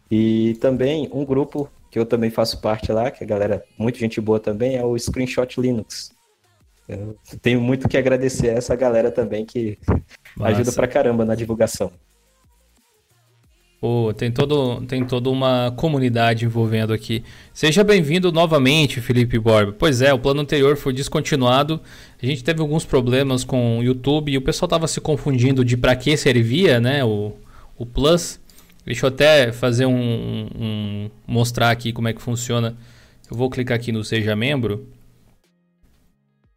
E 0.10 0.58
também 0.60 1.08
um 1.14 1.24
grupo 1.24 1.70
que 1.94 2.00
eu 2.00 2.08
também 2.08 2.32
faço 2.32 2.60
parte 2.60 2.92
lá, 2.92 3.12
que 3.12 3.24
a 3.24 3.28
galera, 3.28 3.64
muito 3.78 4.00
gente 4.00 4.20
boa 4.20 4.40
também, 4.40 4.76
é 4.76 4.84
o 4.84 4.98
Screenshot 4.98 5.62
Linux. 5.62 6.12
Eu 6.90 7.16
tenho 7.40 7.62
muito 7.62 7.88
que 7.88 7.96
agradecer 7.96 8.50
a 8.50 8.54
essa 8.54 8.76
galera 8.76 9.12
também 9.12 9.46
que 9.46 9.78
ajuda 10.40 10.66
Massa. 10.66 10.74
pra 10.74 10.88
caramba 10.88 11.24
na 11.24 11.36
divulgação. 11.36 11.92
Pô, 13.80 14.12
tem, 14.12 14.32
todo, 14.32 14.82
tem 14.88 15.06
toda 15.06 15.30
uma 15.30 15.72
comunidade 15.78 16.46
envolvendo 16.46 16.94
aqui. 16.94 17.24
Seja 17.54 17.84
bem-vindo 17.84 18.32
novamente, 18.32 19.00
Felipe 19.00 19.38
Borba. 19.38 19.76
Pois 19.78 20.02
é, 20.02 20.12
o 20.12 20.18
plano 20.18 20.42
anterior 20.42 20.76
foi 20.76 20.94
descontinuado. 20.94 21.80
A 22.20 22.26
gente 22.26 22.44
teve 22.44 22.60
alguns 22.60 22.86
problemas 22.86 23.44
com 23.44 23.78
o 23.78 23.84
YouTube 23.84 24.32
e 24.32 24.38
o 24.38 24.42
pessoal 24.42 24.68
tava 24.68 24.88
se 24.88 25.00
confundindo 25.00 25.64
de 25.64 25.78
para 25.78 25.96
que 25.96 26.18
servia, 26.18 26.80
né, 26.80 27.06
o, 27.06 27.34
o 27.78 27.86
Plus. 27.86 28.42
Deixa 28.86 29.06
eu 29.06 29.10
até 29.10 29.52
fazer 29.52 29.86
um, 29.86 30.48
um- 30.56 31.10
mostrar 31.26 31.72
aqui 31.72 31.94
como 31.94 32.08
é 32.08 32.14
que 32.14 32.22
funciona. 32.22 32.76
Eu 33.30 33.38
vou 33.38 33.50
clicar 33.50 33.76
aqui 33.78 33.92
no 33.92 34.04
Seja 34.04 34.36
Membro. 34.36 34.88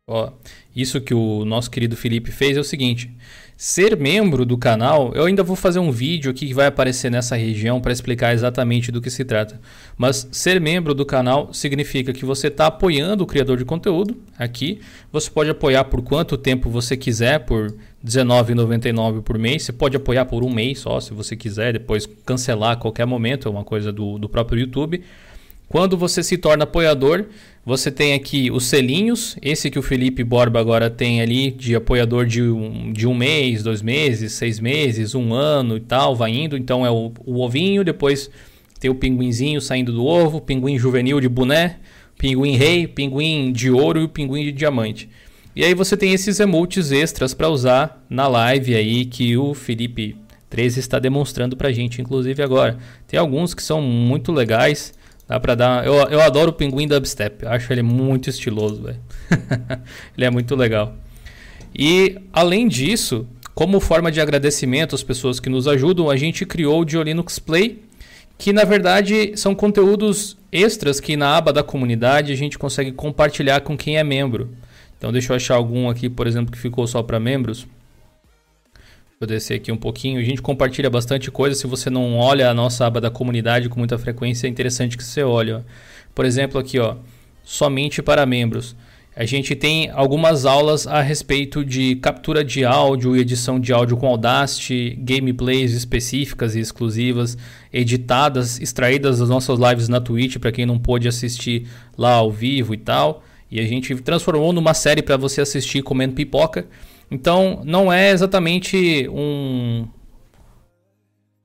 Ó, 0.09 0.31
isso 0.75 1.01
que 1.01 1.13
o 1.13 1.45
nosso 1.45 1.71
querido 1.71 1.97
Felipe 1.97 2.31
fez 2.31 2.57
é 2.57 2.61
o 2.61 2.65
seguinte: 2.65 3.11
ser 3.57 3.97
membro 3.97 4.45
do 4.47 4.57
canal, 4.57 5.13
eu 5.15 5.25
ainda 5.25 5.43
vou 5.43 5.57
fazer 5.57 5.81
um 5.81 5.91
vídeo 5.91 6.31
aqui 6.31 6.47
que 6.47 6.55
vai 6.55 6.67
aparecer 6.67 7.11
nessa 7.11 7.35
região 7.35 7.81
para 7.81 7.93
explicar 7.93 8.33
exatamente 8.33 8.93
do 8.93 9.01
que 9.01 9.11
se 9.11 9.25
trata. 9.25 9.61
Mas 9.99 10.29
ser 10.31 10.61
membro 10.61 10.95
do 10.95 11.05
canal 11.05 11.53
significa 11.53 12.13
que 12.13 12.25
você 12.25 12.47
está 12.47 12.67
apoiando 12.67 13.25
o 13.25 13.27
criador 13.27 13.57
de 13.57 13.65
conteúdo 13.65 14.17
aqui. 14.39 14.81
Você 15.11 15.29
pode 15.29 15.51
apoiar 15.51 15.85
por 15.85 16.03
quanto 16.03 16.37
tempo 16.37 16.71
você 16.71 16.97
quiser, 16.97 17.41
por 17.41 17.75
R$19,99 18.07 19.23
por 19.23 19.39
mês. 19.39 19.65
Você 19.65 19.73
pode 19.73 19.97
apoiar 19.97 20.25
por 20.27 20.45
um 20.45 20.51
mês 20.51 20.79
só, 20.79 21.01
se 21.01 21.13
você 21.13 21.35
quiser, 21.35 21.73
depois 21.73 22.07
cancelar 22.25 22.73
a 22.73 22.77
qualquer 22.77 23.07
momento, 23.07 23.49
é 23.49 23.51
uma 23.51 23.65
coisa 23.65 23.93
do, 23.93 24.19
do 24.19 24.29
próprio 24.29 24.61
YouTube. 24.61 25.03
Quando 25.69 25.97
você 25.97 26.23
se 26.23 26.39
torna 26.39 26.63
apoiador, 26.63 27.25
você 27.65 27.91
tem 27.91 28.15
aqui 28.15 28.53
os 28.53 28.67
selinhos, 28.67 29.37
esse 29.43 29.69
que 29.69 29.79
o 29.79 29.83
Felipe 29.83 30.23
Borba 30.23 30.61
agora 30.61 30.89
tem 30.89 31.21
ali, 31.21 31.51
de 31.51 31.75
apoiador 31.75 32.25
de 32.25 32.41
um, 32.43 32.93
de 32.93 33.09
um 33.09 33.15
mês, 33.15 33.65
dois 33.65 33.83
meses, 33.83 34.33
seis 34.35 34.61
meses, 34.61 35.17
um 35.17 35.35
ano 35.35 35.77
e 35.77 35.81
tal, 35.81 36.15
vai 36.15 36.31
indo. 36.31 36.57
Então 36.57 36.87
é 36.87 36.91
o, 36.91 37.13
o 37.27 37.41
ovinho, 37.41 37.83
depois 37.83 38.31
tem 38.79 38.89
o 38.89 38.95
pinguinzinho 38.95 39.61
saindo 39.61 39.93
do 39.93 40.07
ovo, 40.07 40.41
pinguim 40.41 40.79
juvenil 40.79 41.21
de 41.21 41.29
boné, 41.29 41.79
pinguim 42.17 42.57
rei, 42.57 42.87
pinguim 42.87 43.51
de 43.51 43.69
ouro 43.69 44.01
e 44.01 44.05
o 44.05 44.09
pinguim 44.09 44.45
de 44.45 44.53
diamante. 44.53 45.09
E 45.57 45.65
aí 45.65 45.73
você 45.73 45.97
tem 45.97 46.13
esses 46.13 46.39
emotes 46.39 46.93
extras 46.93 47.33
para 47.33 47.49
usar 47.49 48.05
na 48.11 48.29
live 48.29 48.75
aí 48.75 49.07
que 49.07 49.39
o 49.39 49.55
Felipe 49.55 50.15
13 50.51 50.81
está 50.81 50.99
demonstrando 50.99 51.57
pra 51.57 51.73
gente, 51.73 52.03
inclusive 52.03 52.43
agora. 52.43 52.77
Tem 53.09 53.19
alguns 53.19 53.55
que 53.55 53.63
são 53.63 53.81
muito 53.81 54.31
legais. 54.33 54.93
Dá 55.27 55.41
pra 55.41 55.55
dar. 55.55 55.87
Eu, 55.87 55.95
eu 55.95 56.21
adoro 56.21 56.51
o 56.51 56.53
pinguim 56.53 56.87
dubstep. 56.87 57.43
Eu 57.43 57.49
acho 57.49 57.73
ele 57.73 57.81
muito 57.81 58.29
estiloso, 58.29 58.83
velho. 58.83 59.01
ele 60.15 60.27
é 60.27 60.31
muito 60.31 60.55
legal. 60.55 60.95
E 61.75 62.19
além 62.35 62.69
disso, 62.69 63.27
como 63.55 63.81
forma 63.81 64.13
de 64.13 64.21
agradecimento 64.21 64.95
às 64.95 65.03
pessoas 65.03 65.41
que 65.41 65.49
nos 65.49 65.67
ajudam, 65.67 66.11
a 66.11 66.17
gente 66.17 66.45
criou 66.45 66.83
o 66.83 66.85
Diolinux 66.85 67.39
Play, 67.39 67.83
que 68.37 68.53
na 68.53 68.65
verdade 68.65 69.33
são 69.37 69.55
conteúdos 69.55 70.37
extras 70.53 71.01
que 71.01 71.17
na 71.17 71.35
aba 71.35 71.51
da 71.51 71.63
comunidade 71.63 72.31
a 72.31 72.37
gente 72.37 72.59
consegue 72.59 72.93
compartilhar 72.93 73.63
com 73.63 73.75
quem 73.75 73.97
é 73.97 74.05
membro. 74.05 74.51
Então 75.07 75.13
deixa 75.13 75.33
eu 75.33 75.37
achar 75.37 75.55
algum 75.55 75.89
aqui, 75.89 76.11
por 76.11 76.27
exemplo, 76.27 76.51
que 76.51 76.59
ficou 76.59 76.85
só 76.85 77.01
para 77.01 77.21
membros. 77.21 77.65
Vou 79.21 79.27
descer 79.29 79.55
aqui 79.55 79.71
um 79.71 79.77
pouquinho. 79.77 80.19
A 80.19 80.25
gente 80.25 80.43
compartilha 80.43 80.91
bastante 80.91 81.31
coisa. 81.31 81.55
Se 81.55 81.65
você 81.69 81.89
não 81.89 82.17
olha 82.17 82.51
a 82.51 82.53
nossa 82.53 82.85
aba 82.85 83.01
da 83.01 83.09
comunidade 83.09 83.69
com 83.69 83.79
muita 83.79 83.97
frequência, 83.99 84.49
é 84.49 84.51
interessante 84.51 84.97
que 84.97 85.05
você 85.05 85.23
olhe. 85.23 85.53
ó. 85.53 85.61
Por 86.13 86.25
exemplo, 86.25 86.59
aqui, 86.59 86.81
ó, 86.81 86.97
somente 87.45 88.03
para 88.03 88.27
membros. 88.27 88.75
A 89.15 89.25
gente 89.25 89.55
tem 89.55 89.91
algumas 89.91 90.45
aulas 90.45 90.89
a 90.89 91.01
respeito 91.01 91.65
de 91.65 91.95
captura 91.95 92.43
de 92.43 92.65
áudio 92.65 93.15
e 93.15 93.21
edição 93.21 93.61
de 93.61 93.73
áudio 93.73 93.97
com 93.97 94.09
Audacity, 94.09 94.99
gameplays 95.01 95.71
específicas 95.71 96.57
e 96.57 96.59
exclusivas, 96.59 97.39
editadas, 97.73 98.59
extraídas 98.59 99.21
das 99.21 99.29
nossas 99.29 99.57
lives 99.57 99.89
na 99.89 100.01
Twitch, 100.01 100.39
para 100.39 100.51
quem 100.51 100.67
não 100.67 100.81
pôde 100.81 101.07
assistir 101.07 101.69
lá 101.97 102.15
ao 102.15 102.29
vivo 102.29 102.75
e 102.75 102.79
tal. 102.79 103.23
E 103.51 103.61
a 103.61 103.65
gente 103.65 103.95
transformou 103.97 104.53
numa 104.53 104.75
série 104.75 105.03
para 105.03 105.17
você 105.17 105.41
assistir 105.41 105.83
comendo 105.83 106.15
pipoca. 106.15 106.67
Então, 107.11 107.63
não 107.65 107.93
é 107.93 108.11
exatamente 108.11 109.09
um, 109.09 109.87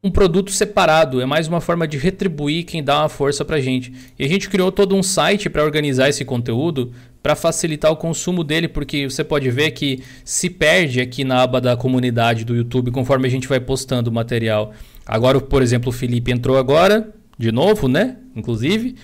um 0.04 0.10
produto 0.10 0.50
separado, 0.52 1.22
é 1.22 1.26
mais 1.26 1.48
uma 1.48 1.62
forma 1.62 1.88
de 1.88 1.98
retribuir 1.98 2.66
quem 2.66 2.84
dá 2.84 3.02
uma 3.02 3.10
força 3.10 3.46
pra 3.46 3.60
gente. 3.60 3.94
E 4.18 4.26
a 4.26 4.28
gente 4.28 4.50
criou 4.50 4.72
todo 4.72 4.96
um 4.96 5.04
site 5.04 5.50
para 5.50 5.64
organizar 5.64 6.10
esse 6.10 6.26
conteúdo 6.26 6.92
para 7.22 7.36
facilitar 7.36 7.92
o 7.92 7.96
consumo 7.96 8.44
dele, 8.44 8.68
porque 8.68 9.08
você 9.08 9.24
pode 9.24 9.50
ver 9.52 9.72
que 9.72 10.02
se 10.26 10.50
perde 10.50 11.00
aqui 11.00 11.24
na 11.24 11.44
aba 11.44 11.62
da 11.62 11.78
comunidade 11.78 12.44
do 12.44 12.56
YouTube 12.56 12.90
conforme 12.90 13.28
a 13.28 13.32
gente 13.32 13.48
vai 13.48 13.60
postando 13.60 14.10
o 14.10 14.14
material. 14.14 14.74
Agora, 15.06 15.40
por 15.40 15.62
exemplo, 15.62 15.90
o 15.90 15.94
Felipe 15.94 16.32
entrou 16.32 16.58
agora, 16.58 17.14
de 17.38 17.52
novo, 17.52 17.88
né? 17.88 18.18
Inclusive, 18.36 18.96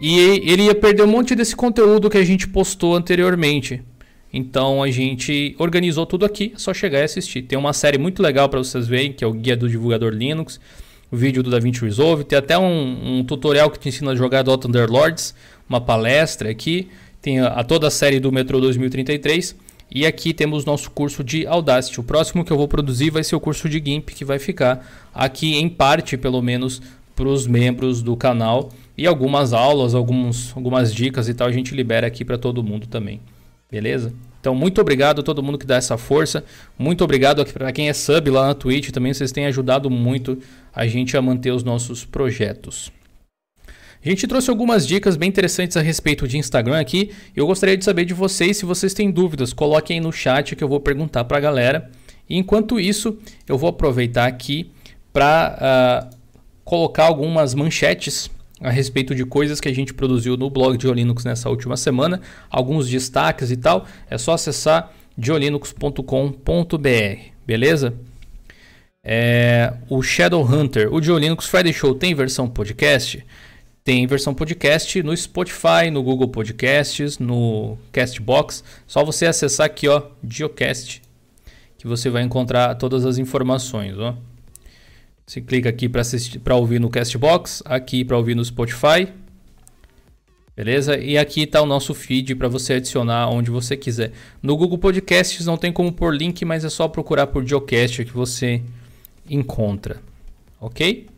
e 0.00 0.18
ele 0.18 0.64
ia 0.64 0.74
perder 0.74 1.02
um 1.02 1.06
monte 1.06 1.34
desse 1.34 1.56
conteúdo 1.56 2.10
que 2.10 2.18
a 2.18 2.24
gente 2.24 2.48
postou 2.48 2.94
anteriormente. 2.94 3.82
Então 4.32 4.82
a 4.82 4.90
gente 4.90 5.54
organizou 5.58 6.04
tudo 6.04 6.26
aqui, 6.26 6.52
é 6.54 6.58
só 6.58 6.74
chegar 6.74 7.00
e 7.00 7.04
assistir. 7.04 7.42
Tem 7.42 7.58
uma 7.58 7.72
série 7.72 7.96
muito 7.96 8.22
legal 8.22 8.48
para 8.48 8.58
vocês 8.58 8.86
verem, 8.86 9.12
que 9.12 9.24
é 9.24 9.26
o 9.26 9.32
Guia 9.32 9.56
do 9.56 9.68
Divulgador 9.68 10.12
Linux, 10.12 10.60
o 11.10 11.16
vídeo 11.16 11.42
do 11.42 11.50
DaVinci 11.50 11.80
Resolve, 11.80 12.24
tem 12.24 12.38
até 12.38 12.58
um, 12.58 13.18
um 13.18 13.24
tutorial 13.24 13.70
que 13.70 13.78
te 13.78 13.88
ensina 13.88 14.10
a 14.10 14.16
jogar 14.16 14.42
Dota 14.42 14.68
Underlords, 14.68 15.34
uma 15.68 15.80
palestra 15.80 16.50
aqui, 16.50 16.88
tem 17.22 17.40
a, 17.40 17.48
a, 17.48 17.64
toda 17.64 17.86
a 17.86 17.90
série 17.90 18.20
do 18.20 18.30
Metro 18.30 18.60
2033 18.60 19.56
e 19.90 20.04
aqui 20.04 20.34
temos 20.34 20.64
nosso 20.64 20.90
curso 20.90 21.22
de 21.22 21.46
Audacity. 21.46 22.00
O 22.00 22.04
próximo 22.04 22.44
que 22.44 22.52
eu 22.52 22.56
vou 22.56 22.66
produzir 22.66 23.10
vai 23.10 23.22
ser 23.22 23.36
o 23.36 23.40
curso 23.40 23.68
de 23.68 23.82
GIMP, 23.82 24.10
que 24.10 24.24
vai 24.24 24.38
ficar 24.38 25.08
aqui 25.14 25.54
em 25.54 25.68
parte, 25.68 26.16
pelo 26.16 26.42
menos, 26.42 26.82
para 27.14 27.28
os 27.28 27.46
membros 27.46 28.02
do 28.02 28.16
canal. 28.16 28.70
E 28.96 29.06
algumas 29.06 29.52
aulas, 29.52 29.94
alguns, 29.94 30.56
algumas 30.56 30.92
dicas 30.94 31.28
e 31.28 31.34
tal, 31.34 31.48
a 31.48 31.52
gente 31.52 31.74
libera 31.74 32.06
aqui 32.06 32.24
para 32.24 32.38
todo 32.38 32.62
mundo 32.62 32.86
também. 32.86 33.20
Beleza? 33.70 34.12
Então, 34.40 34.54
muito 34.54 34.80
obrigado 34.80 35.20
a 35.20 35.22
todo 35.24 35.42
mundo 35.42 35.58
que 35.58 35.66
dá 35.66 35.76
essa 35.76 35.98
força. 35.98 36.44
Muito 36.78 37.02
obrigado 37.02 37.44
para 37.44 37.72
quem 37.72 37.88
é 37.88 37.92
sub 37.92 38.30
lá 38.30 38.46
na 38.46 38.54
Twitch 38.54 38.90
também. 38.90 39.12
Vocês 39.12 39.32
têm 39.32 39.44
ajudado 39.46 39.90
muito 39.90 40.38
a 40.74 40.86
gente 40.86 41.16
a 41.16 41.22
manter 41.22 41.50
os 41.50 41.64
nossos 41.64 42.04
projetos. 42.04 42.92
A 44.04 44.08
gente 44.08 44.24
trouxe 44.28 44.48
algumas 44.48 44.86
dicas 44.86 45.16
bem 45.16 45.28
interessantes 45.28 45.76
a 45.76 45.80
respeito 45.80 46.28
de 46.28 46.38
Instagram 46.38 46.78
aqui. 46.78 47.10
Eu 47.34 47.44
gostaria 47.44 47.76
de 47.76 47.84
saber 47.84 48.04
de 48.04 48.14
vocês 48.14 48.56
se 48.56 48.64
vocês 48.64 48.94
têm 48.94 49.10
dúvidas. 49.10 49.52
Coloquem 49.52 49.98
aí 49.98 50.00
no 50.00 50.12
chat 50.12 50.54
que 50.54 50.62
eu 50.62 50.68
vou 50.68 50.78
perguntar 50.78 51.24
para 51.24 51.38
a 51.38 51.40
galera. 51.40 51.90
E 52.30 52.36
enquanto 52.36 52.78
isso, 52.78 53.18
eu 53.48 53.58
vou 53.58 53.68
aproveitar 53.68 54.26
aqui 54.26 54.70
para 55.12 55.54
uh, 55.54 55.58
ah, 55.60 56.10
colocar 56.64 57.06
algumas 57.06 57.52
manchetes 57.52 58.30
a 58.60 58.70
respeito 58.70 59.14
de 59.14 59.24
coisas 59.24 59.60
que 59.60 59.68
a 59.68 59.74
gente 59.74 59.92
produziu 59.92 60.36
no 60.36 60.48
blog 60.48 60.76
de 60.76 60.90
Linux 60.90 61.24
nessa 61.24 61.50
última 61.50 61.76
semana, 61.76 62.20
alguns 62.50 62.88
destaques 62.88 63.50
e 63.50 63.56
tal, 63.56 63.86
é 64.08 64.16
só 64.16 64.32
acessar 64.32 64.92
diolinux.com.br, 65.16 67.20
beleza? 67.46 67.94
É, 69.04 69.72
o 69.88 70.02
Shadowhunter, 70.02 70.92
o 70.92 71.00
Diolinux 71.00 71.46
Friday 71.46 71.72
Show 71.72 71.94
tem 71.94 72.14
versão 72.14 72.48
podcast? 72.48 73.24
Tem 73.84 74.04
versão 74.04 74.34
podcast 74.34 75.00
no 75.02 75.16
Spotify, 75.16 75.90
no 75.92 76.02
Google 76.02 76.26
Podcasts, 76.26 77.20
no 77.20 77.78
Castbox. 77.92 78.64
Só 78.84 79.04
você 79.04 79.26
acessar 79.26 79.66
aqui, 79.66 79.86
ó, 79.86 80.02
Geocast, 80.28 81.00
que 81.78 81.86
você 81.86 82.10
vai 82.10 82.24
encontrar 82.24 82.74
todas 82.74 83.06
as 83.06 83.16
informações, 83.16 83.96
ó. 83.96 84.16
Você 85.26 85.40
clica 85.40 85.68
aqui 85.68 85.88
para 85.88 86.54
ouvir 86.54 86.80
no 86.80 86.88
Castbox, 86.88 87.60
aqui 87.64 88.04
para 88.04 88.16
ouvir 88.16 88.36
no 88.36 88.44
Spotify. 88.44 89.08
Beleza? 90.56 90.96
E 90.96 91.18
aqui 91.18 91.42
está 91.42 91.60
o 91.60 91.66
nosso 91.66 91.92
feed 91.92 92.36
para 92.36 92.46
você 92.46 92.74
adicionar 92.74 93.28
onde 93.28 93.50
você 93.50 93.76
quiser. 93.76 94.12
No 94.40 94.56
Google 94.56 94.78
Podcasts 94.78 95.44
não 95.44 95.56
tem 95.56 95.72
como 95.72 95.92
pôr 95.92 96.14
link, 96.14 96.44
mas 96.44 96.64
é 96.64 96.70
só 96.70 96.86
procurar 96.86 97.26
por 97.26 97.44
Geocast 97.44 98.04
que 98.04 98.12
você 98.12 98.62
encontra. 99.28 100.00
Ok? 100.60 101.08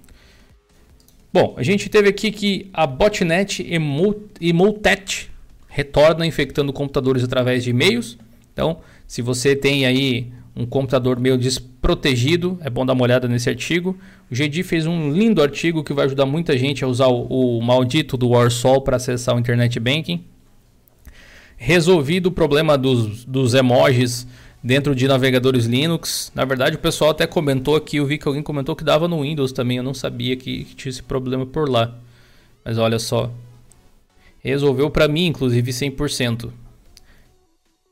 Bom, 1.31 1.55
a 1.59 1.63
gente 1.63 1.91
teve 1.91 2.09
aqui 2.09 2.33
que 2.33 2.71
a 2.73 2.87
botnet 2.87 3.63
Emotet 4.41 5.31
retorna 5.69 6.27
infectando 6.27 6.73
computadores 6.73 7.23
através 7.23 7.63
de 7.63 7.71
e-mails. 7.71 8.17
Então, 8.55 8.81
se 9.07 9.21
você 9.21 9.55
tem 9.55 9.85
aí 9.85 10.33
um 10.59 10.67
computador 10.67 11.21
meio 11.21 11.39
desprotegido, 11.39 12.59
é 12.63 12.69
bom 12.69 12.85
dar 12.85 12.93
uma 12.93 13.05
olhada 13.05 13.29
nesse 13.29 13.49
artigo. 13.49 13.97
O 14.29 14.35
GD 14.35 14.65
fez 14.65 14.89
um 14.89 15.13
lindo 15.13 15.41
artigo 15.41 15.85
que 15.85 15.93
vai 15.93 16.07
ajudar 16.07 16.27
muita 16.27 16.59
gente 16.59 16.83
a 16.83 16.89
usar 16.89 17.07
o, 17.07 17.59
o 17.59 17.63
maldito 17.63 18.17
do 18.17 18.31
Warsaw 18.31 18.81
para 18.81 18.97
acessar 18.97 19.37
o 19.37 19.39
Internet 19.39 19.79
Banking. 19.79 20.25
Resolvido 21.57 22.27
o 22.27 22.33
problema 22.33 22.77
dos, 22.77 23.25
dos 23.25 23.55
emojis 23.55 24.27
dentro 24.63 24.97
de 24.97 25.07
navegadores 25.07 25.67
Linux. 25.67 26.33
Na 26.35 26.45
verdade, 26.45 26.75
o 26.75 26.81
pessoal 26.81 27.13
até 27.13 27.25
comentou 27.25 27.77
aqui, 27.77 27.99
eu 27.99 28.07
vi 28.07 28.19
que 28.19 28.27
alguém 28.27 28.43
comentou 28.43 28.75
que 28.75 28.83
dava 28.83 29.07
no 29.07 29.23
Windows 29.23 29.53
também, 29.53 29.77
eu 29.77 29.85
não 29.85 29.95
sabia 29.95 30.35
que, 30.35 30.65
que 30.65 30.75
tinha 30.75 30.91
esse 30.91 31.05
problema 31.05 31.47
por 31.47 31.69
lá. 31.69 31.95
Mas 32.65 32.79
olha 32.79 32.99
só. 32.99 33.31
Resolveu 34.41 34.91
para 34.91 35.07
mim, 35.07 35.27
inclusive, 35.27 35.71
100%. 35.71 36.51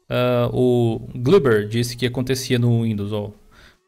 Uh, 0.08 0.48
o 0.52 1.08
Gluber 1.14 1.66
disse 1.66 1.96
que 1.96 2.06
acontecia 2.06 2.58
no 2.58 2.82
Windows. 2.82 3.12
O 3.12 3.34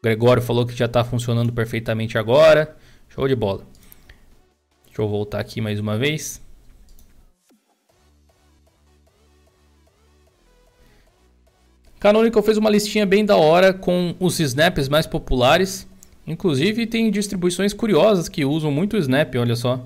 Gregório 0.03 0.41
falou 0.41 0.65
que 0.65 0.75
já 0.75 0.85
está 0.85 1.03
funcionando 1.03 1.53
perfeitamente 1.53 2.17
agora. 2.17 2.75
Show 3.07 3.27
de 3.27 3.35
bola. 3.35 3.63
Deixa 4.85 5.01
eu 5.01 5.07
voltar 5.07 5.39
aqui 5.39 5.61
mais 5.61 5.79
uma 5.79 5.97
vez. 5.97 6.41
Canonical 11.99 12.41
fez 12.41 12.57
uma 12.57 12.69
listinha 12.69 13.05
bem 13.05 13.25
da 13.25 13.35
hora 13.35 13.73
com 13.73 14.15
os 14.19 14.39
snaps 14.39 14.87
mais 14.87 15.05
populares. 15.05 15.85
Inclusive 16.25 16.85
tem 16.85 17.11
distribuições 17.11 17.73
curiosas 17.73 18.29
que 18.29 18.45
usam 18.45 18.71
muito 18.71 18.95
o 18.95 18.99
snap, 18.99 19.35
olha 19.35 19.55
só. 19.55 19.85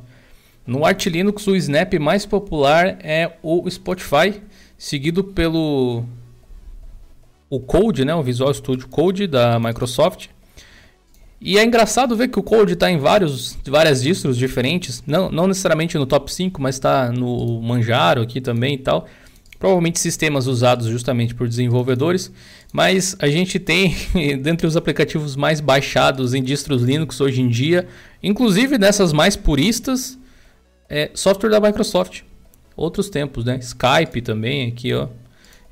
No 0.65 0.85
Arch 0.85 1.07
Linux 1.07 1.47
o 1.47 1.55
snap 1.55 1.93
mais 1.99 2.25
popular 2.25 2.97
é 3.01 3.37
o 3.41 3.69
Spotify, 3.69 4.41
seguido 4.77 5.23
pelo 5.23 6.05
o 7.49 7.59
Code, 7.59 8.05
né, 8.05 8.13
o 8.15 8.23
Visual 8.23 8.53
Studio 8.53 8.87
Code 8.87 9.27
da 9.27 9.59
Microsoft. 9.59 10.27
E 11.45 11.57
é 11.57 11.63
engraçado 11.65 12.15
ver 12.15 12.29
que 12.29 12.39
o 12.39 12.43
Code 12.43 12.73
está 12.73 12.89
em 12.89 12.97
vários, 12.97 13.57
várias 13.65 14.01
distros 14.01 14.37
diferentes, 14.37 15.03
não, 15.05 15.29
não 15.29 15.45
necessariamente 15.45 15.97
no 15.97 16.05
top 16.05 16.33
5, 16.33 16.61
mas 16.61 16.75
está 16.75 17.11
no 17.11 17.61
Manjaro 17.61 18.21
aqui 18.21 18.39
também 18.39 18.75
e 18.75 18.77
tal. 18.77 19.07
Provavelmente 19.59 19.99
sistemas 19.99 20.47
usados 20.47 20.87
justamente 20.87 21.35
por 21.35 21.47
desenvolvedores, 21.47 22.31
mas 22.71 23.15
a 23.19 23.27
gente 23.27 23.59
tem, 23.59 23.93
dentre 24.41 24.65
os 24.65 24.77
aplicativos 24.77 25.35
mais 25.35 25.59
baixados 25.59 26.33
em 26.33 26.41
distros 26.41 26.81
Linux 26.81 27.19
hoje 27.19 27.41
em 27.41 27.49
dia, 27.49 27.87
inclusive 28.21 28.77
nessas 28.77 29.11
mais 29.11 29.35
puristas, 29.35 30.17
é 30.89 31.11
software 31.13 31.49
da 31.49 31.59
Microsoft. 31.59 32.21
Outros 32.75 33.09
tempos, 33.09 33.45
né? 33.45 33.57
Skype 33.57 34.21
também 34.21 34.69
aqui, 34.69 34.93
ó, 34.93 35.07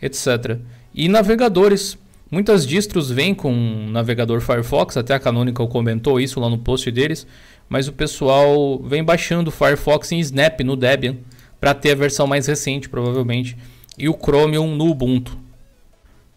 etc. 0.02 0.60
E 0.94 1.08
navegadores. 1.08 1.98
Muitas 2.30 2.66
distros 2.66 3.12
vêm 3.12 3.36
com 3.36 3.52
um 3.54 3.90
navegador 3.90 4.40
Firefox, 4.40 4.96
até 4.96 5.14
a 5.14 5.20
Canonical 5.20 5.68
comentou 5.68 6.20
isso 6.20 6.40
lá 6.40 6.50
no 6.50 6.58
post 6.58 6.90
deles, 6.90 7.28
mas 7.68 7.90
o 7.90 7.94
pessoal 7.94 8.82
vem 8.82 9.04
baixando 9.04 9.52
Firefox 9.52 10.14
em 10.14 10.20
Snap 10.20 10.62
no 10.62 10.78
Debian 10.78 11.18
para 11.60 11.74
ter 11.74 11.92
a 11.92 11.96
versão 11.96 12.26
mais 12.26 12.48
recente, 12.48 12.88
provavelmente, 12.88 13.58
e 13.98 14.08
o 14.08 14.14
Chromium 14.18 14.76
no 14.76 14.90
Ubuntu. 14.90 15.38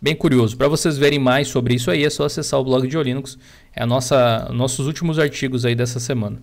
Bem 0.03 0.17
curioso. 0.17 0.57
Para 0.57 0.69
vocês 0.69 0.99
verem 0.99 1.19
mais 1.19 1.49
sobre 1.49 1.75
isso 1.75 1.91
aí, 1.91 2.05
é 2.05 2.11
só 2.11 2.25
acessar 2.25 2.61
o 2.61 2.65
blog 2.65 2.87
de 2.87 3.03
Linux. 3.03 3.39
É 3.75 3.87
nossa 3.87 4.51
nossos 4.53 4.87
últimos 4.87 5.19
artigos 5.19 5.65
aí 5.65 5.75
dessa 5.75 5.99
semana. 5.99 6.43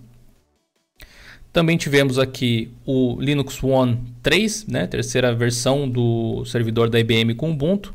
Também 1.52 1.76
tivemos 1.76 2.18
aqui 2.18 2.72
o 2.86 3.20
Linux 3.20 3.62
One 3.62 4.00
3, 4.22 4.66
né, 4.66 4.86
terceira 4.86 5.34
versão 5.34 5.86
do 5.88 6.42
servidor 6.46 6.88
da 6.88 6.98
IBM 6.98 7.34
com 7.34 7.50
Ubuntu 7.50 7.94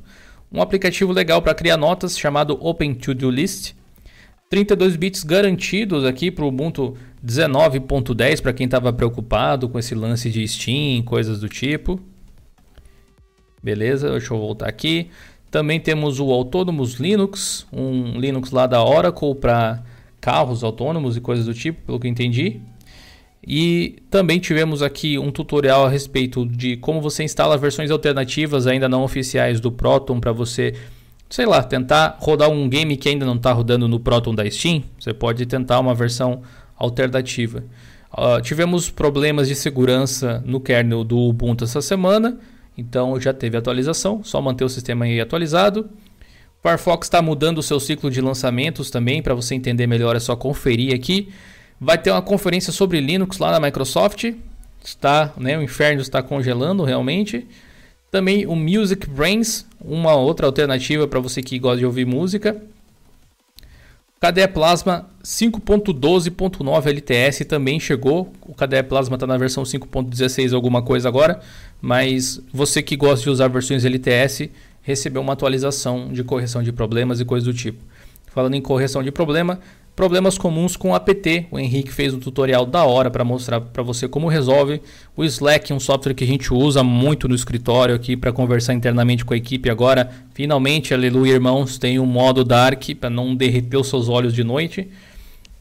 um 0.51 0.61
aplicativo 0.61 1.11
legal 1.11 1.41
para 1.41 1.53
criar 1.53 1.77
notas 1.77 2.17
chamado 2.17 2.57
Open 2.61 2.93
To 2.93 3.13
Do 3.13 3.29
List. 3.29 3.73
32 4.49 4.95
bits 4.95 5.23
garantidos 5.23 6.05
aqui 6.05 6.31
para 6.31 6.45
o 6.45 6.47
Ubuntu 6.47 6.95
19.10 7.25 8.41
para 8.41 8.53
quem 8.53 8.65
estava 8.65 8.93
preocupado 8.93 9.67
com 9.67 9.77
esse 9.77 9.93
lance 9.93 10.29
de 10.29 10.47
Steam, 10.47 11.03
coisas 11.03 11.41
do 11.41 11.49
tipo. 11.49 11.99
Beleza, 13.61 14.09
deixa 14.11 14.33
eu 14.33 14.37
voltar 14.37 14.69
aqui. 14.69 15.09
Também 15.51 15.79
temos 15.79 16.19
o 16.19 16.31
Autonomous 16.31 16.93
Linux, 16.93 17.67
um 17.71 18.17
Linux 18.17 18.51
lá 18.51 18.67
da 18.67 18.83
Oracle 18.83 19.35
para 19.35 19.83
carros 20.21 20.63
autônomos 20.63 21.17
e 21.17 21.21
coisas 21.21 21.45
do 21.45 21.53
tipo, 21.53 21.81
pelo 21.85 21.99
que 21.99 22.07
entendi. 22.07 22.61
E 23.45 23.97
também 24.09 24.39
tivemos 24.39 24.81
aqui 24.81 25.17
um 25.17 25.31
tutorial 25.31 25.85
a 25.85 25.89
respeito 25.89 26.45
de 26.45 26.77
como 26.77 27.01
você 27.01 27.23
instala 27.23 27.57
versões 27.57 27.91
alternativas 27.91 28.67
ainda 28.67 28.89
não 28.89 29.03
oficiais 29.03 29.59
do 29.59 29.71
Proton 29.71 30.19
para 30.19 30.31
você, 30.31 30.73
sei 31.29 31.45
lá, 31.45 31.63
tentar 31.63 32.17
rodar 32.19 32.49
um 32.49 32.67
game 32.67 32.97
que 32.97 33.09
ainda 33.09 33.25
não 33.25 33.35
está 33.35 33.51
rodando 33.51 33.87
no 33.87 33.99
Proton 33.99 34.35
da 34.35 34.49
Steam. 34.49 34.83
Você 34.99 35.13
pode 35.13 35.45
tentar 35.45 35.79
uma 35.79 35.95
versão 35.95 36.41
alternativa. 36.75 37.63
Uh, 38.11 38.41
tivemos 38.41 38.89
problemas 38.89 39.47
de 39.47 39.55
segurança 39.55 40.41
no 40.45 40.59
kernel 40.59 41.03
do 41.03 41.17
Ubuntu 41.17 41.65
essa 41.65 41.81
semana, 41.81 42.37
então 42.77 43.19
já 43.19 43.33
teve 43.33 43.57
atualização, 43.57 44.23
só 44.23 44.41
manter 44.41 44.63
o 44.63 44.69
sistema 44.69 45.05
aí 45.05 45.19
atualizado. 45.19 45.89
Firefox 46.61 47.07
está 47.07 47.21
mudando 47.21 47.59
o 47.59 47.63
seu 47.63 47.79
ciclo 47.79 48.09
de 48.09 48.21
lançamentos 48.21 48.89
também, 48.89 49.21
para 49.21 49.35
você 49.35 49.55
entender 49.55 49.87
melhor 49.87 50.15
é 50.15 50.19
só 50.19 50.35
conferir 50.35 50.93
aqui. 50.95 51.29
Vai 51.79 51.97
ter 51.97 52.11
uma 52.11 52.21
conferência 52.21 52.73
sobre 52.73 52.99
Linux 52.99 53.37
lá 53.37 53.51
na 53.51 53.59
Microsoft. 53.59 54.33
Está, 54.83 55.33
né, 55.37 55.57
o 55.57 55.61
inferno 55.61 56.01
está 56.01 56.23
congelando 56.23 56.83
realmente. 56.83 57.47
Também 58.09 58.45
o 58.47 58.55
Music 58.55 59.07
Brains, 59.09 59.65
uma 59.79 60.15
outra 60.15 60.47
alternativa 60.47 61.07
para 61.07 61.19
você 61.19 61.41
que 61.41 61.59
gosta 61.59 61.79
de 61.79 61.85
ouvir 61.85 62.05
música. 62.05 62.59
KDE 64.19 64.47
Plasma 64.47 65.07
5.12.9 65.23 66.87
LTS 66.87 67.45
também 67.45 67.79
chegou. 67.79 68.33
O 68.41 68.55
KDE 68.55 68.81
Plasma 68.83 69.15
está 69.15 69.27
na 69.27 69.37
versão 69.37 69.61
5.16 69.61 70.55
alguma 70.55 70.81
coisa 70.81 71.07
agora, 71.07 71.39
mas 71.79 72.41
você 72.51 72.81
que 72.81 72.95
gosta 72.95 73.23
de 73.23 73.29
usar 73.29 73.47
versões 73.49 73.85
LTS 73.85 74.49
recebeu 74.81 75.21
uma 75.21 75.33
atualização 75.33 76.11
de 76.11 76.23
correção 76.23 76.63
de 76.63 76.71
problemas 76.71 77.19
e 77.19 77.25
coisas 77.25 77.45
do 77.45 77.53
tipo. 77.53 77.83
Falando 78.25 78.55
em 78.55 78.61
correção 78.61 79.03
de 79.03 79.11
problema, 79.11 79.59
Problemas 79.97 80.37
comuns 80.37 80.77
com 80.77 80.93
APT. 80.93 81.47
O 81.49 81.57
Henrique 81.57 81.91
fez 81.91 82.13
um 82.13 82.19
tutorial 82.19 82.67
da 82.67 82.83
hora 82.83 83.09
para 83.09 83.23
mostrar 83.23 83.59
para 83.59 83.81
você 83.81 84.07
como 84.07 84.27
resolve. 84.27 84.79
O 85.15 85.23
Slack, 85.23 85.73
um 85.73 85.79
software 85.79 86.13
que 86.13 86.23
a 86.23 86.27
gente 86.27 86.53
usa 86.53 86.83
muito 86.83 87.27
no 87.27 87.33
escritório 87.33 87.95
aqui 87.95 88.15
para 88.15 88.31
conversar 88.31 88.75
internamente 88.75 89.25
com 89.25 89.33
a 89.33 89.37
equipe 89.37 89.71
agora. 89.71 90.11
Finalmente, 90.35 90.93
aleluia, 90.93 91.33
irmãos, 91.33 91.79
tem 91.79 91.97
um 91.97 92.05
modo 92.05 92.43
dark 92.43 92.83
para 92.99 93.09
não 93.09 93.35
derreter 93.35 93.75
os 93.75 93.87
seus 93.87 94.07
olhos 94.07 94.35
de 94.35 94.43
noite. 94.43 94.87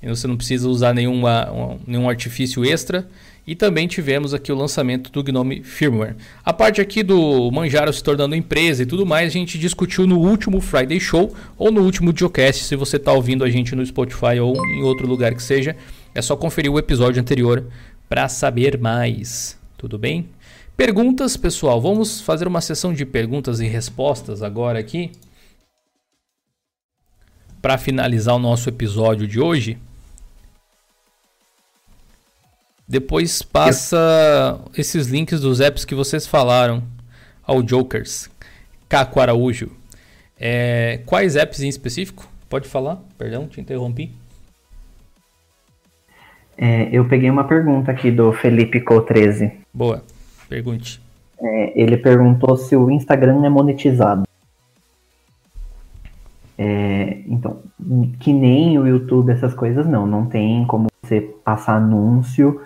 E 0.03 0.07
você 0.07 0.26
não 0.26 0.37
precisa 0.37 0.68
usar 0.68 0.93
nenhuma, 0.93 1.78
nenhum 1.87 2.07
artifício 2.07 2.62
extra. 2.62 3.09
E 3.47 3.55
também 3.55 3.86
tivemos 3.86 4.34
aqui 4.34 4.51
o 4.51 4.57
lançamento 4.57 5.11
do 5.12 5.22
Gnome 5.22 5.62
Firmware. 5.62 6.16
A 6.44 6.53
parte 6.53 6.80
aqui 6.80 7.05
do 7.05 7.49
Manjaro 7.53 7.92
se 7.92 8.03
tornando 8.03 8.34
empresa 8.34 8.82
e 8.82 8.86
tudo 8.86 9.07
mais, 9.07 9.28
a 9.28 9.32
gente 9.32 9.57
discutiu 9.57 10.05
no 10.05 10.18
último 10.18 10.61
Friday 10.61 10.99
Show 10.99 11.32
ou 11.57 11.70
no 11.70 11.82
último 11.82 12.12
Geocast, 12.16 12.64
se 12.64 12.74
você 12.74 12.97
está 12.97 13.12
ouvindo 13.12 13.44
a 13.44 13.51
gente 13.51 13.76
no 13.76 13.86
Spotify 13.86 14.40
ou 14.40 14.57
em 14.57 14.82
outro 14.82 15.07
lugar 15.07 15.32
que 15.32 15.42
seja. 15.42 15.76
É 16.12 16.20
só 16.20 16.34
conferir 16.34 16.72
o 16.72 16.78
episódio 16.78 17.20
anterior 17.20 17.64
para 18.09 18.28
saber 18.28 18.78
mais. 18.78 19.57
Tudo 19.78 19.97
bem? 19.97 20.28
Perguntas, 20.76 21.36
pessoal. 21.36 21.80
Vamos 21.80 22.20
fazer 22.20 22.49
uma 22.49 22.61
sessão 22.61 22.92
de 22.92 23.07
perguntas 23.07 23.61
e 23.61 23.66
respostas 23.66 24.42
agora 24.42 24.78
aqui. 24.78 25.12
Para 27.62 27.78
finalizar 27.78 28.34
o 28.34 28.40
nosso 28.40 28.68
episódio 28.68 29.28
de 29.28 29.38
hoje. 29.38 29.78
Depois 32.89 33.43
passa 33.43 34.61
esses 34.76 35.09
links 35.09 35.41
dos 35.41 35.61
apps 35.61 35.84
que 35.84 35.95
vocês 35.95 36.26
falaram 36.26 36.82
ao 37.45 37.61
Jokers. 37.66 38.30
Caco 38.89 39.18
Araújo. 39.18 39.70
É, 40.39 41.01
quais 41.05 41.34
apps 41.34 41.62
em 41.62 41.68
específico? 41.68 42.28
Pode 42.49 42.68
falar? 42.68 42.99
Perdão, 43.18 43.49
te 43.49 43.61
interrompi. 43.61 44.12
É, 46.57 46.89
eu 46.93 47.07
peguei 47.09 47.28
uma 47.28 47.45
pergunta 47.45 47.91
aqui 47.91 48.11
do 48.11 48.32
Felipe 48.32 48.80
Co13. 48.80 49.53
Boa, 49.74 50.05
pergunte. 50.49 51.01
É, 51.41 51.82
ele 51.82 51.97
perguntou 51.97 52.57
se 52.57 52.76
o 52.76 52.89
Instagram 52.91 53.45
é 53.45 53.49
monetizado. 53.49 54.22
É, 56.57 57.18
então, 57.26 57.59
que 58.20 58.32
nem 58.32 58.78
o 58.78 58.87
YouTube, 58.87 59.32
essas 59.32 59.53
coisas, 59.53 59.87
não. 59.87 60.07
Não 60.07 60.24
tem 60.24 60.64
como 60.66 60.87
você 61.03 61.20
passar 61.20 61.76
anúncio 61.76 62.61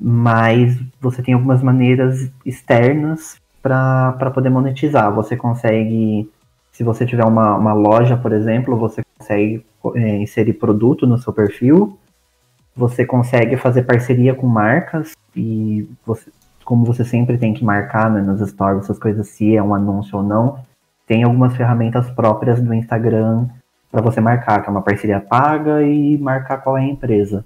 mas 0.00 0.80
você 0.98 1.22
tem 1.22 1.34
algumas 1.34 1.62
maneiras 1.62 2.30
externas 2.46 3.36
para 3.62 4.30
poder 4.32 4.48
monetizar. 4.48 5.14
Você 5.14 5.36
consegue, 5.36 6.30
se 6.72 6.82
você 6.82 7.04
tiver 7.04 7.24
uma, 7.24 7.54
uma 7.56 7.74
loja, 7.74 8.16
por 8.16 8.32
exemplo, 8.32 8.78
você 8.78 9.02
consegue 9.18 9.64
é, 9.94 10.16
inserir 10.16 10.54
produto 10.54 11.06
no 11.06 11.18
seu 11.18 11.32
perfil, 11.32 11.98
você 12.74 13.04
consegue 13.04 13.58
fazer 13.58 13.82
parceria 13.82 14.34
com 14.34 14.46
marcas 14.46 15.14
e 15.36 15.86
você, 16.06 16.30
como 16.64 16.84
você 16.86 17.04
sempre 17.04 17.36
tem 17.36 17.52
que 17.52 17.62
marcar 17.62 18.10
né, 18.10 18.22
nos 18.22 18.48
stories 18.48 18.84
essas 18.84 18.98
coisas, 18.98 19.28
se 19.28 19.54
é 19.54 19.62
um 19.62 19.74
anúncio 19.74 20.16
ou 20.16 20.24
não, 20.24 20.60
tem 21.06 21.24
algumas 21.24 21.54
ferramentas 21.54 22.08
próprias 22.10 22.62
do 22.62 22.72
Instagram 22.72 23.48
para 23.90 24.00
você 24.00 24.20
marcar, 24.20 24.62
que 24.62 24.68
é 24.68 24.70
uma 24.70 24.80
parceria 24.80 25.20
paga 25.20 25.82
e 25.82 26.16
marcar 26.16 26.58
qual 26.58 26.78
é 26.78 26.82
a 26.82 26.88
empresa. 26.88 27.44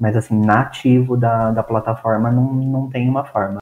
Mas 0.00 0.16
assim, 0.16 0.40
nativo 0.40 1.16
da, 1.16 1.50
da 1.50 1.62
plataforma 1.62 2.30
não, 2.30 2.54
não 2.54 2.88
tem 2.88 3.06
uma 3.06 3.22
forma. 3.24 3.60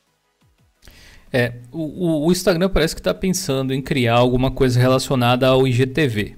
É, 1.33 1.55
o, 1.73 2.27
o 2.27 2.33
Instagram 2.33 2.71
parece 2.71 2.95
que 2.95 3.01
está 3.01 3.13
pensando 3.13 3.75
em 3.75 3.83
criar 3.83 4.15
alguma 4.15 4.51
coisa 4.51 4.81
relacionada 4.81 5.49
ao 5.49 5.67
IGTV. 5.67 6.37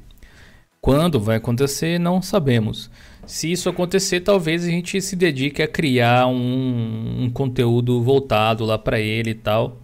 Quando 0.80 1.20
vai 1.20 1.36
acontecer, 1.36 2.00
não 2.00 2.22
sabemos. 2.22 2.90
Se 3.26 3.52
isso 3.52 3.68
acontecer, 3.68 4.20
talvez 4.20 4.64
a 4.64 4.70
gente 4.70 5.00
se 5.00 5.14
dedique 5.14 5.62
a 5.62 5.68
criar 5.68 6.26
um, 6.26 7.24
um 7.24 7.30
conteúdo 7.30 8.02
voltado 8.02 8.64
lá 8.64 8.78
para 8.78 8.98
ele 8.98 9.30
e 9.30 9.34
tal. 9.34 9.78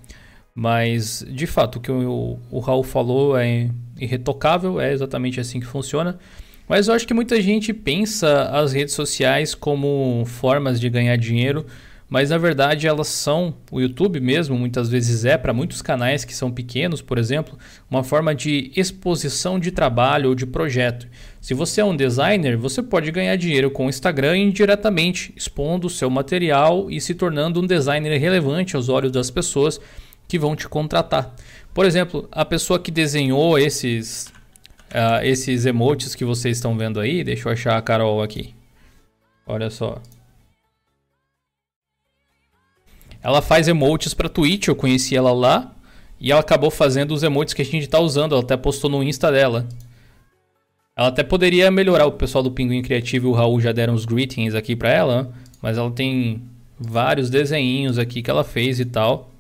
Mas, 0.55 1.25
de 1.29 1.47
fato, 1.47 1.77
o 1.77 1.81
que 1.81 1.93
o, 1.93 2.39
o 2.51 2.59
Raul 2.61 2.83
falou 2.83 3.37
é 3.37 3.69
irretocável, 4.01 4.81
é 4.81 4.93
exatamente 4.93 5.39
assim 5.39 5.61
que 5.61 5.67
funciona. 5.67 6.19
Mas 6.69 6.89
eu 6.89 6.95
acho 6.95 7.07
que 7.07 7.15
muita 7.15 7.41
gente 7.41 7.73
pensa 7.73 8.51
as 8.51 8.73
redes 8.73 8.95
sociais 8.95 9.55
como 9.55 10.25
formas 10.27 10.81
de 10.81 10.91
ganhar 10.91 11.17
dinheiro, 11.17 11.65
mas 12.09 12.31
na 12.31 12.39
verdade 12.39 12.87
elas 12.87 13.09
são, 13.09 13.55
o 13.71 13.81
YouTube 13.81 14.21
mesmo 14.21 14.57
muitas 14.57 14.89
vezes 14.89 15.25
é, 15.25 15.37
para 15.37 15.53
muitos 15.53 15.83
canais 15.83 16.25
que 16.25 16.35
são 16.35 16.51
pequenos, 16.51 17.03
por 17.03 17.19
exemplo, 17.19 17.59
uma 17.91 18.05
forma 18.05 18.35
de 18.35 18.71
exposição 18.77 19.59
de 19.59 19.71
trabalho 19.71 20.29
ou 20.29 20.35
de 20.35 20.47
projeto. 20.47 21.07
Se 21.41 21.55
você 21.55 21.81
é 21.81 21.85
um 21.85 21.97
designer, 21.97 22.57
você 22.57 22.83
pode 22.83 23.11
ganhar 23.11 23.37
dinheiro 23.37 23.71
com 23.71 23.87
o 23.87 23.89
Instagram 23.89 24.37
indiretamente, 24.37 25.33
expondo 25.37 25.87
o 25.87 25.91
seu 25.91 26.11
material 26.11 26.91
e 26.91 27.01
se 27.01 27.15
tornando 27.15 27.61
um 27.61 27.67
designer 27.67 28.17
relevante 28.19 28.77
aos 28.77 28.89
olhos 28.89 29.13
das 29.13 29.31
pessoas 29.31 29.81
que 30.29 30.39
vão 30.39 30.57
te 30.57 30.69
contratar. 30.69 31.35
Por 31.73 31.85
exemplo, 31.85 32.29
a 32.33 32.45
pessoa 32.45 32.79
que 32.79 32.91
desenhou 32.91 33.59
esses 33.59 34.33
uh, 34.97 35.23
esses 35.23 35.67
emotes 35.67 36.15
que 36.15 36.25
vocês 36.25 36.57
estão 36.57 36.77
vendo 36.77 36.99
aí. 36.99 37.23
Deixa 37.23 37.49
eu 37.49 37.53
achar 37.53 37.77
a 37.77 37.83
Carol 37.83 38.23
aqui. 38.23 38.55
Olha 39.47 39.69
só. 39.69 40.01
Ela 43.23 43.43
faz 43.43 43.69
emotes 43.69 44.15
para 44.15 44.29
Twitch, 44.29 44.69
eu 44.69 44.77
conheci 44.77 45.15
ela 45.15 45.33
lá. 45.33 45.73
E 46.19 46.33
ela 46.33 46.41
acabou 46.41 46.71
fazendo 46.71 47.13
os 47.13 47.23
emotes 47.23 47.53
que 47.53 47.61
a 47.61 47.65
gente 47.65 47.83
está 47.83 48.01
usando. 48.01 48.33
Ela 48.33 48.43
até 48.43 48.57
postou 48.57 48.89
no 48.89 49.03
Insta 49.03 49.31
dela. 49.31 49.69
Ela 50.97 51.09
até 51.09 51.23
poderia 51.23 51.71
melhorar. 51.71 52.07
O 52.07 52.13
pessoal 52.13 52.43
do 52.43 52.51
Pinguim 52.51 52.81
Criativo 52.81 53.29
e 53.29 53.31
o 53.31 53.35
Raul 53.35 53.61
já 53.61 53.73
deram 53.73 53.93
os 53.93 54.07
greetings 54.07 54.55
aqui 54.55 54.75
para 54.75 54.91
ela. 54.91 55.31
Mas 55.61 55.77
ela 55.77 55.91
tem 55.91 56.43
vários 56.79 57.29
desenhinhos 57.29 57.99
aqui 57.99 58.23
que 58.23 58.31
ela 58.31 58.45
fez 58.45 58.81
e 58.81 58.87
tal 58.87 59.31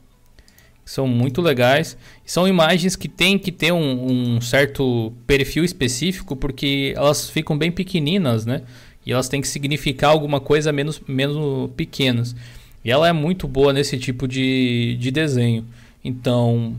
são 0.86 1.08
muito 1.08 1.42
legais. 1.42 1.98
São 2.24 2.46
imagens 2.46 2.94
que 2.94 3.08
tem 3.08 3.36
que 3.36 3.50
ter 3.50 3.72
um, 3.72 4.36
um, 4.36 4.40
certo 4.40 5.12
perfil 5.26 5.64
específico, 5.64 6.36
porque 6.36 6.94
elas 6.96 7.28
ficam 7.28 7.58
bem 7.58 7.72
pequeninas, 7.72 8.46
né? 8.46 8.62
E 9.04 9.12
elas 9.12 9.28
têm 9.28 9.40
que 9.40 9.48
significar 9.48 10.10
alguma 10.10 10.40
coisa 10.40 10.72
menos, 10.72 11.02
menos 11.06 11.70
pequenas. 11.76 12.36
E 12.84 12.90
ela 12.90 13.08
é 13.08 13.12
muito 13.12 13.48
boa 13.48 13.72
nesse 13.72 13.98
tipo 13.98 14.28
de, 14.28 14.96
de 15.00 15.10
desenho. 15.10 15.66
Então, 16.04 16.76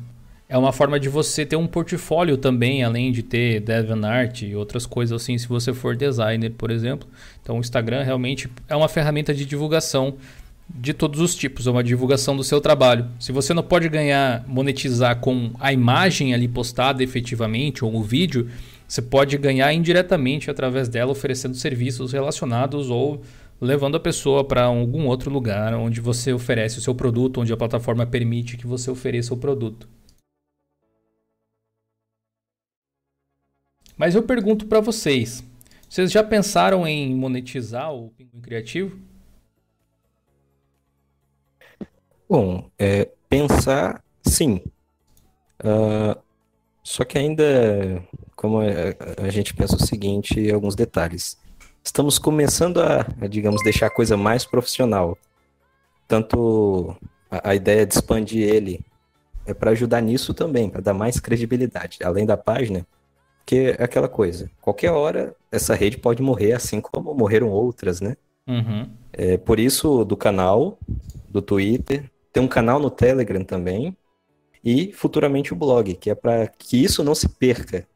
é 0.48 0.58
uma 0.58 0.72
forma 0.72 0.98
de 0.98 1.10
você 1.10 1.46
ter 1.46 1.58
um 1.58 1.68
portfólio 1.68 2.38
também, 2.38 2.84
além 2.84 3.12
de 3.12 3.22
ter 3.22 3.60
DeviantArt 3.60 4.44
e 4.44 4.56
outras 4.56 4.86
coisas 4.86 5.22
assim, 5.22 5.38
se 5.38 5.48
você 5.50 5.74
for 5.74 5.98
designer, 5.98 6.52
por 6.52 6.72
exemplo. 6.72 7.10
Então, 7.42 7.58
o 7.58 7.60
Instagram 7.60 8.04
realmente 8.04 8.50
é 8.70 8.76
uma 8.76 8.88
ferramenta 8.88 9.34
de 9.34 9.46
divulgação 9.46 10.16
de 10.70 10.94
todos 10.94 11.20
os 11.20 11.34
tipos, 11.36 11.66
é 11.66 11.72
uma 11.72 11.84
divulgação 11.84 12.36
do 12.36 12.44
seu 12.44 12.60
trabalho. 12.60 13.10
Se 13.20 13.32
você 13.32 13.54
não 13.54 13.64
pode 13.64 13.88
ganhar, 13.90 14.46
monetizar 14.48 15.20
com 15.20 15.52
a 15.60 15.72
imagem 15.72 16.34
ali 16.34 16.48
postada 16.48 17.04
efetivamente 17.04 17.86
ou 17.86 17.96
o 17.96 18.04
vídeo, 18.04 18.50
você 18.88 19.02
pode 19.02 19.38
ganhar 19.38 19.72
indiretamente 19.74 20.52
através 20.52 20.88
dela 20.88 21.12
oferecendo 21.12 21.56
serviços 21.56 22.12
relacionados 22.12 22.90
ou 22.90 23.22
levando 23.60 23.96
a 23.96 24.00
pessoa 24.00 24.44
para 24.44 24.66
algum 24.66 25.08
outro 25.08 25.32
lugar 25.32 25.74
onde 25.74 26.00
você 26.00 26.32
oferece 26.32 26.78
o 26.78 26.82
seu 26.82 26.94
produto, 26.94 27.42
onde 27.42 27.52
a 27.52 27.58
plataforma 27.58 28.06
permite 28.06 28.58
que 28.58 28.68
você 28.68 28.92
ofereça 28.92 29.34
o 29.34 29.38
produto. 29.38 29.90
Mas 33.98 34.14
eu 34.14 34.22
pergunto 34.22 34.68
para 34.68 34.80
vocês, 34.80 35.44
vocês 35.90 36.12
já 36.12 36.24
pensaram 36.24 36.86
em 36.86 37.16
monetizar 37.16 37.92
o 37.92 38.10
Pinguim 38.12 38.42
Criativo? 38.42 39.00
Bom, 42.30 42.70
é, 42.78 43.10
pensar, 43.30 44.04
sim. 44.22 44.62
Uh, 45.64 46.20
só 46.84 47.06
que 47.06 47.18
ainda, 47.18 48.04
como 48.36 48.60
a, 48.60 49.26
a, 49.26 49.30
gente 49.30 49.54
pensa 49.54 49.78
o 49.78 49.86
seguinte, 49.86 50.52
alguns 50.52 50.76
detalhes. 50.76 51.38
Estamos 51.84 52.20
começando 52.20 52.82
a, 52.82 53.06
a 53.22 53.28
digamos, 53.28 53.64
deixar 53.64 53.88
a 53.88 53.94
coisa 53.94 54.18
mais 54.18 54.46
profissional. 54.46 55.18
Tanto 56.06 56.96
a, 57.32 57.52
a 57.52 57.56
ideia 57.56 57.86
de 57.86 57.94
expandir 57.94 58.44
ele 58.48 58.82
é 59.46 59.54
para 59.54 59.72
ajudar 59.72 60.02
nisso 60.02 60.34
também, 60.34 60.70
para 60.70 60.82
dar 60.82 60.94
mais 60.94 61.22
credibilidade. 61.22 62.00
Além 62.04 62.26
da 62.26 62.36
página, 62.36 62.86
Porque 63.40 63.76
é 63.80 63.84
aquela 63.84 64.10
coisa, 64.10 64.52
qualquer 64.62 64.92
hora 64.92 65.34
essa 65.50 65.74
rede 65.74 65.98
pode 65.98 66.22
morrer, 66.22 66.52
assim 66.52 66.82
como 66.82 67.14
morreram 67.14 67.50
outras, 67.50 68.02
né? 68.02 68.18
Uhum. 68.46 68.90
É 69.14 69.38
por 69.38 69.60
isso 69.60 70.04
do 70.04 70.18
canal, 70.18 70.78
do 71.30 71.42
Twitter, 71.42 72.10
tem 72.38 72.44
um 72.44 72.48
canal 72.48 72.80
no 72.80 72.92
Telegram 72.92 73.44
também, 73.44 73.98
e 74.64 74.94
futuramente 74.94 75.54
o 75.54 75.56
blog, 75.56 75.96
que 75.96 76.12
é 76.12 76.14
para 76.14 76.46
que 76.46 76.84
isso 76.84 77.04
não 77.04 77.16
se 77.16 77.28
perca. 77.28 77.88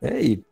É, 0.00 0.20
e 0.22 0.44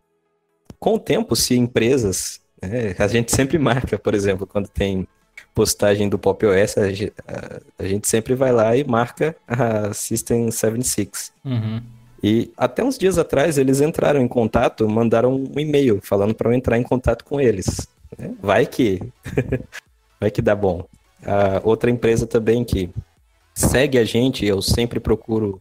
com 0.80 0.94
o 0.94 0.98
tempo, 0.98 1.36
se 1.36 1.56
empresas, 1.56 2.40
é, 2.60 2.96
a 2.98 3.06
gente 3.06 3.30
sempre 3.30 3.56
marca, 3.58 3.96
por 3.96 4.12
exemplo, 4.12 4.44
quando 4.44 4.66
tem 4.68 5.06
postagem 5.54 6.08
do 6.08 6.18
Pop 6.18 6.44
OS, 6.44 6.76
a, 6.78 6.82
a, 6.82 7.84
a 7.84 7.86
gente 7.86 8.08
sempre 8.08 8.34
vai 8.34 8.50
lá 8.50 8.76
e 8.76 8.82
marca 8.82 9.36
a 9.46 9.94
System 9.94 10.50
76. 10.50 11.32
Uhum. 11.44 11.80
E 12.20 12.50
até 12.56 12.82
uns 12.82 12.98
dias 12.98 13.18
atrás 13.18 13.56
eles 13.56 13.80
entraram 13.80 14.20
em 14.20 14.26
contato, 14.26 14.88
mandaram 14.88 15.32
um 15.32 15.60
e-mail 15.60 16.00
falando 16.02 16.34
para 16.34 16.50
eu 16.50 16.54
entrar 16.54 16.76
em 16.76 16.82
contato 16.82 17.24
com 17.24 17.40
eles. 17.40 17.86
Né? 18.18 18.34
Vai 18.42 18.66
que 18.66 19.00
vai 20.18 20.28
que 20.28 20.42
dá 20.42 20.56
bom. 20.56 20.84
A 21.24 21.60
outra 21.64 21.90
empresa 21.90 22.26
também 22.26 22.64
que 22.64 22.90
segue 23.58 23.98
a 23.98 24.04
gente, 24.04 24.46
eu 24.46 24.62
sempre 24.62 25.00
procuro 25.00 25.60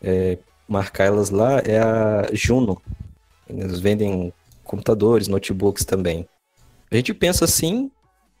é, 0.00 0.38
marcar 0.68 1.06
elas 1.06 1.30
lá, 1.30 1.58
é 1.58 1.78
a 1.78 2.28
Juno. 2.32 2.80
Eles 3.48 3.80
vendem 3.80 4.32
computadores, 4.62 5.28
notebooks 5.28 5.84
também. 5.84 6.28
A 6.90 6.96
gente 6.96 7.12
pensa 7.12 7.44
assim, 7.44 7.90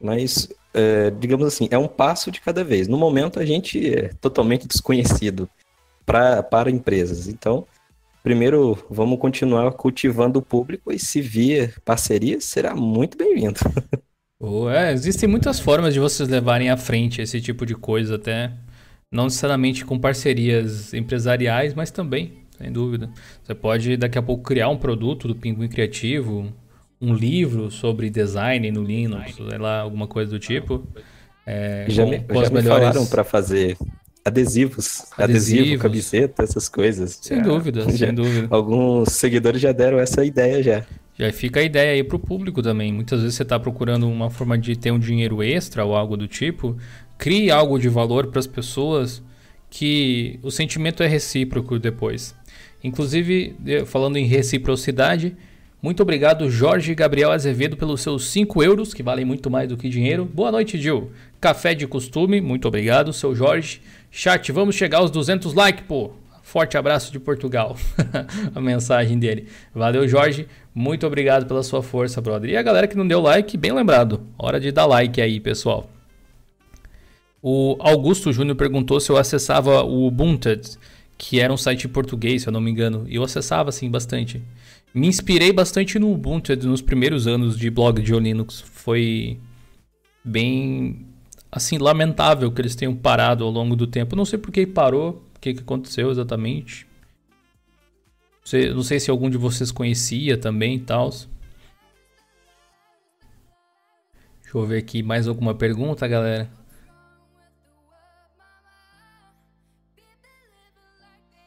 mas 0.00 0.48
é, 0.72 1.10
digamos 1.10 1.46
assim, 1.46 1.68
é 1.70 1.78
um 1.78 1.88
passo 1.88 2.30
de 2.30 2.40
cada 2.40 2.62
vez. 2.62 2.86
No 2.86 2.96
momento 2.96 3.40
a 3.40 3.44
gente 3.44 3.94
é 3.94 4.08
totalmente 4.20 4.68
desconhecido 4.68 5.48
pra, 6.06 6.42
para 6.42 6.70
empresas. 6.70 7.26
Então, 7.26 7.66
primeiro 8.22 8.78
vamos 8.88 9.18
continuar 9.18 9.72
cultivando 9.72 10.38
o 10.38 10.42
público 10.42 10.92
e 10.92 10.98
se 10.98 11.20
vier 11.20 11.80
parceria, 11.84 12.40
será 12.40 12.74
muito 12.76 13.18
bem-vindo. 13.18 13.58
é, 14.72 14.92
existem 14.92 15.28
muitas 15.28 15.58
formas 15.58 15.92
de 15.94 16.00
vocês 16.00 16.28
levarem 16.28 16.70
à 16.70 16.76
frente 16.76 17.20
esse 17.20 17.40
tipo 17.40 17.66
de 17.66 17.74
coisa 17.74 18.14
até. 18.14 18.52
Não 19.14 19.24
necessariamente 19.24 19.84
com 19.84 19.96
parcerias 19.96 20.92
empresariais, 20.92 21.72
mas 21.72 21.92
também, 21.92 22.32
sem 22.58 22.72
dúvida. 22.72 23.08
Você 23.44 23.54
pode 23.54 23.96
daqui 23.96 24.18
a 24.18 24.22
pouco 24.22 24.42
criar 24.42 24.68
um 24.68 24.76
produto 24.76 25.28
do 25.28 25.36
Pinguim 25.36 25.68
Criativo, 25.68 26.52
um 27.00 27.14
livro 27.14 27.70
sobre 27.70 28.10
design 28.10 28.68
no 28.72 28.82
Linux, 28.82 29.36
sei 29.36 29.58
lá, 29.58 29.80
alguma 29.80 30.08
coisa 30.08 30.32
do 30.32 30.40
tipo. 30.40 30.84
É, 31.46 31.86
já 31.88 32.02
com, 32.02 32.10
me, 32.10 32.18
com 32.20 32.42
já 32.42 32.48
me 32.48 32.54
melhores... 32.56 32.88
falaram 32.88 33.06
para 33.06 33.22
fazer 33.22 33.76
adesivos, 34.24 35.04
adesivos, 35.16 35.18
adesivo, 35.18 35.82
camiseta, 35.82 36.42
essas 36.42 36.68
coisas. 36.68 37.16
Sem 37.22 37.36
já, 37.36 37.42
dúvida, 37.44 37.82
já, 37.92 38.06
sem 38.06 38.14
dúvida. 38.14 38.48
Alguns 38.50 39.12
seguidores 39.12 39.60
já 39.60 39.70
deram 39.70 40.00
essa 40.00 40.24
ideia 40.24 40.60
já. 40.60 40.84
Já 41.16 41.32
fica 41.32 41.60
a 41.60 41.62
ideia 41.62 41.92
aí 41.92 42.02
para 42.02 42.16
o 42.16 42.18
público 42.18 42.60
também. 42.60 42.92
Muitas 42.92 43.20
vezes 43.20 43.36
você 43.36 43.44
está 43.44 43.60
procurando 43.60 44.08
uma 44.08 44.30
forma 44.30 44.58
de 44.58 44.74
ter 44.74 44.90
um 44.90 44.98
dinheiro 44.98 45.40
extra 45.40 45.84
ou 45.84 45.94
algo 45.94 46.16
do 46.16 46.26
tipo 46.26 46.76
crie 47.18 47.50
algo 47.50 47.78
de 47.78 47.88
valor 47.88 48.28
para 48.28 48.40
as 48.40 48.46
pessoas 48.46 49.22
que 49.70 50.38
o 50.42 50.50
sentimento 50.50 51.02
é 51.02 51.06
recíproco 51.06 51.78
depois. 51.78 52.34
Inclusive, 52.82 53.56
falando 53.86 54.16
em 54.16 54.26
reciprocidade, 54.26 55.36
muito 55.84 56.02
obrigado 56.02 56.48
Jorge 56.48 56.94
Gabriel 56.94 57.30
Azevedo 57.30 57.76
pelos 57.76 58.00
seus 58.00 58.28
5 58.28 58.62
euros, 58.62 58.94
que 58.94 59.02
valem 59.02 59.24
muito 59.24 59.50
mais 59.50 59.68
do 59.68 59.76
que 59.76 59.88
dinheiro. 59.88 60.24
Boa 60.24 60.50
noite, 60.50 60.80
Gil. 60.80 61.10
Café 61.40 61.74
de 61.74 61.86
costume, 61.86 62.40
muito 62.40 62.66
obrigado, 62.66 63.12
seu 63.12 63.34
Jorge. 63.34 63.82
Chat, 64.10 64.50
vamos 64.52 64.76
chegar 64.76 64.98
aos 64.98 65.10
200 65.10 65.52
likes, 65.52 65.84
pô. 65.86 66.12
Forte 66.42 66.76
abraço 66.78 67.12
de 67.12 67.18
Portugal. 67.18 67.76
a 68.54 68.60
mensagem 68.60 69.18
dele. 69.18 69.48
Valeu, 69.74 70.06
Jorge. 70.06 70.46
Muito 70.74 71.06
obrigado 71.06 71.46
pela 71.46 71.62
sua 71.62 71.82
força, 71.82 72.20
brother. 72.20 72.48
E 72.48 72.56
a 72.56 72.62
galera 72.62 72.86
que 72.86 72.96
não 72.96 73.06
deu 73.06 73.20
like, 73.20 73.56
bem 73.56 73.72
lembrado. 73.72 74.22
Hora 74.38 74.60
de 74.60 74.70
dar 74.70 74.86
like 74.86 75.20
aí, 75.20 75.40
pessoal. 75.40 75.90
O 77.46 77.76
Augusto 77.78 78.32
Júnior 78.32 78.56
perguntou 78.56 78.98
se 78.98 79.12
eu 79.12 79.18
acessava 79.18 79.82
o 79.82 80.06
Ubuntu, 80.06 80.48
que 81.18 81.40
era 81.40 81.52
um 81.52 81.58
site 81.58 81.86
português, 81.86 82.40
se 82.40 82.48
eu 82.48 82.52
não 82.52 82.58
me 82.58 82.70
engano. 82.70 83.04
E 83.06 83.16
eu 83.16 83.22
acessava, 83.22 83.68
assim, 83.68 83.90
bastante. 83.90 84.42
Me 84.94 85.06
inspirei 85.06 85.52
bastante 85.52 85.98
no 85.98 86.10
Ubuntu 86.10 86.56
nos 86.66 86.80
primeiros 86.80 87.26
anos 87.26 87.58
de 87.58 87.68
blog 87.68 88.00
de 88.00 88.14
Linux. 88.18 88.62
Foi 88.62 89.38
bem, 90.24 91.04
assim, 91.52 91.76
lamentável 91.76 92.50
que 92.50 92.62
eles 92.62 92.74
tenham 92.74 92.96
parado 92.96 93.44
ao 93.44 93.50
longo 93.50 93.76
do 93.76 93.86
tempo. 93.86 94.16
Não 94.16 94.24
sei 94.24 94.38
por 94.38 94.50
que 94.50 94.66
parou, 94.66 95.22
o 95.36 95.38
que, 95.38 95.52
que 95.52 95.60
aconteceu 95.60 96.10
exatamente. 96.10 96.86
Não 98.74 98.82
sei 98.82 98.98
se 98.98 99.10
algum 99.10 99.28
de 99.28 99.36
vocês 99.36 99.70
conhecia 99.70 100.38
também 100.38 100.76
e 100.76 100.80
tal. 100.80 101.10
Deixa 101.10 101.28
eu 104.54 104.64
ver 104.64 104.78
aqui 104.78 105.02
mais 105.02 105.28
alguma 105.28 105.54
pergunta, 105.54 106.08
galera. 106.08 106.63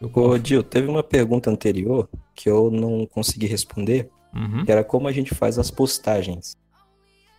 Ô, 0.01 0.37
Dil, 0.37 0.63
teve 0.63 0.87
uma 0.87 1.03
pergunta 1.03 1.49
anterior 1.49 2.07
que 2.35 2.49
eu 2.49 2.69
não 2.69 3.05
consegui 3.05 3.47
responder, 3.47 4.09
uhum. 4.33 4.63
que 4.63 4.71
era 4.71 4.83
como 4.83 5.07
a 5.07 5.11
gente 5.11 5.33
faz 5.33 5.57
as 5.57 5.71
postagens. 5.71 6.55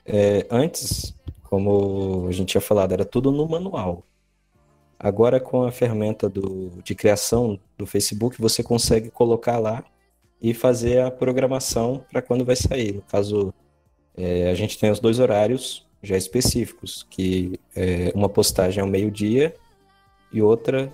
É, 0.05 0.47
antes, 0.51 1.15
como 1.45 2.27
a 2.29 2.33
gente 2.33 2.49
tinha 2.49 2.61
falado, 2.61 2.93
era 2.93 3.05
tudo 3.05 3.31
no 3.31 3.49
manual. 3.49 4.03
Agora, 4.99 5.39
com 5.39 5.63
a 5.63 5.71
ferramenta 5.71 6.29
do, 6.29 6.71
de 6.83 6.95
criação 6.95 7.59
do 7.77 7.87
Facebook, 7.87 8.41
você 8.41 8.63
consegue 8.63 9.11
colocar 9.11 9.59
lá 9.59 9.85
e 10.43 10.53
fazer 10.53 11.03
a 11.03 11.11
programação 11.11 12.05
para 12.11 12.21
quando 12.21 12.45
vai 12.45 12.57
sair. 12.57 12.95
No 12.95 13.03
caso, 13.03 13.55
é, 14.17 14.51
a 14.51 14.55
gente 14.55 14.77
tem 14.79 14.91
os 14.91 14.99
dois 14.99 15.21
horários 15.21 15.87
já 16.03 16.17
específicos, 16.17 17.07
que 17.09 17.61
é, 17.77 18.11
uma 18.15 18.29
postagem 18.29 18.83
ao 18.83 18.89
meio-dia 18.89 19.55
e 20.33 20.43
outra 20.43 20.93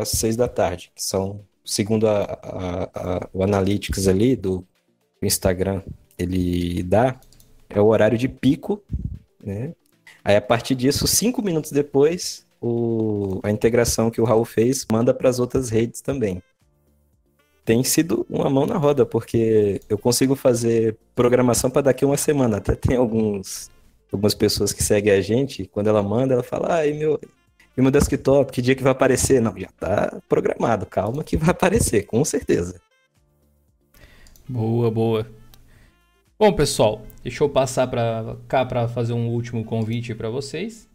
às 0.00 0.10
seis 0.10 0.36
da 0.36 0.48
tarde, 0.48 0.92
que 0.94 1.02
são, 1.02 1.40
segundo 1.64 2.06
a, 2.06 2.22
a, 2.42 2.84
a, 2.94 3.28
o 3.32 3.42
Analytics 3.42 4.08
ali 4.08 4.36
do 4.36 4.64
Instagram, 5.22 5.82
ele 6.18 6.82
dá, 6.82 7.18
é 7.68 7.80
o 7.80 7.86
horário 7.86 8.18
de 8.18 8.28
pico, 8.28 8.82
né? 9.42 9.74
Aí 10.24 10.36
a 10.36 10.40
partir 10.40 10.74
disso, 10.74 11.06
cinco 11.06 11.40
minutos 11.40 11.70
depois, 11.70 12.44
o, 12.60 13.40
a 13.42 13.50
integração 13.50 14.10
que 14.10 14.20
o 14.20 14.24
Raul 14.24 14.44
fez 14.44 14.86
manda 14.90 15.14
para 15.14 15.28
as 15.28 15.38
outras 15.38 15.70
redes 15.70 16.00
também. 16.00 16.42
Tem 17.64 17.82
sido 17.82 18.26
uma 18.28 18.48
mão 18.48 18.66
na 18.66 18.76
roda, 18.76 19.04
porque 19.04 19.80
eu 19.88 19.98
consigo 19.98 20.34
fazer 20.34 20.96
programação 21.14 21.70
para 21.70 21.82
daqui 21.82 22.04
uma 22.04 22.16
semana. 22.16 22.58
Até 22.58 22.74
tem 22.74 22.96
alguns, 22.96 23.70
algumas 24.12 24.34
pessoas 24.34 24.72
que 24.72 24.82
seguem 24.82 25.12
a 25.12 25.20
gente, 25.20 25.66
quando 25.66 25.88
ela 25.88 26.02
manda, 26.02 26.34
ela 26.34 26.42
fala, 26.42 26.80
ah, 26.80 26.86
meu, 26.86 27.20
e 27.76 27.82
meu 27.82 27.90
desktop, 27.90 28.50
que 28.50 28.62
dia 28.62 28.74
que 28.74 28.82
vai 28.82 28.92
aparecer? 28.92 29.40
Não, 29.40 29.56
já 29.58 29.68
tá 29.78 30.18
programado, 30.28 30.86
calma 30.86 31.22
que 31.22 31.36
vai 31.36 31.50
aparecer, 31.50 32.06
com 32.06 32.24
certeza. 32.24 32.80
Boa, 34.48 34.90
boa. 34.90 35.26
Bom, 36.38 36.52
pessoal, 36.52 37.02
deixa 37.22 37.44
eu 37.44 37.48
passar 37.48 37.86
para 37.86 38.36
cá 38.48 38.64
para 38.64 38.88
fazer 38.88 39.12
um 39.12 39.28
último 39.28 39.64
convite 39.64 40.14
para 40.14 40.30
vocês. 40.30 40.88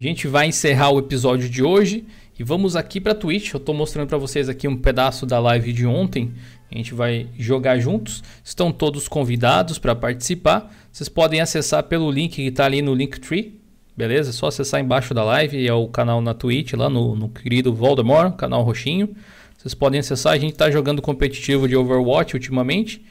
A 0.00 0.04
gente 0.04 0.26
vai 0.26 0.48
encerrar 0.48 0.90
o 0.90 0.98
episódio 0.98 1.48
de 1.48 1.62
hoje 1.62 2.04
e 2.36 2.42
vamos 2.42 2.74
aqui 2.74 3.00
para 3.00 3.14
Twitch. 3.14 3.52
Eu 3.52 3.58
estou 3.58 3.72
mostrando 3.72 4.08
para 4.08 4.18
vocês 4.18 4.48
aqui 4.48 4.66
um 4.66 4.76
pedaço 4.76 5.24
da 5.24 5.38
live 5.38 5.72
de 5.72 5.86
ontem. 5.86 6.32
A 6.68 6.76
gente 6.76 6.92
vai 6.92 7.28
jogar 7.38 7.78
juntos. 7.78 8.20
Estão 8.42 8.72
todos 8.72 9.06
convidados 9.06 9.78
para 9.78 9.94
participar. 9.94 10.74
Vocês 10.90 11.08
podem 11.08 11.40
acessar 11.40 11.84
pelo 11.84 12.10
link 12.10 12.34
que 12.34 12.42
está 12.42 12.64
ali 12.64 12.82
no 12.82 12.94
Linktree 12.94 13.61
Beleza? 13.96 14.30
É 14.30 14.32
só 14.32 14.46
acessar 14.46 14.80
embaixo 14.80 15.12
da 15.12 15.22
live, 15.22 15.66
é 15.66 15.72
o 15.72 15.86
canal 15.86 16.20
na 16.20 16.32
Twitch, 16.32 16.72
lá 16.72 16.88
no, 16.88 17.14
no 17.14 17.28
querido 17.28 17.74
Voldemort, 17.74 18.36
canal 18.36 18.62
roxinho. 18.62 19.14
Vocês 19.56 19.74
podem 19.74 20.00
acessar, 20.00 20.32
a 20.32 20.38
gente 20.38 20.52
está 20.52 20.70
jogando 20.70 21.02
competitivo 21.02 21.68
de 21.68 21.76
Overwatch 21.76 22.34
ultimamente. 22.34 23.04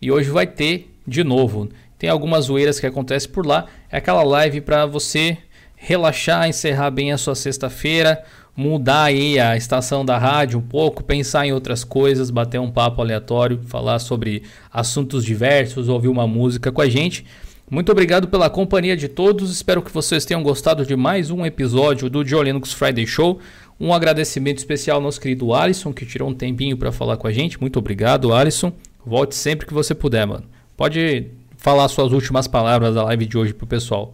E 0.00 0.10
hoje 0.10 0.30
vai 0.30 0.46
ter 0.46 0.92
de 1.06 1.22
novo. 1.22 1.68
Tem 1.98 2.10
algumas 2.10 2.46
zoeiras 2.46 2.80
que 2.80 2.86
acontecem 2.86 3.30
por 3.30 3.46
lá. 3.46 3.66
É 3.90 3.98
aquela 3.98 4.24
live 4.24 4.60
para 4.60 4.84
você 4.86 5.38
relaxar, 5.76 6.48
encerrar 6.48 6.90
bem 6.90 7.12
a 7.12 7.18
sua 7.18 7.34
sexta-feira, 7.34 8.24
mudar 8.56 9.04
aí 9.04 9.38
a 9.38 9.56
estação 9.56 10.04
da 10.04 10.18
rádio 10.18 10.58
um 10.58 10.62
pouco, 10.62 11.04
pensar 11.04 11.46
em 11.46 11.52
outras 11.52 11.84
coisas, 11.84 12.30
bater 12.30 12.58
um 12.58 12.70
papo 12.70 13.00
aleatório, 13.00 13.60
falar 13.66 13.98
sobre 13.98 14.42
assuntos 14.72 15.24
diversos, 15.24 15.88
ouvir 15.88 16.08
uma 16.08 16.26
música 16.26 16.72
com 16.72 16.80
a 16.80 16.88
gente. 16.88 17.24
Muito 17.70 17.90
obrigado 17.90 18.28
pela 18.28 18.50
companhia 18.50 18.96
de 18.96 19.08
todos. 19.08 19.50
Espero 19.50 19.80
que 19.82 19.90
vocês 19.90 20.24
tenham 20.24 20.42
gostado 20.42 20.84
de 20.84 20.94
mais 20.94 21.30
um 21.30 21.44
episódio 21.46 22.10
do 22.10 22.24
Joe 22.24 22.44
Linux 22.44 22.72
Friday 22.72 23.06
Show. 23.06 23.40
Um 23.80 23.94
agradecimento 23.94 24.58
especial 24.58 24.96
ao 24.98 25.02
nosso 25.02 25.20
querido 25.20 25.54
Alisson, 25.54 25.92
que 25.92 26.04
tirou 26.04 26.28
um 26.28 26.34
tempinho 26.34 26.76
para 26.76 26.92
falar 26.92 27.16
com 27.16 27.26
a 27.26 27.32
gente. 27.32 27.60
Muito 27.60 27.78
obrigado, 27.78 28.32
Alisson. 28.32 28.72
Volte 29.04 29.34
sempre 29.34 29.66
que 29.66 29.72
você 29.72 29.94
puder, 29.94 30.26
mano. 30.26 30.44
Pode 30.76 31.28
falar 31.56 31.88
suas 31.88 32.12
últimas 32.12 32.46
palavras 32.46 32.94
da 32.94 33.04
live 33.04 33.24
de 33.26 33.38
hoje 33.38 33.54
pro 33.54 33.66
pessoal. 33.66 34.12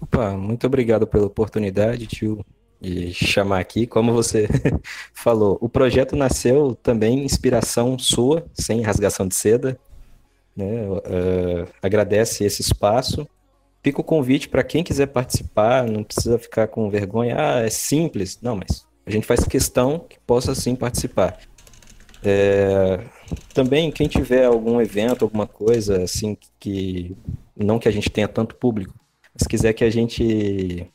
Opa, 0.00 0.36
muito 0.36 0.66
obrigado 0.66 1.06
pela 1.06 1.26
oportunidade, 1.26 2.06
tio. 2.06 2.44
e 2.80 3.12
chamar 3.12 3.60
aqui. 3.60 3.86
Como 3.86 4.12
você 4.12 4.48
falou, 5.14 5.56
o 5.60 5.68
projeto 5.68 6.14
nasceu 6.14 6.76
também 6.82 7.24
inspiração 7.24 7.98
sua, 7.98 8.44
sem 8.52 8.82
rasgação 8.82 9.26
de 9.26 9.34
seda. 9.34 9.78
Né? 10.56 10.88
Uh, 10.88 11.68
agradece 11.82 12.44
esse 12.44 12.62
espaço. 12.62 13.28
Fica 13.82 14.00
o 14.00 14.04
convite 14.04 14.48
para 14.48 14.64
quem 14.64 14.82
quiser 14.82 15.06
participar, 15.06 15.86
não 15.86 16.02
precisa 16.02 16.38
ficar 16.38 16.68
com 16.68 16.88
vergonha. 16.88 17.36
Ah, 17.38 17.60
é 17.60 17.70
simples. 17.70 18.38
Não, 18.40 18.56
mas 18.56 18.86
a 19.06 19.10
gente 19.10 19.26
faz 19.26 19.44
questão 19.44 19.98
que 19.98 20.18
possa 20.20 20.54
sim 20.54 20.74
participar. 20.74 21.38
É, 22.24 23.00
também, 23.52 23.90
quem 23.90 24.08
tiver 24.08 24.46
algum 24.46 24.80
evento, 24.80 25.24
alguma 25.24 25.46
coisa 25.46 26.02
assim 26.02 26.36
que 26.58 27.14
não 27.54 27.78
que 27.78 27.86
a 27.86 27.90
gente 27.92 28.10
tenha 28.10 28.26
tanto 28.26 28.56
público, 28.56 28.94
mas 29.38 29.46
quiser 29.46 29.74
que 29.74 29.84
a 29.84 29.90
gente 29.90 30.90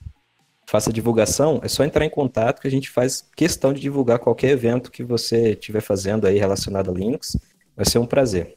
faça 0.68 0.94
divulgação, 0.94 1.60
é 1.64 1.68
só 1.68 1.84
entrar 1.84 2.06
em 2.06 2.10
contato 2.10 2.62
que 2.62 2.68
a 2.68 2.72
gente 2.72 2.90
faz 2.90 3.28
questão 3.36 3.74
de 3.74 3.82
divulgar 3.82 4.20
qualquer 4.20 4.50
evento 4.50 4.92
que 4.92 5.04
você 5.04 5.52
estiver 5.52 5.82
fazendo 5.82 6.26
aí 6.26 6.38
relacionado 6.38 6.92
a 6.92 6.94
Linux. 6.94 7.38
Vai 7.76 7.86
ser 7.86 8.00
um 8.00 8.06
prazer. 8.06 8.54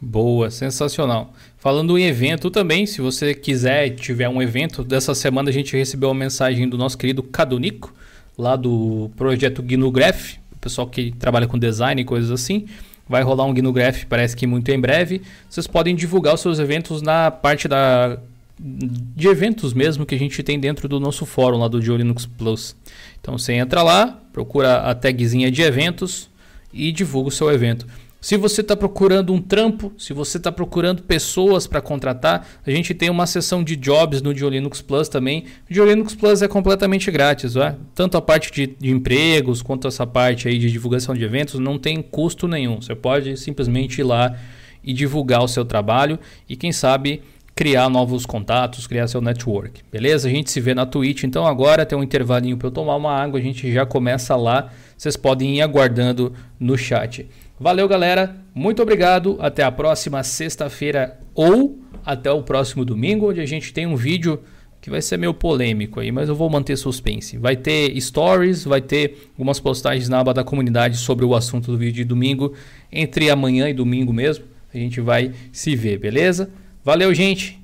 Boa, 0.00 0.50
sensacional. 0.50 1.32
Falando 1.56 1.96
em 1.98 2.04
evento 2.04 2.50
também, 2.50 2.84
se 2.84 3.00
você 3.00 3.32
quiser 3.34 3.90
tiver 3.90 4.28
um 4.28 4.42
evento, 4.42 4.84
dessa 4.84 5.14
semana 5.14 5.48
a 5.48 5.52
gente 5.52 5.76
recebeu 5.76 6.10
uma 6.10 6.14
mensagem 6.14 6.68
do 6.68 6.76
nosso 6.76 6.98
querido 6.98 7.22
Cadonico, 7.22 7.94
lá 8.36 8.56
do 8.56 9.10
projeto 9.16 9.62
GnuGraph, 9.62 10.34
o 10.52 10.58
pessoal 10.58 10.86
que 10.86 11.12
trabalha 11.12 11.46
com 11.46 11.58
design 11.58 12.02
e 12.02 12.04
coisas 12.04 12.30
assim. 12.30 12.66
Vai 13.08 13.22
rolar 13.22 13.44
um 13.44 13.54
GnuGraph, 13.54 14.04
parece 14.08 14.36
que 14.36 14.46
muito 14.46 14.68
em 14.70 14.80
breve. 14.80 15.22
Vocês 15.48 15.66
podem 15.66 15.94
divulgar 15.94 16.34
os 16.34 16.40
seus 16.40 16.58
eventos 16.58 17.02
na 17.02 17.30
parte 17.30 17.68
da 17.68 18.18
de 18.58 19.26
eventos 19.26 19.74
mesmo 19.74 20.06
que 20.06 20.14
a 20.14 20.18
gente 20.18 20.42
tem 20.42 20.60
dentro 20.60 20.88
do 20.88 21.00
nosso 21.00 21.26
fórum 21.26 21.58
lá 21.58 21.68
do 21.68 21.78
Linux 21.78 22.24
Plus. 22.24 22.76
Então 23.20 23.36
você 23.36 23.54
entra 23.54 23.82
lá, 23.82 24.20
procura 24.32 24.76
a 24.76 24.94
tagzinha 24.94 25.50
de 25.50 25.62
eventos 25.62 26.30
e 26.72 26.92
divulga 26.92 27.28
o 27.28 27.32
seu 27.32 27.50
evento. 27.50 27.86
Se 28.24 28.38
você 28.38 28.62
está 28.62 28.74
procurando 28.74 29.34
um 29.34 29.38
trampo, 29.38 29.92
se 29.98 30.14
você 30.14 30.38
está 30.38 30.50
procurando 30.50 31.02
pessoas 31.02 31.66
para 31.66 31.82
contratar, 31.82 32.48
a 32.66 32.70
gente 32.70 32.94
tem 32.94 33.10
uma 33.10 33.26
seção 33.26 33.62
de 33.62 33.76
jobs 33.76 34.22
no 34.22 34.32
Linux 34.32 34.80
Plus 34.80 35.10
também. 35.10 35.44
O 35.70 35.84
Linux 35.84 36.14
Plus 36.14 36.40
é 36.40 36.48
completamente 36.48 37.10
grátis, 37.10 37.54
é? 37.54 37.76
tanto 37.94 38.16
a 38.16 38.22
parte 38.22 38.50
de, 38.50 38.74
de, 38.80 38.90
empregos 38.90 39.60
quanto 39.60 39.86
essa 39.86 40.06
parte 40.06 40.48
aí 40.48 40.56
de 40.56 40.72
divulgação 40.72 41.14
de 41.14 41.22
eventos 41.22 41.60
não 41.60 41.78
tem 41.78 42.00
custo 42.00 42.48
nenhum. 42.48 42.80
Você 42.80 42.94
pode 42.94 43.36
simplesmente 43.36 43.98
ir 43.98 44.04
lá 44.04 44.34
e 44.82 44.94
divulgar 44.94 45.44
o 45.44 45.48
seu 45.48 45.66
trabalho 45.66 46.18
e 46.48 46.56
quem 46.56 46.72
sabe 46.72 47.20
criar 47.54 47.90
novos 47.90 48.24
contatos, 48.24 48.86
criar 48.86 49.06
seu 49.06 49.20
network. 49.20 49.82
Beleza? 49.92 50.28
A 50.28 50.30
gente 50.30 50.50
se 50.50 50.62
vê 50.62 50.72
na 50.74 50.86
Twitch. 50.86 51.24
Então 51.24 51.46
agora 51.46 51.84
tem 51.84 51.96
um 51.96 52.02
intervalinho 52.02 52.56
para 52.56 52.68
eu 52.68 52.72
tomar 52.72 52.96
uma 52.96 53.12
água, 53.12 53.38
a 53.38 53.42
gente 53.42 53.70
já 53.70 53.84
começa 53.84 54.34
lá. 54.34 54.72
Vocês 54.96 55.14
podem 55.14 55.58
ir 55.58 55.60
aguardando 55.60 56.32
no 56.58 56.76
chat. 56.78 57.28
Valeu, 57.58 57.86
galera. 57.86 58.36
Muito 58.54 58.82
obrigado. 58.82 59.36
Até 59.40 59.62
a 59.62 59.70
próxima 59.70 60.22
sexta-feira 60.22 61.20
ou 61.34 61.78
até 62.04 62.30
o 62.30 62.42
próximo 62.42 62.84
domingo, 62.84 63.30
onde 63.30 63.40
a 63.40 63.46
gente 63.46 63.72
tem 63.72 63.86
um 63.86 63.96
vídeo 63.96 64.40
que 64.80 64.90
vai 64.90 65.00
ser 65.00 65.16
meio 65.16 65.32
polêmico 65.32 65.98
aí, 65.98 66.12
mas 66.12 66.28
eu 66.28 66.34
vou 66.34 66.50
manter 66.50 66.76
suspense. 66.76 67.38
Vai 67.38 67.56
ter 67.56 67.98
stories, 67.98 68.64
vai 68.64 68.82
ter 68.82 69.30
algumas 69.30 69.58
postagens 69.58 70.10
na 70.10 70.20
aba 70.20 70.34
da 70.34 70.44
comunidade 70.44 70.98
sobre 70.98 71.24
o 71.24 71.34
assunto 71.34 71.72
do 71.72 71.78
vídeo 71.78 71.94
de 71.94 72.04
domingo. 72.04 72.52
Entre 72.92 73.30
amanhã 73.30 73.66
e 73.68 73.72
domingo 73.72 74.12
mesmo, 74.12 74.44
a 74.72 74.76
gente 74.76 75.00
vai 75.00 75.32
se 75.50 75.74
ver, 75.74 75.98
beleza? 75.98 76.50
Valeu, 76.84 77.14
gente. 77.14 77.63